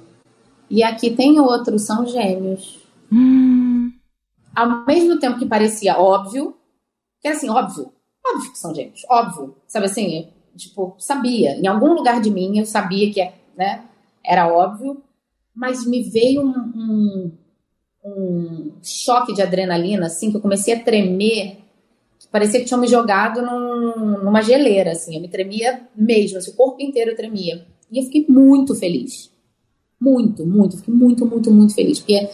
E 0.70 0.82
aqui 0.82 1.10
tem 1.14 1.40
outro, 1.40 1.78
são 1.78 2.06
gêmeos. 2.06 2.78
Hum. 3.12 3.92
Ao 4.54 4.84
mesmo 4.84 5.18
tempo 5.18 5.38
que 5.38 5.46
parecia 5.46 5.98
óbvio, 5.98 6.56
que 7.20 7.28
era 7.28 7.36
assim, 7.36 7.48
óbvio, 7.48 7.92
Óbvio 8.34 8.52
que 8.52 8.58
são 8.58 8.74
gêmeos, 8.74 9.04
óbvio. 9.08 9.54
Sabe 9.66 9.86
assim, 9.86 10.28
tipo, 10.56 10.94
sabia. 10.98 11.56
Em 11.58 11.66
algum 11.66 11.94
lugar 11.94 12.20
de 12.20 12.30
mim 12.30 12.58
eu 12.58 12.66
sabia 12.66 13.12
que 13.12 13.32
né, 13.56 13.84
era 14.24 14.52
óbvio, 14.52 15.02
mas 15.54 15.86
me 15.86 16.02
veio 16.02 16.42
um, 16.42 16.52
um, 16.52 17.32
um 18.16 18.72
choque 18.82 19.34
de 19.34 19.42
adrenalina, 19.42 20.06
assim, 20.06 20.30
que 20.30 20.36
eu 20.36 20.40
comecei 20.40 20.74
a 20.74 20.80
tremer. 20.80 21.58
Parecia 22.30 22.60
que 22.60 22.66
tinham 22.66 22.80
me 22.80 22.86
jogado 22.86 23.40
num, 23.42 24.22
numa 24.24 24.42
geleira, 24.42 24.92
assim. 24.92 25.16
Eu 25.16 25.22
me 25.22 25.28
tremia 25.28 25.82
mesmo, 25.96 26.38
assim, 26.38 26.50
o 26.50 26.54
corpo 26.54 26.82
inteiro 26.82 27.16
tremia. 27.16 27.64
E 27.90 27.98
eu 27.98 28.04
fiquei 28.04 28.26
muito 28.28 28.74
feliz. 28.74 29.30
Muito, 30.00 30.46
muito. 30.46 30.76
Fiquei 30.76 30.94
muito, 30.94 31.26
muito, 31.26 31.50
muito 31.50 31.74
feliz. 31.74 31.98
Porque 31.98 32.28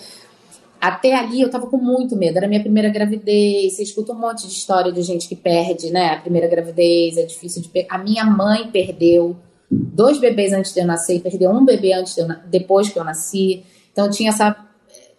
até 0.81 1.15
ali 1.15 1.41
eu 1.41 1.51
tava 1.51 1.67
com 1.67 1.79
muito 1.79 2.17
medo. 2.17 2.37
Era 2.37 2.49
minha 2.49 2.61
primeira 2.61 2.89
gravidez. 2.89 3.75
Você 3.75 3.83
escuta 3.83 4.13
um 4.13 4.19
monte 4.19 4.47
de 4.47 4.53
história 4.53 4.93
de 4.93 5.01
gente 5.03 5.29
que 5.29 5.37
perde, 5.37 5.91
né? 5.91 6.09
A 6.09 6.21
primeira 6.21 6.49
gravidez 6.49 7.17
é 7.17 7.25
difícil 7.25 7.63
de. 7.63 7.87
A 7.89 7.99
minha 7.99 8.25
mãe 8.25 8.71
perdeu 8.71 9.37
dois 9.71 10.19
bebês 10.19 10.53
antes 10.53 10.73
de 10.73 10.81
eu 10.81 10.87
nascer 10.87 11.21
perdeu 11.21 11.51
um 11.51 11.65
bebê 11.65 11.93
antes 11.93 12.15
de 12.15 12.21
eu, 12.21 12.29
depois 12.47 12.91
que 12.91 12.99
eu 12.99 13.05
nasci. 13.05 13.65
Então 13.93 14.11
tinha 14.11 14.29
essa 14.29 14.53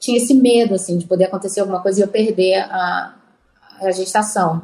tinha 0.05 0.17
esse 0.17 0.33
medo 0.33 0.75
assim 0.75 0.97
de 0.97 1.05
poder 1.05 1.25
acontecer 1.25 1.59
alguma 1.59 1.81
coisa 1.81 1.99
e 1.99 2.03
eu 2.03 2.07
perder 2.07 2.59
a, 2.59 3.15
a 3.81 3.91
gestação. 3.91 4.61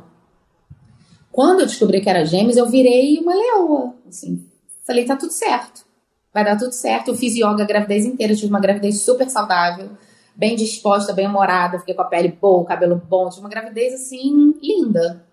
Quando 1.31 1.61
eu 1.61 1.65
descobri 1.65 2.01
que 2.01 2.09
era 2.09 2.25
gêmeos, 2.25 2.57
eu 2.57 2.69
virei 2.69 3.17
uma 3.19 3.33
leoa, 3.33 3.95
assim. 4.07 4.45
Falei, 4.85 5.05
tá 5.05 5.15
tudo 5.15 5.31
certo. 5.31 5.85
Vai 6.33 6.43
dar 6.43 6.57
tudo 6.57 6.73
certo. 6.73 7.09
Eu 7.09 7.15
fiz 7.15 7.35
yoga 7.35 7.63
a 7.63 7.65
gravidez 7.65 8.05
inteira, 8.05 8.35
tive 8.35 8.49
uma 8.49 8.59
gravidez 8.59 9.01
super 9.01 9.29
saudável 9.29 9.89
bem 10.35 10.55
disposta, 10.55 11.13
bem 11.13 11.27
humorada, 11.27 11.79
fiquei 11.79 11.93
com 11.93 12.01
a 12.01 12.05
pele 12.05 12.29
boa, 12.29 12.65
cabelo 12.65 12.95
bom, 12.95 13.29
tive 13.29 13.41
uma 13.41 13.49
gravidez 13.49 13.93
assim 13.93 14.53
linda. 14.61 15.23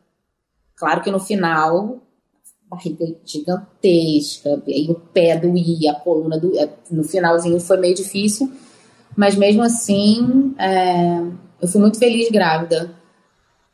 Claro 0.76 1.02
que 1.02 1.10
no 1.10 1.18
final, 1.18 1.98
barriga 2.68 3.06
gigantesca, 3.24 4.62
aí 4.66 4.86
o 4.90 4.94
pé 4.94 5.36
doía, 5.36 5.92
a 5.92 5.94
coluna 5.94 6.38
doía. 6.38 6.72
No 6.90 7.02
finalzinho 7.04 7.58
foi 7.60 7.78
meio 7.78 7.94
difícil, 7.94 8.52
mas 9.16 9.36
mesmo 9.36 9.62
assim, 9.62 10.54
é, 10.58 11.20
eu 11.60 11.68
fui 11.68 11.80
muito 11.80 11.98
feliz 11.98 12.30
grávida. 12.30 12.94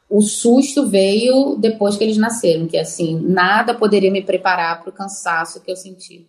O 0.08 0.20
susto 0.20 0.86
veio 0.88 1.56
depois 1.56 1.96
que 1.96 2.04
eles 2.04 2.16
nasceram, 2.16 2.66
que 2.66 2.76
assim, 2.76 3.20
nada 3.20 3.74
poderia 3.74 4.10
me 4.10 4.22
preparar 4.22 4.80
para 4.80 4.90
o 4.90 4.92
cansaço 4.92 5.60
que 5.60 5.70
eu 5.70 5.76
senti. 5.76 6.26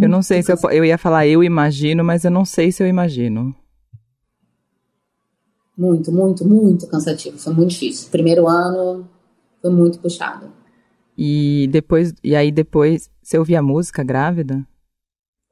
Eu 0.00 0.08
não 0.08 0.22
sei 0.22 0.42
se 0.42 0.52
eu, 0.52 0.56
eu 0.70 0.84
ia 0.84 0.98
falar 0.98 1.26
eu 1.26 1.42
imagino, 1.42 2.04
mas 2.04 2.24
eu 2.24 2.30
não 2.30 2.44
sei 2.44 2.70
se 2.70 2.82
eu 2.82 2.86
imagino. 2.86 3.54
Muito, 5.76 6.12
muito, 6.12 6.46
muito 6.46 6.86
cansativo. 6.86 7.38
Foi 7.38 7.54
muito 7.54 7.70
difícil. 7.70 8.10
Primeiro 8.10 8.46
ano 8.46 9.08
foi 9.60 9.70
muito 9.70 9.98
puxado. 9.98 10.52
E 11.16 11.68
depois, 11.70 12.12
e 12.22 12.36
aí 12.36 12.50
depois, 12.50 13.10
você 13.22 13.38
ouvia 13.38 13.62
música 13.62 14.02
grávida? 14.02 14.66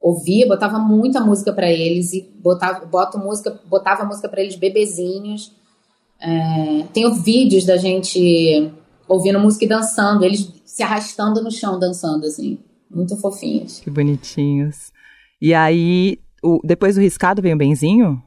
Ouvia, 0.01 0.47
botava 0.47 0.79
muita 0.79 1.21
música 1.21 1.53
para 1.53 1.69
eles 1.69 2.11
e 2.13 2.27
botava, 2.41 2.85
boto 2.85 3.19
música, 3.19 3.59
botava 3.69 4.03
música 4.03 4.27
para 4.27 4.41
eles 4.41 4.55
bebezinhos. 4.55 5.51
É, 6.19 6.85
tenho 6.91 7.13
vídeos 7.13 7.65
da 7.65 7.77
gente 7.77 8.71
ouvindo 9.07 9.39
música 9.39 9.65
e 9.65 9.67
dançando, 9.67 10.25
eles 10.25 10.51
se 10.65 10.81
arrastando 10.81 11.43
no 11.43 11.51
chão 11.51 11.77
dançando 11.77 12.25
assim. 12.25 12.57
Muito 12.89 13.15
fofinhos. 13.17 13.79
Que 13.79 13.89
bonitinhos. 13.89 14.91
E 15.39 15.53
aí, 15.53 16.19
o, 16.43 16.59
depois 16.63 16.95
do 16.95 17.01
riscado 17.01 17.41
vem 17.41 17.53
o 17.53 17.57
benzinho? 17.57 18.21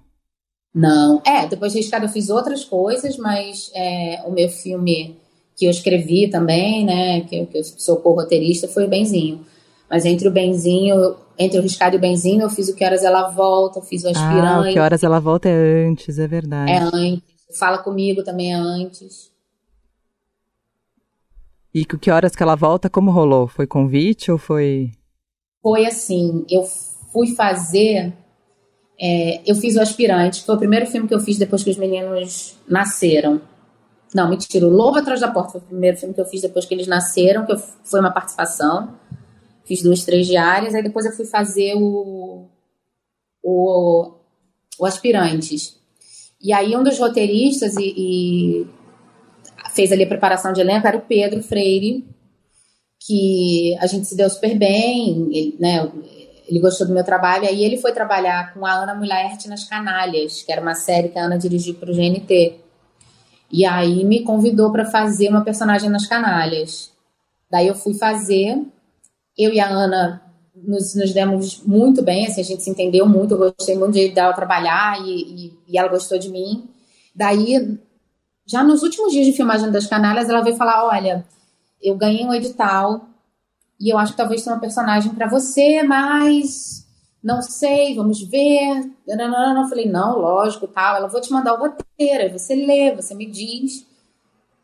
Não. 0.75 1.21
É, 1.27 1.47
depois 1.47 1.73
do 1.73 1.77
riscado 1.77 2.05
eu 2.05 2.09
fiz 2.09 2.31
outras 2.31 2.65
coisas, 2.65 3.17
mas 3.17 3.71
é, 3.75 4.23
o 4.27 4.31
meu 4.31 4.49
filme 4.49 5.17
que 5.57 5.67
eu 5.67 5.71
escrevi 5.71 6.29
também, 6.29 6.85
né, 6.85 7.21
que, 7.23 7.47
que 7.47 7.59
eu 7.59 7.65
sou 7.65 7.97
co-roteirista, 7.97 8.67
foi 8.67 8.85
o 8.85 8.89
Benzinho. 8.89 9.41
Mas 9.89 10.05
entre 10.05 10.27
o 10.27 10.31
Benzinho, 10.31 11.17
entre 11.39 11.59
o 11.59 11.63
riscado 11.63 11.97
e 11.97 11.99
o 11.99 12.01
Benzinho, 12.01 12.43
eu 12.43 12.51
fiz 12.51 12.69
o 12.69 12.75
Que 12.75 12.85
Horas 12.85 13.05
Ela 13.05 13.29
Volta, 13.29 13.81
fiz 13.83 14.05
o 14.05 14.09
Aspirante. 14.09 14.47
Ah, 14.47 14.61
o 14.61 14.73
Que 14.73 14.79
Horas 14.79 15.03
Ela 15.03 15.21
Volta 15.21 15.49
é 15.49 15.87
antes, 15.87 16.19
é 16.19 16.27
verdade. 16.27 16.71
É 16.71 16.79
antes. 16.79 17.35
Fala 17.59 17.79
Comigo 17.79 18.23
também 18.23 18.53
é 18.53 18.57
antes. 18.57 19.33
E 21.75 21.85
que 21.85 22.11
horas 22.11 22.37
que 22.37 22.43
ela 22.43 22.55
volta? 22.55 22.89
Como 22.89 23.11
rolou? 23.11 23.49
Foi 23.49 23.67
convite 23.67 24.31
ou 24.31 24.39
foi? 24.39 24.93
Foi 25.61 25.85
assim, 25.85 26.45
eu 26.49 26.63
fui 27.13 27.35
fazer. 27.35 28.13
É, 29.01 29.41
eu 29.45 29.57
fiz 29.57 29.75
o 29.75 29.81
Aspirante, 29.81 30.45
foi 30.45 30.55
o 30.55 30.59
primeiro 30.59 30.87
filme 30.87 31.09
que 31.09 31.15
eu 31.15 31.19
fiz 31.19 31.37
depois 31.37 31.65
que 31.65 31.71
os 31.71 31.77
meninos 31.77 32.57
nasceram. 32.69 33.41
Não, 34.15 34.31
mentira, 34.31 34.65
o 34.65 34.71
Lobo 34.71 34.99
Atrás 34.99 35.21
da 35.21 35.29
Porta 35.29 35.53
foi 35.53 35.61
o 35.61 35.65
primeiro 35.65 35.97
filme 35.97 36.15
que 36.15 36.21
eu 36.21 36.25
fiz 36.27 36.41
depois 36.41 36.65
que 36.65 36.73
eles 36.73 36.87
nasceram, 36.87 37.45
que 37.45 37.53
eu, 37.53 37.59
foi 37.59 37.99
uma 37.99 38.13
participação. 38.13 38.95
Fiz 39.65 39.83
duas, 39.83 40.05
três 40.05 40.27
diárias, 40.27 40.75
aí 40.75 40.83
depois 40.83 41.07
eu 41.07 41.13
fui 41.13 41.25
fazer 41.25 41.75
o, 41.75 42.47
o, 43.43 44.13
o 44.79 44.87
Aspirantes. 44.87 45.77
E 46.41 46.53
aí 46.53 46.77
um 46.77 46.83
dos 46.83 46.99
roteiristas 46.99 47.75
e, 47.77 47.95
e 47.97 48.67
fez 49.75 49.91
ali 49.91 50.05
a 50.05 50.09
preparação 50.09 50.53
de 50.53 50.61
elenco 50.61 50.87
era 50.87 50.97
o 50.97 51.03
Pedro 51.03 51.43
Freire, 51.43 52.05
que 53.01 53.77
a 53.81 53.87
gente 53.87 54.07
se 54.07 54.17
deu 54.17 54.29
super 54.31 54.57
bem, 54.57 55.29
ele, 55.33 55.57
né, 55.59 55.91
ele 56.47 56.61
gostou 56.61 56.87
do 56.87 56.93
meu 56.93 57.05
trabalho, 57.05 57.47
aí 57.47 57.65
ele 57.65 57.79
foi 57.79 57.93
trabalhar 57.93 58.53
com 58.53 58.65
a 58.65 58.73
Ana 58.73 58.95
Mulaert 58.95 59.47
nas 59.47 59.65
Canalhas, 59.65 60.43
que 60.43 60.53
era 60.53 60.61
uma 60.61 60.75
série 60.75 61.09
que 61.09 61.19
a 61.19 61.25
Ana 61.25 61.39
dirigiu 61.39 61.75
para 61.75 61.91
o 61.91 61.95
GNT. 61.95 62.61
E 63.51 63.65
aí 63.65 64.05
me 64.05 64.23
convidou 64.23 64.71
para 64.73 64.85
fazer 64.85 65.29
uma 65.29 65.45
personagem 65.45 65.89
nas 65.89 66.07
Canalhas. 66.07 66.91
Daí 67.51 67.69
eu 67.69 67.75
fui 67.75 67.95
fazer, 67.95 68.59
eu 69.37 69.53
e 69.53 69.61
a 69.61 69.69
Ana 69.69 70.23
nos, 70.55 70.95
nos 70.95 71.13
demos 71.13 71.63
muito 71.65 72.03
bem, 72.03 72.27
assim, 72.27 72.41
a 72.41 72.45
gente 72.45 72.63
se 72.63 72.71
entendeu 72.71 73.07
muito, 73.07 73.35
eu 73.35 73.39
gostei 73.39 73.77
muito 73.77 73.95
de 73.95 74.11
dela 74.11 74.33
trabalhar 74.33 75.01
e, 75.05 75.11
e, 75.47 75.59
e 75.69 75.79
ela 75.79 75.89
gostou 75.89 76.19
de 76.19 76.29
mim. 76.29 76.69
Daí 77.15 77.79
já 78.47 78.63
nos 78.63 78.83
últimos 78.83 79.13
dias 79.13 79.27
de 79.27 79.33
filmagem 79.33 79.71
das 79.71 79.87
canalhas, 79.87 80.29
ela 80.29 80.43
veio 80.43 80.57
falar: 80.57 80.87
olha, 80.87 81.25
eu 81.83 81.97
ganhei 81.97 82.25
um 82.25 82.35
edital 82.35 83.09
e 83.81 83.93
eu 83.93 83.99
acho 83.99 84.13
que 84.13 84.19
talvez 84.19 84.43
tenha 84.43 84.55
uma 84.55 84.61
personagem 84.61 85.13
para 85.15 85.29
você, 85.29 85.83
mas 85.83 86.87
não 87.23 87.41
sei, 87.41 87.95
vamos 87.95 88.23
ver. 88.23 88.91
Eu 89.07 89.69
falei, 89.69 89.89
não, 89.89 90.19
lógico, 90.19 90.69
tal. 90.69 90.97
Ela, 90.97 91.09
vou 91.09 91.21
te 91.21 91.33
mandar 91.33 91.55
o 91.55 91.59
roteiro, 91.59 92.39
você 92.39 92.55
lê, 92.55 92.95
você 92.95 93.15
me 93.15 93.27
diz. 93.27 93.87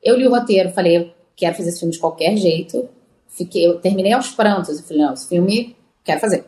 Eu 0.02 0.16
li 0.16 0.26
o 0.26 0.30
roteiro, 0.30 0.70
falei, 0.70 1.14
quero 1.34 1.56
fazer 1.56 1.70
esse 1.70 1.80
filme 1.80 1.92
de 1.92 1.98
qualquer 1.98 2.36
jeito. 2.36 2.88
Fiquei, 3.30 3.66
eu 3.66 3.80
terminei 3.80 4.12
aos 4.12 4.28
prantos. 4.30 4.78
Eu 4.78 4.84
falei, 4.84 5.02
não, 5.02 5.14
esse 5.14 5.28
filme 5.28 5.76
quero 6.04 6.20
fazer. 6.20 6.44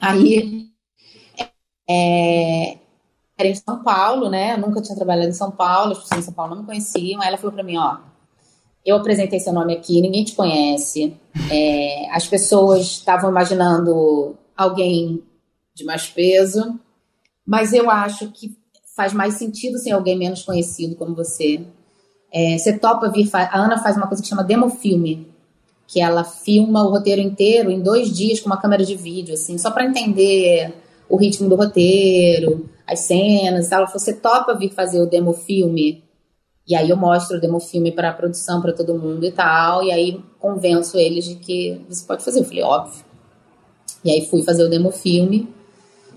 Aí, 0.00 0.68
é, 1.88 2.78
era 3.36 3.48
em 3.48 3.54
São 3.54 3.82
Paulo, 3.82 4.28
né? 4.28 4.54
Eu 4.54 4.58
nunca 4.58 4.82
tinha 4.82 4.96
trabalhado 4.96 5.28
em 5.28 5.32
São 5.32 5.50
Paulo, 5.50 5.92
as 5.92 5.98
pessoas 5.98 6.20
em 6.20 6.24
São 6.24 6.34
Paulo 6.34 6.54
não 6.54 6.62
me 6.62 6.66
conheciam. 6.66 7.20
Aí 7.20 7.28
ela 7.28 7.36
falou 7.36 7.52
para 7.52 7.62
mim, 7.62 7.76
ó, 7.76 7.98
eu 8.84 8.96
apresentei 8.96 9.40
seu 9.40 9.52
nome 9.52 9.74
aqui, 9.74 10.00
ninguém 10.00 10.24
te 10.24 10.34
conhece. 10.34 11.16
É, 11.50 12.10
as 12.10 12.26
pessoas 12.26 12.80
estavam 12.82 13.30
imaginando 13.30 14.36
alguém 14.56 15.22
de 15.74 15.84
mais 15.84 16.08
peso, 16.08 16.78
mas 17.46 17.72
eu 17.72 17.88
acho 17.88 18.30
que 18.32 18.56
faz 18.96 19.12
mais 19.12 19.34
sentido 19.34 19.78
ser 19.78 19.92
alguém 19.92 20.18
menos 20.18 20.42
conhecido 20.42 20.96
como 20.96 21.14
você. 21.14 21.64
É, 22.32 22.58
você 22.58 22.76
topa 22.76 23.10
vir. 23.10 23.30
A 23.32 23.58
Ana 23.58 23.78
faz 23.78 23.96
uma 23.96 24.06
coisa 24.06 24.22
que 24.22 24.28
chama 24.28 24.42
demofilme, 24.42 25.28
que 25.88 26.00
ela 26.00 26.22
filma 26.22 26.84
o 26.84 26.90
roteiro 26.90 27.22
inteiro 27.22 27.70
em 27.70 27.80
dois 27.80 28.14
dias 28.14 28.40
com 28.40 28.46
uma 28.46 28.60
câmera 28.60 28.84
de 28.84 28.94
vídeo, 28.94 29.32
assim, 29.32 29.56
só 29.56 29.70
para 29.70 29.86
entender 29.86 30.74
o 31.08 31.16
ritmo 31.16 31.48
do 31.48 31.56
roteiro, 31.56 32.68
as 32.86 33.00
cenas. 33.00 33.72
Ela 33.72 33.86
falou: 33.86 33.98
você 33.98 34.12
topa 34.12 34.54
vir 34.54 34.70
fazer 34.70 35.00
o 35.00 35.06
demofilme? 35.06 36.04
E 36.68 36.76
aí 36.76 36.90
eu 36.90 36.96
mostro 36.98 37.38
o 37.38 37.40
demofilme 37.40 37.90
para 37.90 38.10
a 38.10 38.12
produção, 38.12 38.60
para 38.60 38.74
todo 38.74 38.98
mundo 38.98 39.24
e 39.24 39.32
tal, 39.32 39.82
e 39.82 39.90
aí 39.90 40.22
convenço 40.38 40.98
eles 40.98 41.24
de 41.24 41.36
que 41.36 41.80
você 41.88 42.06
pode 42.06 42.22
fazer. 42.22 42.40
Eu 42.40 42.44
falei: 42.44 42.62
óbvio. 42.62 43.02
E 44.04 44.10
aí 44.10 44.26
fui 44.26 44.42
fazer 44.42 44.64
o 44.64 44.68
demofilme, 44.68 45.48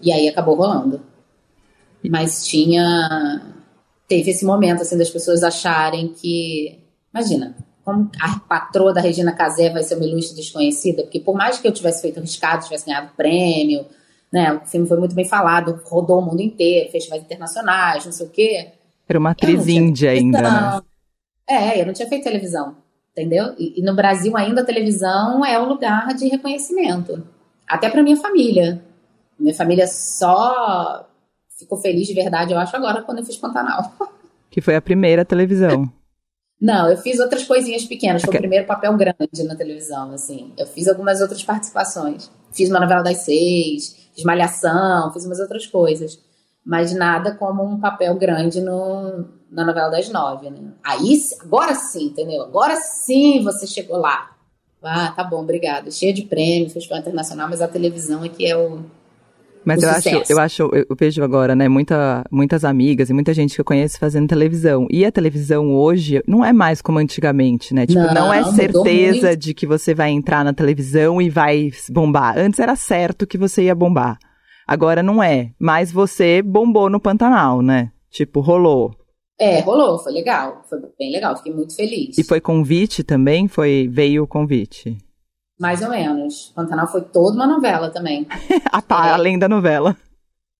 e 0.02 0.12
aí 0.12 0.28
acabou 0.28 0.56
rolando. 0.56 1.00
Mas 2.10 2.46
tinha. 2.46 3.56
Teve 4.06 4.32
esse 4.32 4.44
momento, 4.44 4.82
assim, 4.82 4.98
das 4.98 5.10
pessoas 5.10 5.44
acharem 5.44 6.10
que. 6.10 6.78
Imagina, 7.14 7.56
como 7.84 8.10
a 8.20 8.40
patroa 8.40 8.94
da 8.94 9.02
Regina 9.02 9.34
Casé 9.34 9.70
vai 9.70 9.84
ser 9.84 9.96
uma 9.96 10.06
ilustre 10.06 10.36
desconhecida, 10.36 11.04
porque 11.04 11.20
por 11.20 11.36
mais 11.36 11.60
que 11.60 11.68
eu 11.68 11.72
tivesse 11.72 12.02
feito 12.02 12.20
arriscado, 12.20 12.64
tivesse 12.64 12.86
ganhado 12.86 13.12
prêmio, 13.18 13.86
né, 14.32 14.54
o 14.54 14.66
filme 14.66 14.88
foi 14.88 14.98
muito 14.98 15.16
bem 15.16 15.26
falado, 15.26 15.82
rodou 15.86 16.20
o 16.20 16.22
mundo 16.22 16.42
inteiro, 16.42 16.92
festivais 16.92 17.24
internacionais, 17.24 18.06
não 18.06 18.12
sei 18.12 18.26
o 18.28 18.30
quê. 18.30 18.68
Era 19.08 19.20
uma 19.20 19.32
atriz 19.32 19.68
índia 19.68 20.12
ainda, 20.12 20.42
né? 20.42 20.82
É, 21.50 21.82
eu 21.82 21.86
não 21.86 21.94
tinha 21.94 22.08
feito 22.08 22.24
televisão, 22.24 22.78
entendeu? 23.12 23.54
E, 23.58 23.82
e 23.82 23.84
no 23.84 23.96
Brasil 23.96 24.38
ainda 24.38 24.62
a 24.62 24.66
televisão 24.66 25.44
é 25.44 25.60
o 25.60 25.68
lugar 25.68 26.14
de 26.14 26.28
reconhecimento, 26.28 27.24
até 27.68 27.90
para 27.90 28.04
minha 28.04 28.18
família. 28.18 28.82
Minha 29.38 29.56
família 29.56 29.88
só 29.88 31.08
ficou 31.58 31.80
feliz 31.80 32.08
de 32.08 32.14
verdade, 32.14 32.54
eu 32.54 32.60
acho, 32.60 32.76
agora 32.76 33.02
quando 33.02 33.20
eu 33.20 33.26
fiz 33.26 33.38
Pantanal. 33.38 33.92
Que 34.50 34.62
foi 34.62 34.76
a 34.76 34.82
primeira 34.82 35.26
televisão. 35.26 35.92
Não, 36.62 36.88
eu 36.88 36.96
fiz 36.98 37.20
outras 37.20 37.44
coisinhas 37.44 37.86
pequenas. 37.86 38.22
Foi 38.22 38.36
o 38.36 38.38
primeiro 38.38 38.68
papel 38.68 38.96
grande 38.96 39.44
na 39.44 39.56
televisão, 39.56 40.14
assim. 40.14 40.54
Eu 40.56 40.68
fiz 40.68 40.88
algumas 40.88 41.20
outras 41.20 41.44
participações. 41.44 42.30
Fiz 42.52 42.70
uma 42.70 42.80
novela 42.80 43.02
das 43.02 43.18
seis, 43.26 43.98
fiz 44.14 44.24
malhação, 44.24 45.12
fiz 45.12 45.26
umas 45.26 45.40
outras 45.40 45.66
coisas. 45.66 46.20
Mas 46.64 46.94
nada 46.94 47.34
como 47.34 47.64
um 47.64 47.80
papel 47.80 48.14
grande 48.16 48.62
no, 48.62 49.26
na 49.50 49.66
novela 49.66 49.90
das 49.90 50.10
nove, 50.10 50.52
né? 50.52 50.74
Aí, 50.84 51.20
agora 51.42 51.74
sim, 51.74 52.06
entendeu? 52.06 52.44
Agora 52.44 52.76
sim 52.76 53.44
você 53.44 53.66
chegou 53.66 53.98
lá. 53.98 54.30
Ah, 54.84 55.12
tá 55.16 55.24
bom, 55.24 55.42
obrigado. 55.42 55.92
Cheia 55.92 56.14
de 56.14 56.24
prêmios, 56.24 56.74
festival 56.74 57.00
internacional, 57.00 57.50
mas 57.50 57.62
a 57.62 57.68
televisão 57.68 58.24
é 58.24 58.30
que 58.30 58.46
é 58.46 58.56
o, 58.56 58.84
mas 59.64 59.84
eu 59.84 59.90
acho, 59.90 60.32
eu 60.32 60.40
acho, 60.40 60.70
eu 60.74 60.96
vejo 61.00 61.24
agora, 61.24 61.56
né, 61.56 61.68
muita, 61.68 62.24
muitas 62.32 62.66
amigas 62.66 63.10
e 63.10 63.14
muita 63.14 63.34
gente 63.34 63.54
que 63.54 63.62
eu 63.62 63.66
conheço 63.66 64.00
fazendo 64.00 64.28
televisão. 64.28 64.88
E 64.90 65.06
a 65.06 65.12
televisão 65.12 65.74
hoje 65.74 66.22
não 66.28 66.44
é 66.44 66.52
mais 66.52 66.82
como 66.82 66.98
antigamente, 67.00 67.74
né? 67.74 67.86
Tipo, 67.86 68.00
não, 68.02 68.14
não 68.14 68.34
é 68.34 68.44
certeza 68.52 69.38
de 69.38 69.54
que 69.54 69.68
você 69.68 69.94
vai 69.94 70.10
entrar 70.10 70.44
na 70.44 70.54
televisão 70.54 71.22
e 71.22 71.30
vai 71.30 71.72
bombar. 71.90 72.38
Antes 72.38 72.60
era 72.60 72.76
certo 72.76 73.28
que 73.28 73.38
você 73.38 73.64
ia 73.64 73.76
bombar. 73.76 74.18
Agora 74.68 75.04
não 75.04 75.22
é. 75.22 75.52
Mas 75.60 75.92
você 75.92 76.42
bombou 76.42 76.90
no 76.90 77.00
Pantanal, 77.00 77.62
né? 77.62 77.92
Tipo, 78.10 78.40
rolou. 78.40 78.96
É, 79.40 79.60
rolou, 79.60 80.00
foi 80.00 80.14
legal. 80.14 80.64
Foi 80.70 80.80
bem 80.98 81.12
legal, 81.12 81.36
fiquei 81.36 81.54
muito 81.54 81.76
feliz. 81.76 82.18
E 82.18 82.24
foi 82.24 82.40
convite 82.40 83.04
também? 83.04 83.48
Foi, 83.48 83.90
veio 83.92 84.24
o 84.24 84.28
convite? 84.28 84.98
Mais 85.62 85.80
ou 85.84 85.90
menos. 85.90 86.52
Pantanal 86.56 86.88
foi 86.88 87.02
toda 87.02 87.36
uma 87.36 87.46
novela 87.46 87.92
também. 87.92 88.26
ah, 88.66 88.82
tá, 88.82 89.10
é. 89.10 89.12
além 89.12 89.38
da 89.38 89.48
novela. 89.48 89.96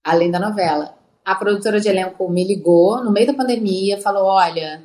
Além 0.04 0.30
da 0.30 0.40
novela. 0.40 0.94
A 1.26 1.34
produtora 1.34 1.80
de 1.80 1.90
elenco 1.90 2.30
me 2.30 2.44
ligou 2.44 3.04
no 3.04 3.12
meio 3.12 3.26
da 3.26 3.34
pandemia, 3.34 4.00
falou: 4.00 4.26
olha, 4.26 4.84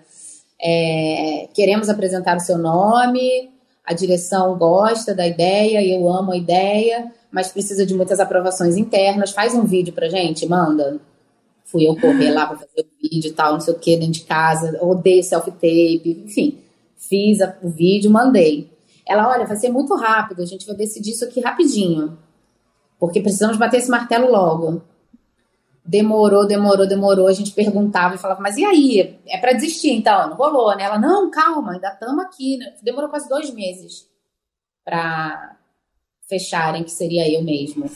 é, 0.58 1.50
queremos 1.52 1.90
apresentar 1.90 2.34
o 2.34 2.40
seu 2.40 2.56
nome, 2.56 3.50
a 3.84 3.92
direção 3.92 4.56
gosta 4.56 5.14
da 5.14 5.26
ideia, 5.26 5.82
e 5.82 5.94
eu 5.94 6.08
amo 6.08 6.32
a 6.32 6.36
ideia, 6.38 7.12
mas 7.30 7.52
precisa 7.52 7.84
de 7.84 7.94
muitas 7.94 8.18
aprovações 8.18 8.78
internas. 8.78 9.32
Faz 9.32 9.54
um 9.54 9.64
vídeo 9.64 9.92
pra 9.92 10.08
gente, 10.08 10.48
manda. 10.48 10.98
Fui 11.66 11.86
eu 11.86 11.94
correr 11.94 12.30
lá 12.30 12.46
pra 12.46 12.56
fazer 12.56 12.80
o 12.80 13.02
vídeo 13.02 13.28
e 13.28 13.34
tal, 13.34 13.52
não 13.52 13.60
sei 13.60 13.74
o 13.74 13.78
que, 13.78 13.94
dentro 13.98 14.12
de 14.12 14.22
casa. 14.22 14.78
Odeio 14.80 15.22
self-tape, 15.22 16.24
enfim. 16.24 16.58
Fiz 16.96 17.38
o 17.62 17.68
vídeo, 17.68 18.10
mandei. 18.10 18.74
Ela, 19.06 19.28
olha, 19.30 19.46
vai 19.46 19.56
ser 19.56 19.70
muito 19.70 19.94
rápido, 19.94 20.42
a 20.42 20.46
gente 20.46 20.66
vai 20.66 20.74
decidir 20.74 21.12
isso 21.12 21.24
aqui 21.24 21.40
rapidinho. 21.40 22.18
Porque 22.98 23.20
precisamos 23.20 23.56
bater 23.56 23.78
esse 23.78 23.90
martelo 23.90 24.30
logo. 24.30 24.82
Demorou, 25.84 26.46
demorou, 26.46 26.86
demorou. 26.86 27.28
A 27.28 27.32
gente 27.32 27.52
perguntava 27.52 28.14
e 28.14 28.18
falava, 28.18 28.40
mas 28.40 28.56
e 28.56 28.64
aí? 28.64 29.20
É 29.28 29.38
para 29.38 29.52
desistir 29.52 29.92
então? 29.92 30.30
Não 30.30 30.36
rolou, 30.36 30.74
né? 30.76 30.82
Ela, 30.82 30.98
não, 30.98 31.30
calma, 31.30 31.72
ainda 31.72 31.88
estamos 31.88 32.24
aqui. 32.24 32.56
Né? 32.56 32.74
Demorou 32.82 33.08
quase 33.08 33.28
dois 33.28 33.52
meses 33.54 34.08
para 34.84 35.56
fecharem, 36.28 36.82
que 36.82 36.90
seria 36.90 37.30
eu 37.32 37.44
mesmo. 37.44 37.88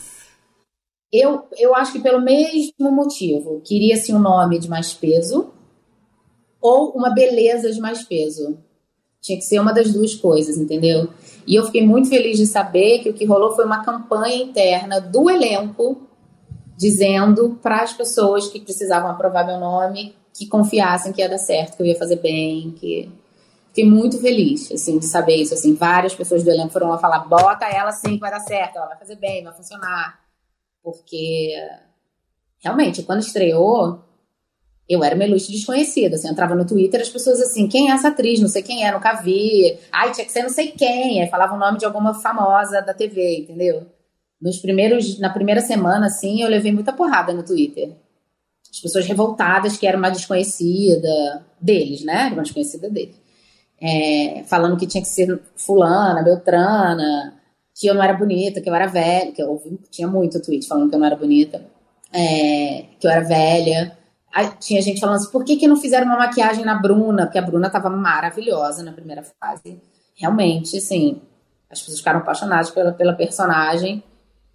Eu, 1.11 1.45
eu 1.57 1.75
acho 1.75 1.91
que 1.91 1.99
pelo 1.99 2.21
mesmo 2.21 2.91
motivo. 2.91 3.59
Queria-se 3.61 4.13
um 4.13 4.19
nome 4.19 4.59
de 4.59 4.69
mais 4.69 4.93
peso 4.93 5.53
ou 6.61 6.91
uma 6.91 7.09
beleza 7.09 7.71
de 7.71 7.81
mais 7.81 8.03
peso. 8.03 8.57
Tinha 9.21 9.37
que 9.37 9.45
ser 9.45 9.59
uma 9.59 9.71
das 9.71 9.93
duas 9.93 10.15
coisas, 10.15 10.57
entendeu? 10.57 11.07
E 11.45 11.55
eu 11.55 11.65
fiquei 11.65 11.85
muito 11.85 12.09
feliz 12.09 12.37
de 12.37 12.45
saber 12.47 12.99
que 12.99 13.09
o 13.09 13.13
que 13.13 13.25
rolou 13.25 13.55
foi 13.55 13.65
uma 13.65 13.83
campanha 13.83 14.43
interna 14.43 14.99
do 14.99 15.29
elenco 15.29 16.07
dizendo 16.75 17.59
para 17.61 17.83
as 17.83 17.93
pessoas 17.93 18.47
que 18.47 18.59
precisavam 18.59 19.11
aprovar 19.11 19.45
meu 19.45 19.59
nome 19.59 20.15
que 20.33 20.47
confiassem 20.47 21.11
que 21.11 21.21
ia 21.21 21.29
dar 21.29 21.37
certo, 21.37 21.75
que 21.75 21.83
eu 21.83 21.85
ia 21.85 21.97
fazer 21.97 22.15
bem, 22.15 22.71
que 22.71 23.11
fiquei 23.67 23.85
muito 23.85 24.19
feliz 24.19 24.71
assim 24.71 24.97
de 24.97 25.05
saber 25.05 25.35
isso 25.35 25.53
assim, 25.53 25.75
várias 25.75 26.15
pessoas 26.15 26.43
do 26.43 26.49
elenco 26.49 26.71
foram 26.71 26.89
lá 26.89 26.97
falar: 26.97 27.19
"Bota 27.19 27.65
ela 27.65 27.91
sim 27.91 28.15
que 28.15 28.19
vai 28.19 28.31
dar 28.31 28.39
certo, 28.39 28.77
ela 28.77 28.87
vai 28.87 28.97
fazer 28.97 29.17
bem, 29.17 29.43
vai 29.43 29.53
funcionar". 29.53 30.19
Porque 30.83 31.53
realmente, 32.59 33.03
quando 33.03 33.19
estreou, 33.19 33.99
eu 34.91 35.03
era 35.03 35.15
uma 35.15 35.25
ilustre 35.25 35.53
desconhecida, 35.53 36.15
assim, 36.15 36.27
eu 36.27 36.33
entrava 36.33 36.53
no 36.55 36.65
Twitter, 36.65 36.99
as 36.99 37.09
pessoas 37.09 37.39
assim, 37.39 37.67
quem 37.67 37.89
é 37.89 37.93
essa 37.93 38.09
atriz? 38.09 38.39
Não 38.39 38.49
sei 38.49 38.61
quem 38.61 38.85
é, 38.85 38.91
nunca 38.91 39.13
vi. 39.13 39.77
Ai, 39.91 40.11
tinha 40.11 40.25
que 40.25 40.31
ser 40.31 40.43
não 40.43 40.49
sei 40.49 40.71
quem. 40.71 41.21
Aí 41.21 41.29
falava 41.29 41.55
o 41.55 41.59
nome 41.59 41.77
de 41.77 41.85
alguma 41.85 42.13
famosa 42.13 42.81
da 42.81 42.93
TV, 42.93 43.39
entendeu? 43.39 43.85
Nos 44.41 44.57
primeiros, 44.57 45.19
na 45.19 45.29
primeira 45.29 45.61
semana, 45.61 46.07
assim, 46.07 46.41
eu 46.41 46.49
levei 46.49 46.71
muita 46.71 46.91
porrada 46.91 47.33
no 47.33 47.43
Twitter. 47.43 47.91
As 48.69 48.79
pessoas 48.79 49.05
revoltadas 49.05 49.77
que 49.77 49.87
era 49.87 49.97
uma 49.97 50.09
desconhecida 50.09 51.45
deles, 51.59 52.03
né? 52.03 52.25
Era 52.25 52.33
uma 52.33 52.43
desconhecida 52.43 52.89
deles. 52.89 53.15
É, 53.79 54.43
falando 54.47 54.77
que 54.77 54.87
tinha 54.87 55.01
que 55.01 55.07
ser 55.07 55.39
fulana, 55.55 56.23
beltrana, 56.23 57.33
que 57.73 57.87
eu 57.87 57.93
não 57.93 58.03
era 58.03 58.13
bonita, 58.13 58.61
que 58.61 58.69
eu 58.69 58.75
era 58.75 58.87
velha, 58.87 59.31
que 59.31 59.41
eu 59.41 59.49
ouvi, 59.49 59.79
tinha 59.89 60.07
muito 60.07 60.41
tweet 60.41 60.67
falando 60.67 60.89
que 60.89 60.95
eu 60.95 60.99
não 60.99 61.05
era 61.07 61.15
bonita, 61.15 61.65
é, 62.13 62.85
que 62.99 63.07
eu 63.07 63.11
era 63.11 63.21
velha. 63.21 63.97
Aí, 64.33 64.49
tinha 64.59 64.81
gente 64.81 64.99
falando 64.99 65.17
assim, 65.17 65.31
por 65.31 65.43
que, 65.43 65.57
que 65.57 65.67
não 65.67 65.75
fizeram 65.75 66.07
uma 66.07 66.17
maquiagem 66.17 66.63
na 66.63 66.75
Bruna? 66.75 67.25
Porque 67.25 67.39
a 67.39 67.41
Bruna 67.41 67.69
tava 67.69 67.89
maravilhosa 67.89 68.83
na 68.83 68.93
primeira 68.93 69.23
fase. 69.23 69.81
Realmente, 70.15 70.77
assim, 70.77 71.21
as 71.69 71.79
pessoas 71.79 71.99
ficaram 71.99 72.19
apaixonadas 72.19 72.69
pela, 72.69 72.91
pela 72.91 73.13
personagem. 73.13 74.03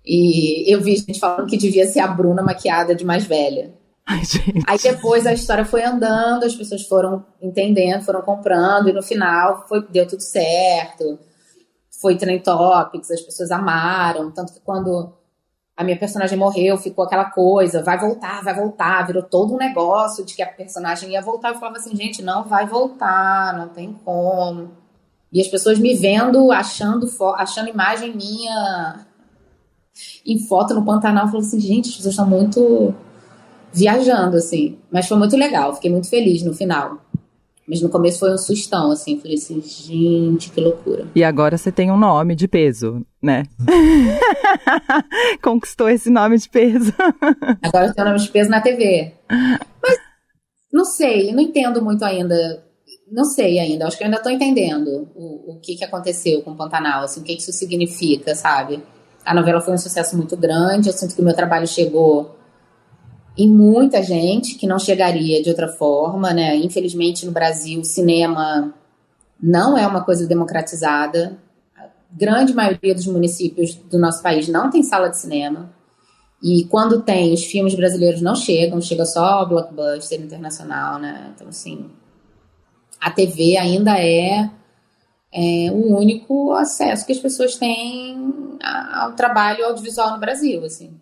E 0.05 0.73
eu 0.73 0.81
vi 0.81 0.97
gente 0.97 1.19
falando 1.19 1.49
que 1.49 1.57
devia 1.57 1.87
ser 1.87 2.01
a 2.01 2.07
Bruna 2.07 2.43
maquiada 2.43 2.95
de 2.95 3.05
mais 3.05 3.25
velha. 3.25 3.75
Ai, 4.07 4.23
Aí 4.69 4.79
depois 4.79 5.27
a 5.27 5.33
história 5.33 5.65
foi 5.65 5.83
andando, 5.83 6.45
as 6.45 6.55
pessoas 6.55 6.87
foram 6.87 7.27
entendendo, 7.43 8.05
foram 8.05 8.23
comprando, 8.23 8.89
e 8.89 8.93
no 8.93 9.03
final 9.03 9.67
foi, 9.67 9.85
deu 9.89 10.07
tudo 10.07 10.23
certo. 10.23 11.19
Foi 12.01 12.17
trend 12.17 12.45
topics, 12.45 13.11
as 13.11 13.21
pessoas 13.21 13.51
amaram. 13.51 14.31
Tanto 14.31 14.53
que 14.53 14.61
quando 14.61 15.13
a 15.77 15.85
minha 15.85 15.99
personagem 15.99 16.39
morreu, 16.39 16.79
ficou 16.79 17.05
aquela 17.05 17.27
coisa, 17.27 17.83
vai 17.83 17.99
voltar, 17.99 18.43
vai 18.43 18.55
voltar, 18.55 19.07
virou 19.07 19.23
todo 19.23 19.55
um 19.55 19.59
negócio 19.59 20.25
de 20.25 20.35
que 20.35 20.43
a 20.43 20.47
personagem 20.47 21.11
ia 21.11 21.21
voltar. 21.21 21.51
Eu 21.51 21.57
falava 21.57 21.77
assim, 21.77 21.95
gente, 21.95 22.23
não 22.23 22.45
vai 22.45 22.67
voltar, 22.67 23.57
não 23.59 23.69
tem 23.69 23.93
como. 24.05 24.71
E 25.31 25.41
as 25.41 25.49
pessoas 25.49 25.79
me 25.79 25.95
vendo, 25.95 26.51
achando, 26.51 27.07
achando 27.37 27.69
imagem 27.69 28.17
minha 28.17 29.07
em 30.25 30.39
foto 30.39 30.75
no 30.75 30.85
Pantanal, 30.85 31.27
falou 31.27 31.41
assim, 31.41 31.61
gente, 31.61 31.91
as 31.91 31.97
pessoas 31.97 32.13
estão 32.13 32.27
muito 32.27 32.95
viajando, 33.73 34.39
assim. 34.39 34.79
Mas 34.91 35.07
foi 35.07 35.19
muito 35.19 35.37
legal, 35.37 35.75
fiquei 35.75 35.91
muito 35.91 36.09
feliz 36.09 36.43
no 36.43 36.55
final. 36.55 36.99
Mas 37.69 37.83
no 37.83 37.89
começo 37.89 38.21
foi 38.21 38.33
um 38.33 38.39
sustão, 38.39 38.93
assim. 38.93 39.19
Falei 39.19 39.37
assim, 39.37 39.61
gente, 39.61 40.51
que 40.51 40.61
loucura. 40.61 41.07
E 41.15 41.25
agora 41.25 41.59
você 41.59 41.73
tem 41.73 41.91
um 41.91 41.97
nome 41.99 42.37
de 42.37 42.47
peso, 42.47 43.05
né? 43.21 43.43
Conquistou 45.43 45.89
esse 45.89 46.09
nome 46.09 46.39
de 46.39 46.49
peso. 46.49 46.93
agora 47.63 47.87
eu 47.87 47.95
tenho 47.95 48.07
um 48.07 48.11
nome 48.11 48.23
de 48.23 48.31
peso 48.31 48.51
na 48.51 48.61
TV. 48.61 49.13
Mas 49.29 49.99
não 50.73 50.85
sei, 50.85 51.33
não 51.33 51.43
entendo 51.43 51.83
muito 51.83 52.05
ainda. 52.05 52.65
Não 53.11 53.25
sei 53.25 53.59
ainda, 53.59 53.87
acho 53.87 53.97
que 53.97 54.03
eu 54.03 54.07
ainda 54.07 54.19
estou 54.19 54.33
entendendo 54.33 55.09
o, 55.15 55.53
o 55.55 55.61
que, 55.61 55.77
que 55.77 55.85
aconteceu 55.85 56.43
com 56.43 56.53
o 56.53 56.57
Pantanal, 56.57 57.05
assim, 57.05 57.21
o 57.21 57.23
que, 57.23 57.37
que 57.37 57.43
isso 57.43 57.53
significa, 57.53 58.35
sabe? 58.35 58.83
A 59.25 59.33
novela 59.33 59.61
foi 59.61 59.75
um 59.75 59.79
sucesso 59.79 60.17
muito 60.17 60.37
grande, 60.37 60.89
eu 60.89 60.93
sinto 60.93 61.15
que 61.15 61.21
o 61.21 61.25
meu 61.25 61.35
trabalho 61.35 61.69
chegou 61.69 62.36
em 63.37 63.49
muita 63.49 64.03
gente 64.03 64.55
que 64.55 64.67
não 64.67 64.79
chegaria 64.79 65.43
de 65.43 65.51
outra 65.51 65.69
forma, 65.69 66.33
né? 66.33 66.57
Infelizmente 66.57 67.27
no 67.27 67.33
Brasil 67.33 67.81
o 67.81 67.85
cinema 67.85 68.75
não 69.41 69.77
é 69.77 69.87
uma 69.87 70.03
coisa 70.05 70.27
democratizada. 70.27 71.39
A 71.77 71.87
grande 72.11 72.55
maioria 72.55 72.95
dos 72.95 73.07
municípios 73.07 73.75
do 73.75 73.99
nosso 73.99 74.23
país 74.23 74.49
não 74.49 74.71
tem 74.71 74.83
sala 74.83 75.09
de 75.09 75.19
cinema. 75.19 75.75
E 76.43 76.65
quando 76.65 77.03
tem, 77.03 77.33
os 77.33 77.45
filmes 77.45 77.75
brasileiros 77.75 78.21
não 78.21 78.35
chegam, 78.35 78.81
chega 78.81 79.05
só 79.05 79.45
blockbuster 79.45 80.21
internacional, 80.21 80.99
né? 80.99 81.33
Então, 81.35 81.49
assim, 81.49 81.91
a 83.01 83.11
TV 83.11 83.57
ainda 83.57 83.99
é, 83.99 84.51
é 85.33 85.71
o 85.71 85.97
único 85.97 86.53
acesso 86.53 87.07
que 87.07 87.13
as 87.13 87.19
pessoas 87.19 87.57
têm 87.57 88.59
ao 88.95 89.13
trabalho 89.13 89.65
audiovisual 89.65 90.13
no 90.13 90.21
Brasil, 90.21 90.65
assim, 90.65 90.99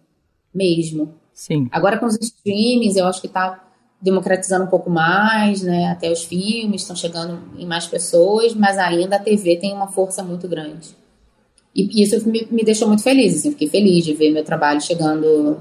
mesmo. 0.55 1.15
Sim. 1.35 1.69
Agora 1.73 1.99
com 1.99 2.07
os 2.07 2.17
streamings, 2.21 2.97
eu 2.97 3.07
acho 3.07 3.21
que 3.21 3.27
está 3.27 3.61
democratizando 4.01 4.65
um 4.65 4.69
pouco 4.69 4.89
mais, 4.89 5.63
né? 5.63 5.91
Até 5.91 6.11
os 6.13 6.25
filmes 6.25 6.83
estão 6.83 6.95
chegando 6.95 7.41
em 7.59 7.67
mais 7.67 7.87
pessoas, 7.87 8.55
mas 8.55 8.79
ainda 8.79 9.17
a 9.17 9.19
TV 9.19 9.57
tem 9.57 9.73
uma 9.73 9.89
força 9.89 10.23
muito 10.23 10.47
grande. 10.47 10.95
E 11.75 12.03
isso 12.03 12.29
me, 12.29 12.47
me 12.51 12.63
deixou 12.63 12.87
muito 12.87 13.03
feliz, 13.03 13.35
assim, 13.35 13.51
fiquei 13.51 13.69
feliz 13.69 14.05
de 14.05 14.15
ver 14.15 14.31
meu 14.31 14.45
trabalho 14.45 14.81
chegando 14.81 15.59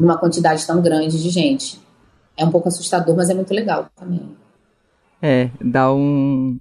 numa 0.00 0.16
quantidade 0.16 0.66
tão 0.66 0.80
grande 0.80 1.22
de 1.22 1.28
gente. 1.28 1.78
É 2.36 2.44
um 2.44 2.50
pouco 2.50 2.68
assustador, 2.68 3.14
mas 3.14 3.28
é 3.28 3.34
muito 3.34 3.52
legal 3.52 3.88
também. 3.94 4.22
É, 5.20 5.50
dá 5.60 5.92
um. 5.92 6.58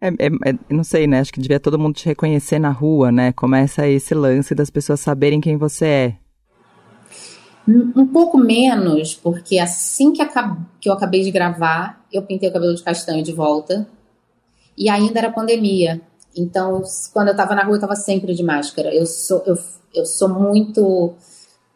É, 0.00 0.08
é, 0.08 0.50
é, 0.50 0.74
não 0.74 0.84
sei, 0.84 1.06
né? 1.06 1.20
Acho 1.20 1.32
que 1.32 1.40
devia 1.40 1.60
todo 1.60 1.78
mundo 1.78 1.94
te 1.94 2.06
reconhecer 2.06 2.58
na 2.58 2.70
rua, 2.70 3.12
né? 3.12 3.32
Começa 3.32 3.86
esse 3.86 4.14
lance 4.14 4.54
das 4.54 4.70
pessoas 4.70 5.00
saberem 5.00 5.40
quem 5.40 5.56
você 5.56 5.86
é. 5.86 6.16
Um 7.68 8.06
pouco 8.06 8.38
menos, 8.38 9.14
porque 9.14 9.58
assim 9.58 10.12
que, 10.12 10.22
eu 10.84 10.92
acabei 10.92 11.22
de 11.22 11.32
gravar, 11.32 12.04
eu 12.12 12.22
pintei 12.22 12.48
o 12.48 12.52
cabelo 12.52 12.74
de 12.74 12.82
castanho 12.82 13.24
de 13.24 13.32
volta. 13.32 13.88
E 14.78 14.88
ainda 14.88 15.18
era 15.18 15.32
pandemia. 15.32 16.00
Então, 16.36 16.82
quando 17.12 17.28
eu 17.28 17.36
tava 17.36 17.54
na 17.54 17.64
rua, 17.64 17.76
eu 17.76 17.80
tava 17.80 17.96
sempre 17.96 18.34
de 18.34 18.42
máscara. 18.42 18.94
Eu 18.94 19.06
sou, 19.06 19.42
eu, 19.46 19.56
eu 19.94 20.06
sou 20.06 20.28
muito 20.28 21.14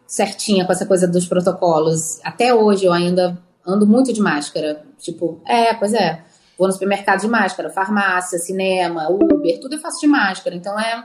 certinha 0.07 0.65
com 0.65 0.73
essa 0.73 0.87
coisa 0.87 1.09
dos 1.09 1.27
protocolos. 1.27 2.21
Até 2.23 2.55
hoje 2.55 2.85
eu 2.85 2.93
ainda 2.93 3.39
ando 3.67 3.87
muito 3.87 4.13
de 4.13 4.21
máscara. 4.21 4.85
Tipo, 4.99 5.41
é, 5.47 5.75
pois 5.75 5.95
é. 5.95 6.23
Vou 6.59 6.67
no 6.67 6.73
supermercado 6.73 7.23
de 7.23 7.29
máscara, 7.29 7.71
farmácia, 7.71 8.39
cinema, 8.39 9.09
Uber, 9.09 9.59
tudo 9.61 9.77
eu 9.77 9.81
faço 9.81 9.99
de 10.01 10.07
máscara. 10.07 10.55
Então 10.55 10.79
é 10.79 11.05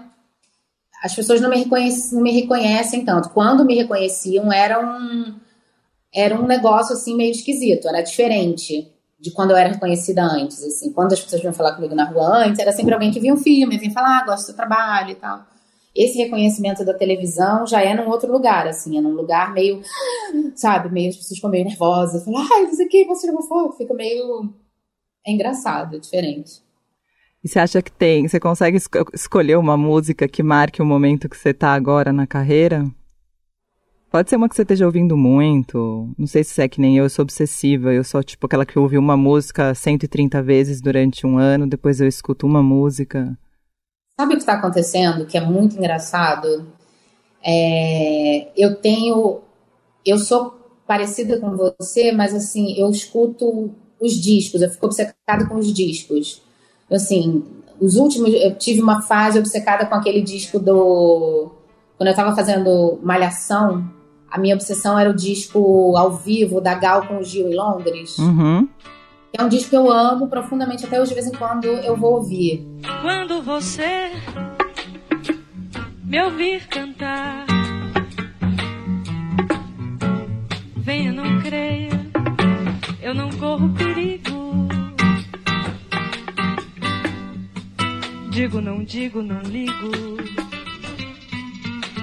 as 1.05 1.13
pessoas 1.13 1.39
não 1.39 1.51
me, 1.51 1.57
reconhecem, 1.57 2.15
não 2.15 2.23
me 2.23 2.31
reconhecem 2.31 3.05
tanto. 3.05 3.29
Quando 3.29 3.63
me 3.63 3.75
reconheciam, 3.75 4.51
era 4.51 4.83
um, 4.83 5.35
era 6.11 6.35
um 6.35 6.47
negócio 6.47 6.93
assim 6.93 7.15
meio 7.15 7.29
esquisito, 7.29 7.87
era 7.87 8.01
diferente 8.01 8.91
de 9.19 9.29
quando 9.29 9.51
eu 9.51 9.55
era 9.55 9.69
reconhecida 9.69 10.23
antes. 10.23 10.63
Assim. 10.63 10.91
Quando 10.91 11.13
as 11.13 11.21
pessoas 11.21 11.41
vinham 11.41 11.53
falar 11.53 11.75
comigo 11.75 11.93
na 11.93 12.05
rua 12.05 12.45
antes, 12.45 12.59
era 12.59 12.71
sempre 12.71 12.95
alguém 12.95 13.11
que 13.11 13.19
via 13.19 13.31
um 13.31 13.37
filme, 13.37 13.77
vinha 13.77 13.91
falar, 13.91 14.17
ah, 14.17 14.25
gosto 14.25 14.41
do 14.41 14.45
seu 14.47 14.55
trabalho 14.55 15.11
e 15.11 15.15
tal. 15.15 15.45
Esse 15.95 16.17
reconhecimento 16.17 16.83
da 16.83 16.93
televisão 16.95 17.67
já 17.67 17.83
é 17.83 17.93
num 17.93 18.09
outro 18.09 18.31
lugar, 18.31 18.67
assim, 18.67 18.97
é 18.97 19.01
num 19.01 19.13
lugar 19.13 19.53
meio, 19.53 19.83
sabe, 20.57 20.91
meio 20.91 21.09
as 21.09 21.17
pessoas 21.17 21.37
ficam 21.37 21.51
meio 21.51 21.65
nervosas, 21.65 22.25
falam, 22.25 22.47
ai, 22.51 22.65
você 22.65 22.81
aqui, 22.81 23.05
você 23.05 23.29
uma 23.29 23.43
foto, 23.43 23.77
fica 23.77 23.93
meio. 23.93 24.51
É 25.25 25.31
engraçado, 25.31 25.97
é 25.97 25.99
diferente. 25.99 26.64
E 27.45 27.47
você 27.47 27.59
acha 27.59 27.79
que 27.79 27.91
tem, 27.91 28.27
você 28.27 28.39
consegue 28.39 28.75
es 28.75 28.89
escolher 29.13 29.55
uma 29.59 29.77
música 29.77 30.27
que 30.27 30.41
marque 30.41 30.81
o 30.81 30.85
momento 30.85 31.29
que 31.29 31.37
você 31.37 31.49
está 31.49 31.75
agora 31.75 32.11
na 32.11 32.25
carreira? 32.25 32.83
Pode 34.09 34.31
ser 34.31 34.35
uma 34.35 34.49
que 34.49 34.55
você 34.55 34.63
esteja 34.63 34.87
ouvindo 34.87 35.15
muito. 35.15 36.11
Não 36.17 36.25
sei 36.25 36.43
se 36.43 36.59
é 36.59 36.67
que 36.67 36.81
nem 36.81 36.97
eu, 36.97 37.03
eu 37.03 37.09
sou 37.09 37.21
obsessiva. 37.21 37.93
Eu 37.93 38.03
sou 38.03 38.23
tipo 38.23 38.47
aquela 38.47 38.65
que 38.65 38.79
ouve 38.79 38.97
uma 38.97 39.15
música 39.15 39.75
130 39.75 40.41
vezes 40.41 40.81
durante 40.81 41.27
um 41.27 41.37
ano, 41.37 41.67
depois 41.67 42.01
eu 42.01 42.07
escuto 42.07 42.47
uma 42.47 42.63
música. 42.63 43.37
Sabe 44.19 44.33
o 44.33 44.37
que 44.37 44.41
está 44.41 44.53
acontecendo? 44.53 45.27
Que 45.27 45.37
é 45.37 45.41
muito 45.41 45.77
engraçado. 45.77 46.67
É, 47.45 48.49
eu 48.57 48.75
tenho. 48.77 49.41
Eu 50.03 50.17
sou 50.17 50.49
parecida 50.87 51.39
com 51.39 51.55
você, 51.55 52.11
mas 52.11 52.33
assim, 52.33 52.73
eu 52.75 52.89
escuto 52.89 53.71
os 54.01 54.13
discos, 54.13 54.63
eu 54.63 54.69
fico 54.71 54.87
obcecada 54.87 55.47
com 55.47 55.57
os 55.57 55.71
discos 55.71 56.43
assim, 56.91 57.43
os 57.79 57.95
últimos, 57.95 58.33
eu 58.33 58.55
tive 58.55 58.81
uma 58.81 59.01
fase 59.01 59.39
obcecada 59.39 59.85
com 59.85 59.95
aquele 59.95 60.21
disco 60.21 60.59
do. 60.59 61.51
Quando 61.97 62.07
eu 62.07 62.11
estava 62.11 62.35
fazendo 62.35 62.99
Malhação, 63.01 63.89
a 64.29 64.37
minha 64.37 64.55
obsessão 64.55 64.99
era 64.99 65.09
o 65.09 65.13
disco 65.13 65.95
ao 65.95 66.11
vivo 66.11 66.59
da 66.59 66.73
Gal 66.73 67.07
com 67.07 67.17
o 67.17 67.23
Gil 67.23 67.49
em 67.49 67.55
Londres. 67.55 68.17
Uhum. 68.17 68.67
É 69.37 69.43
um 69.43 69.49
disco 69.49 69.69
que 69.69 69.75
eu 69.75 69.91
amo 69.91 70.27
profundamente, 70.27 70.85
até 70.85 70.99
hoje 70.99 71.09
de 71.09 71.15
vez 71.15 71.27
em 71.27 71.31
quando 71.31 71.65
eu 71.65 71.95
vou 71.95 72.13
ouvir. 72.13 72.65
Quando 73.01 73.41
você 73.41 74.11
me 76.03 76.21
ouvir 76.23 76.67
cantar, 76.67 77.45
venha, 80.77 81.11
não 81.11 81.41
creia, 81.41 81.89
eu 83.01 83.13
não 83.13 83.29
corro 83.31 83.69
perigo. 83.73 84.34
Digo, 88.35 88.59
não 88.59 88.83
digo, 88.83 89.21
não 89.21 89.39
ligo. 89.43 89.91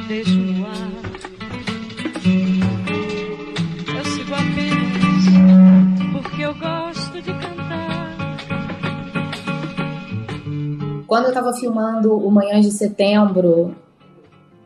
Deixo 0.08 0.34
no 0.34 0.66
ar. 0.66 0.72
Eu 3.94 4.04
sigo 4.06 4.34
apenas 4.34 5.24
porque 6.10 6.40
eu 6.40 6.54
gosto 6.54 7.20
de 7.20 7.34
cantar. 7.34 8.16
Quando 11.06 11.26
eu 11.26 11.34
tava 11.34 11.52
filmando 11.52 12.16
o 12.16 12.30
Manhã 12.30 12.62
de 12.62 12.70
Setembro, 12.70 13.76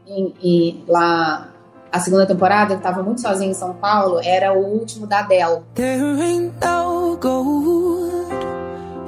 e, 0.07 0.35
e 0.41 0.85
lá 0.87 1.49
a 1.91 1.99
segunda 1.99 2.27
temporada, 2.27 2.75
eu 2.75 2.81
tava 2.81 3.03
muito 3.03 3.21
sozinha 3.21 3.51
em 3.51 3.55
São 3.55 3.75
Paulo, 3.75 4.21
era 4.23 4.53
o 4.53 4.65
último 4.65 5.05
da 5.05 5.19
Adele. 5.19 5.63
There 5.75 6.01
ain't 6.01 6.55
no 6.65 7.17
gold 7.17 8.33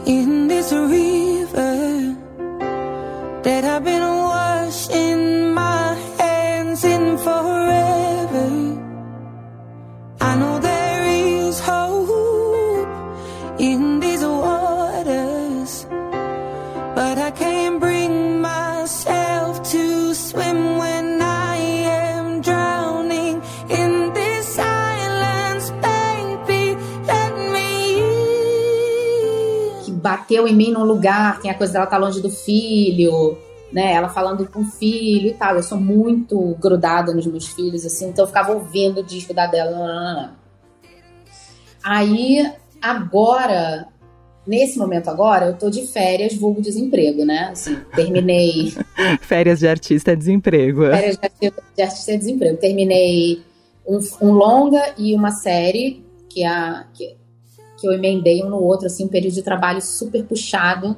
in 0.06 0.48
this 0.48 0.72
river 0.72 2.27
that 3.42 3.64
I've 3.64 3.84
been 3.84 4.02
washing 4.02 5.54
my 5.54 5.94
hands 6.18 6.84
in 6.84 7.16
forever. 7.18 8.48
I 10.20 10.36
know 10.36 10.58
there 10.58 11.04
is 11.04 11.60
hope 11.60 12.88
in 13.58 13.97
bateu 30.28 30.46
em 30.46 30.54
mim 30.54 30.70
num 30.70 30.84
lugar, 30.84 31.40
tem 31.40 31.50
a 31.50 31.54
coisa 31.54 31.72
dela 31.72 31.86
tá 31.86 31.96
longe 31.96 32.20
do 32.20 32.30
filho 32.30 33.38
né? 33.72 33.92
Ela 33.92 34.08
falando 34.08 34.46
com 34.46 34.60
o 34.60 34.64
filho 34.64 35.28
e 35.28 35.34
tal. 35.34 35.56
Eu 35.56 35.62
sou 35.62 35.78
muito 35.78 36.56
grudada 36.60 37.12
nos 37.12 37.26
meus 37.26 37.48
filhos, 37.48 37.84
assim, 37.84 38.08
então 38.08 38.24
eu 38.24 38.28
ficava 38.28 38.52
ouvindo 38.52 39.00
o 39.00 39.04
disco 39.04 39.34
da 39.34 39.46
dela. 39.46 40.34
Aí, 41.84 42.50
agora, 42.80 43.88
nesse 44.46 44.78
momento 44.78 45.08
agora, 45.08 45.46
eu 45.46 45.54
tô 45.54 45.70
de 45.70 45.86
férias, 45.86 46.34
vulgo 46.34 46.60
desemprego, 46.60 47.24
né? 47.24 47.50
Assim, 47.52 47.76
terminei. 47.94 48.72
férias 49.20 49.58
de 49.58 49.68
artista 49.68 50.12
é 50.12 50.16
desemprego. 50.16 50.86
Férias 50.86 51.18
de 51.18 51.26
artista, 51.26 51.62
de 51.76 51.82
artista 51.82 52.12
é 52.12 52.16
desemprego. 52.16 52.56
Terminei 52.56 53.42
um, 53.86 53.98
um, 54.22 54.32
longa 54.32 54.94
e 54.96 55.14
uma 55.14 55.30
série 55.30 56.02
que, 56.28 56.42
a, 56.42 56.86
que, 56.94 57.17
que 57.78 57.86
eu 57.86 57.92
emendei 57.92 58.42
um 58.42 58.50
no 58.50 58.60
outro, 58.60 58.86
assim, 58.86 59.04
um 59.04 59.08
período 59.08 59.34
de 59.34 59.42
trabalho 59.42 59.80
super 59.80 60.24
puxado 60.24 60.96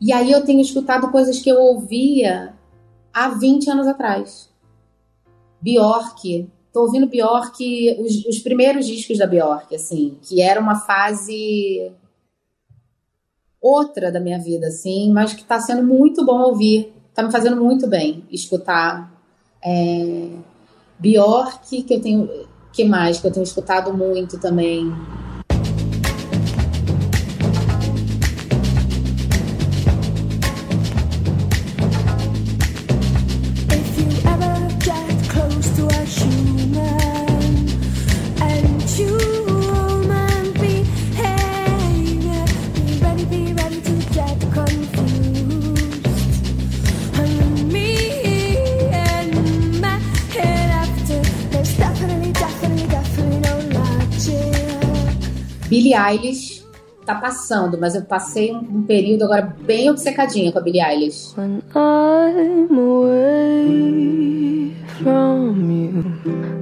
E 0.00 0.12
aí 0.12 0.30
eu 0.30 0.44
tenho 0.44 0.60
escutado 0.60 1.10
coisas 1.10 1.38
que 1.40 1.48
eu 1.48 1.58
ouvia 1.58 2.54
há 3.12 3.28
20 3.28 3.70
anos 3.70 3.86
atrás. 3.86 4.48
Bjork. 5.60 6.48
Tô 6.72 6.82
ouvindo 6.82 7.06
Bjork, 7.06 7.96
os, 7.98 8.26
os 8.26 8.38
primeiros 8.40 8.86
discos 8.86 9.18
da 9.18 9.26
Bjork, 9.26 9.74
assim, 9.74 10.18
que 10.22 10.42
era 10.42 10.60
uma 10.60 10.74
fase 10.74 11.90
outra 13.60 14.12
da 14.12 14.20
minha 14.20 14.38
vida, 14.38 14.66
assim, 14.68 15.10
mas 15.10 15.32
que 15.32 15.44
tá 15.44 15.58
sendo 15.58 15.82
muito 15.82 16.24
bom 16.24 16.40
ouvir. 16.42 16.92
Tá 17.14 17.22
me 17.22 17.32
fazendo 17.32 17.56
muito 17.56 17.86
bem 17.86 18.24
escutar. 18.30 19.10
É, 19.64 20.28
Bjork, 20.98 21.82
que 21.82 21.94
eu 21.94 22.00
tenho. 22.00 22.28
que 22.72 22.84
mais? 22.84 23.18
Que 23.18 23.26
eu 23.26 23.32
tenho 23.32 23.44
escutado 23.44 23.92
muito 23.92 24.38
também. 24.38 24.92
Eilish 55.96 56.64
tá 57.04 57.14
passando, 57.14 57.78
mas 57.78 57.94
eu 57.94 58.02
passei 58.02 58.52
um, 58.52 58.58
um 58.58 58.82
período 58.82 59.24
agora 59.24 59.42
bem 59.42 59.88
obcecadinha 59.88 60.52
com 60.52 60.58
a 60.58 60.62
Billie 60.62 60.82
Eilish. 60.82 61.32
When 61.36 61.62
I'm 61.74 62.76
away 62.78 63.96
from 64.98 65.70
you, 65.70 66.04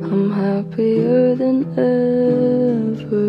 I'm 0.02 0.30
happier 0.30 1.34
than 1.36 1.64
ever. 1.76 3.24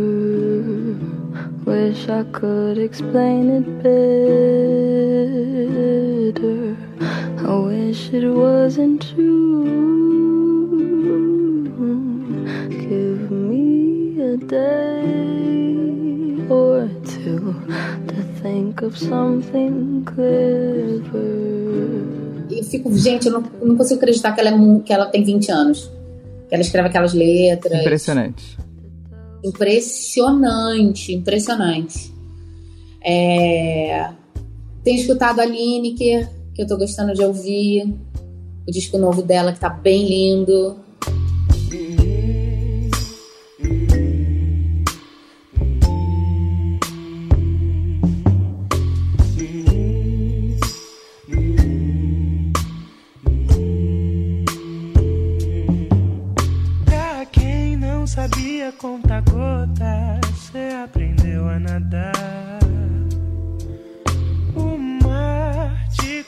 Wish 1.65 2.09
I 2.09 2.23
could 2.31 2.77
explain 2.77 3.49
it 3.49 3.65
better. 3.81 4.35
I 7.47 7.55
wish 7.65 8.13
it 8.13 8.27
wasn't 8.27 9.01
true. 9.01 10.04
Of 18.85 18.97
something 18.97 20.03
clever. 20.05 21.05
E 22.49 22.63
fico, 22.63 22.95
gente, 22.95 23.27
eu 23.27 23.33
não, 23.33 23.43
não, 23.61 23.75
consigo 23.75 23.99
acreditar 23.99 24.31
que 24.33 24.39
ela, 24.39 24.49
é, 24.49 24.79
que 24.81 24.93
ela 24.93 25.07
tem 25.07 25.23
20 25.23 25.51
anos. 25.51 25.91
Que 26.47 26.55
ela 26.55 26.61
escreve 26.61 26.87
aquelas 26.87 27.13
letras. 27.13 27.81
Impressionante. 27.81 28.57
Impressionante, 29.43 31.13
impressionante. 31.13 32.13
É... 33.03 34.09
Tenho 34.83 34.99
escutado 34.99 35.39
a 35.39 35.45
Lineker, 35.45 36.29
que 36.53 36.61
eu 36.61 36.67
tô 36.67 36.77
gostando 36.77 37.13
de 37.13 37.23
ouvir. 37.23 37.93
O 38.67 38.71
disco 38.71 38.97
novo 38.97 39.21
dela, 39.21 39.51
que 39.53 39.59
tá 39.59 39.69
bem 39.69 40.07
lindo. 40.07 40.84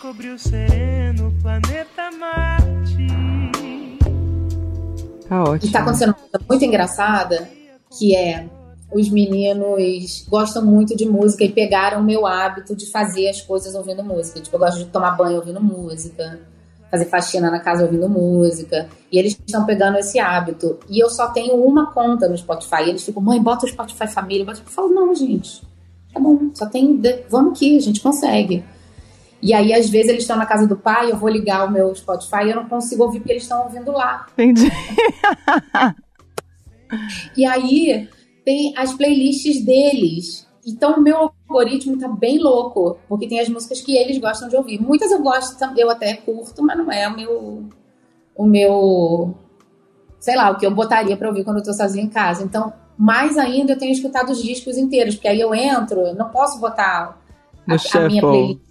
Mar 0.08 0.14
te 0.14 0.14
cobriu 0.14 0.40
sereno, 0.40 1.34
planeta 1.42 2.12
Marte. 2.18 3.08
Tá 5.28 5.44
ótimo. 5.44 5.70
E 5.70 5.72
tá 5.72 5.80
acontecendo 5.80 6.10
uma 6.10 6.16
coisa 6.16 6.46
muito 6.50 6.66
engraçada, 6.66 7.50
que 7.98 8.16
é 8.16 8.48
os 8.92 9.10
meninos 9.10 10.26
gostam 10.30 10.66
muito 10.66 10.96
de 10.96 11.06
música 11.06 11.44
e 11.44 11.52
pegaram 11.52 12.00
o 12.00 12.04
meu 12.04 12.26
hábito 12.26 12.74
de 12.74 12.90
fazer 12.90 13.28
as 13.28 13.42
coisas 13.42 13.76
ouvindo 13.76 14.04
música. 14.04 14.40
Tipo, 14.40 14.56
eu 14.56 14.60
gosto 14.60 14.78
de 14.78 14.86
tomar 14.86 15.12
banho 15.12 15.38
ouvindo 15.38 15.62
música 15.62 16.40
fazer 16.90 17.04
faxina 17.04 17.52
na 17.52 17.60
casa 17.60 17.84
ouvindo 17.84 18.08
música. 18.08 18.88
E 19.12 19.20
eles 19.20 19.38
estão 19.46 19.66
pegando 19.66 19.98
esse 19.98 20.20
hábito. 20.20 20.80
E 20.90 21.04
eu 21.04 21.10
só 21.10 21.28
tenho 21.28 21.56
uma 21.56 21.92
conta 21.92 22.30
no 22.30 22.38
Spotify. 22.38 22.84
E 22.86 22.90
eles 22.92 23.04
ficam, 23.04 23.22
mãe, 23.22 23.44
bota 23.44 23.66
o 23.66 23.70
Spotify 23.70 24.08
família. 24.08 24.46
Eu 24.48 24.56
falo, 24.68 24.88
não, 24.88 25.14
gente. 25.14 25.62
Tá 26.14 26.20
bom, 26.22 26.50
só 26.54 26.66
tem. 26.66 27.02
Vamos 27.30 27.52
aqui, 27.52 27.76
a 27.76 27.82
gente 27.82 28.00
consegue. 28.00 28.64
E 29.42 29.54
aí, 29.54 29.74
às 29.74 29.90
vezes, 29.90 30.10
eles 30.10 30.24
estão 30.24 30.38
na 30.38 30.46
casa 30.46 30.68
do 30.68 30.76
pai, 30.76 31.12
eu 31.12 31.18
vou 31.18 31.30
ligar 31.30 31.68
o 31.68 31.72
meu 31.72 31.94
Spotify 31.96 32.46
e 32.46 32.50
eu 32.50 32.56
não 32.56 32.68
consigo 32.68 33.04
ouvir 33.04 33.20
porque 33.20 33.34
eles 33.34 33.44
estão 33.44 33.64
ouvindo 33.64 33.92
lá. 33.92 34.26
Entendi. 34.34 34.72
e 37.38 37.46
aí, 37.46 38.10
tem 38.44 38.74
as 38.78 38.94
playlists 38.94 39.64
deles. 39.64 40.48
Então 40.66 40.98
o 40.98 41.02
meu 41.02 41.32
algoritmo 41.48 41.98
tá 41.98 42.08
bem 42.08 42.40
louco, 42.40 42.98
porque 43.08 43.28
tem 43.28 43.40
as 43.40 43.48
músicas 43.48 43.80
que 43.80 43.96
eles 43.96 44.18
gostam 44.18 44.50
de 44.50 44.56
ouvir. 44.56 44.82
Muitas 44.82 45.12
eu 45.12 45.22
gosto, 45.22 45.58
eu 45.78 45.90
até 45.90 46.14
curto, 46.16 46.62
mas 46.62 46.78
não 46.78 46.92
é 46.92 47.08
o 47.08 47.16
meu 47.16 47.66
o 48.36 48.46
meu 48.46 49.36
sei 50.20 50.36
lá, 50.36 50.50
o 50.50 50.58
que 50.58 50.66
eu 50.66 50.72
botaria 50.72 51.16
para 51.16 51.30
ouvir 51.30 51.44
quando 51.44 51.58
eu 51.58 51.64
tô 51.64 51.74
sozinha 51.74 52.04
em 52.04 52.10
casa. 52.10 52.44
Então, 52.44 52.74
mais 52.98 53.38
ainda 53.38 53.74
eu 53.74 53.78
tenho 53.78 53.92
escutado 53.92 54.30
os 54.30 54.42
discos 54.42 54.78
inteiros, 54.78 55.16
porque 55.16 55.28
aí 55.28 55.40
eu 55.40 55.54
entro, 55.54 56.14
não 56.16 56.30
posso 56.30 56.60
botar 56.60 57.18
a, 57.68 57.98
a 57.98 58.08
minha 58.08 58.22
playlist. 58.22 58.67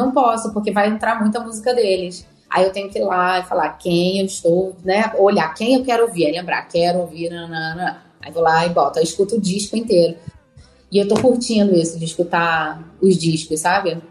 Não 0.00 0.12
posso, 0.12 0.52
porque 0.52 0.72
vai 0.72 0.88
entrar 0.88 1.20
muita 1.20 1.40
música 1.40 1.74
deles. 1.74 2.26
Aí 2.48 2.64
eu 2.64 2.72
tenho 2.72 2.88
que 2.88 2.98
ir 2.98 3.04
lá 3.04 3.38
e 3.38 3.42
falar 3.44 3.68
quem 3.74 4.18
eu 4.18 4.26
estou, 4.26 4.74
né? 4.82 5.12
Olhar 5.18 5.52
quem 5.54 5.74
eu 5.74 5.84
quero 5.84 6.04
ouvir, 6.04 6.24
aí 6.26 6.32
lembrar, 6.32 6.62
quero 6.62 7.00
ouvir, 7.00 7.28
nanana. 7.28 8.02
Aí 8.20 8.32
vou 8.32 8.42
lá 8.42 8.66
e 8.66 8.70
boto, 8.70 8.98
aí 8.98 9.04
escuto 9.04 9.36
o 9.36 9.40
disco 9.40 9.76
inteiro. 9.76 10.16
E 10.90 10.98
eu 10.98 11.06
tô 11.06 11.14
curtindo 11.20 11.74
isso, 11.74 11.98
de 11.98 12.04
escutar 12.06 12.82
os 13.00 13.16
discos, 13.16 13.60
sabe? 13.60 14.02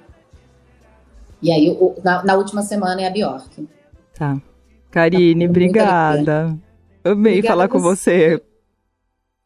E 1.42 1.52
aí, 1.52 1.76
na, 2.04 2.24
na, 2.24 2.36
última 2.36 2.62
semana 2.62 3.02
é 3.02 3.08
a 3.08 3.10
Bjork. 3.10 3.68
Tá. 4.14 4.40
Karine, 4.92 5.46
tá 5.46 5.50
obrigada. 5.50 6.60
Amei 7.04 7.34
obrigada 7.34 7.48
falar 7.48 7.68
com 7.68 7.80
você. 7.80 8.42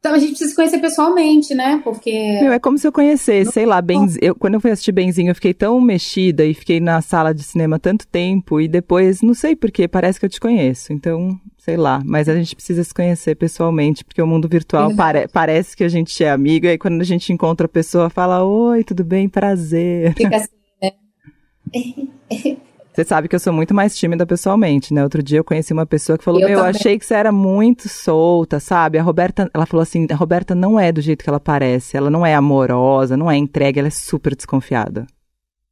Então 0.03 0.15
a 0.15 0.19
gente 0.19 0.31
precisa 0.31 0.49
se 0.49 0.55
conhecer 0.57 0.79
pessoalmente, 0.79 1.55
né? 1.55 1.79
Porque. 1.81 2.11
Meu, 2.41 2.51
é 2.51 2.59
como 2.59 2.77
se 2.77 2.85
eu 2.85 2.91
conhecesse, 2.91 3.53
sei 3.53 3.65
lá, 3.65 3.81
Benz... 3.81 4.17
eu, 4.21 4.35
quando 4.35 4.55
eu 4.55 4.59
fui 4.59 4.69
assistir 4.69 4.91
Benzinho, 4.91 5.29
eu 5.29 5.35
fiquei 5.35 5.53
tão 5.53 5.79
mexida 5.79 6.43
e 6.43 6.53
fiquei 6.53 6.81
na 6.81 7.01
sala 7.01 7.33
de 7.33 7.41
cinema 7.41 7.79
tanto 7.79 8.05
tempo 8.05 8.59
e 8.59 8.67
depois, 8.67 9.21
não 9.21 9.33
sei 9.33 9.55
porquê, 9.55 9.87
parece 9.87 10.19
que 10.19 10.25
eu 10.25 10.29
te 10.29 10.41
conheço. 10.41 10.91
Então, 10.91 11.39
sei 11.57 11.77
lá, 11.77 12.01
mas 12.03 12.27
a 12.27 12.35
gente 12.35 12.53
precisa 12.53 12.83
se 12.83 12.93
conhecer 12.93 13.35
pessoalmente, 13.35 14.03
porque 14.03 14.21
o 14.21 14.27
mundo 14.27 14.45
virtual 14.49 14.93
pare... 14.93 15.29
parece 15.29 15.73
que 15.73 15.85
a 15.85 15.89
gente 15.89 16.21
é 16.21 16.29
amigo, 16.29 16.65
e 16.65 16.71
aí 16.71 16.77
quando 16.77 16.99
a 16.99 17.05
gente 17.05 17.31
encontra 17.31 17.65
a 17.65 17.69
pessoa, 17.69 18.09
fala: 18.09 18.43
Oi, 18.43 18.83
tudo 18.83 19.05
bem? 19.05 19.29
Prazer. 19.29 20.13
Fica 20.15 20.35
assim, 20.35 20.47
né? 20.81 22.57
Você 22.93 23.03
sabe 23.03 23.27
que 23.27 23.35
eu 23.35 23.39
sou 23.39 23.51
muito 23.51 23.73
mais 23.73 23.97
tímida 23.97 24.23
pessoalmente, 24.23 24.93
né? 24.93 25.03
Outro 25.03 25.23
dia 25.23 25.39
eu 25.39 25.43
conheci 25.43 25.73
uma 25.73 25.85
pessoa 25.85 26.17
que 26.17 26.23
falou: 26.23 26.39
eu 26.39 26.47
Meu, 26.47 26.59
também. 26.59 26.69
achei 26.69 26.99
que 26.99 27.05
você 27.05 27.15
era 27.15 27.31
muito 27.31 27.89
solta, 27.89 28.59
sabe? 28.59 28.99
A 28.99 29.03
Roberta, 29.03 29.49
ela 29.51 29.65
falou 29.65 29.81
assim: 29.81 30.05
a 30.11 30.15
Roberta 30.15 30.53
não 30.53 30.79
é 30.79 30.91
do 30.91 31.01
jeito 31.01 31.23
que 31.23 31.29
ela 31.29 31.39
parece. 31.39 31.97
Ela 31.97 32.11
não 32.11 32.23
é 32.23 32.35
amorosa, 32.35 33.17
não 33.17 33.31
é 33.31 33.35
entregue, 33.35 33.79
ela 33.79 33.87
é 33.87 33.91
super 33.91 34.35
desconfiada. 34.35 35.07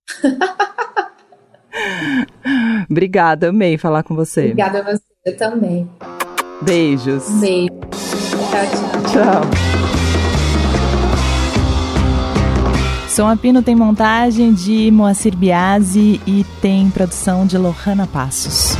Obrigada, 2.89 3.49
amei 3.49 3.77
falar 3.77 4.01
com 4.03 4.15
você. 4.15 4.41
Obrigada 4.41 4.79
a 4.79 4.83
você 4.83 5.31
também. 5.37 5.87
Beijos. 6.63 7.29
Beijo. 7.39 7.69
Tchau, 8.49 8.65
tchau. 9.11 9.13
Tchau. 9.13 9.70
Som 13.11 13.27
Apino 13.27 13.61
tem 13.61 13.75
montagem 13.75 14.53
de 14.53 14.89
Moacir 14.89 15.35
Biasi 15.35 16.21
e 16.25 16.45
tem 16.61 16.89
produção 16.89 17.45
de 17.45 17.57
Lohana 17.57 18.07
Passos. 18.07 18.77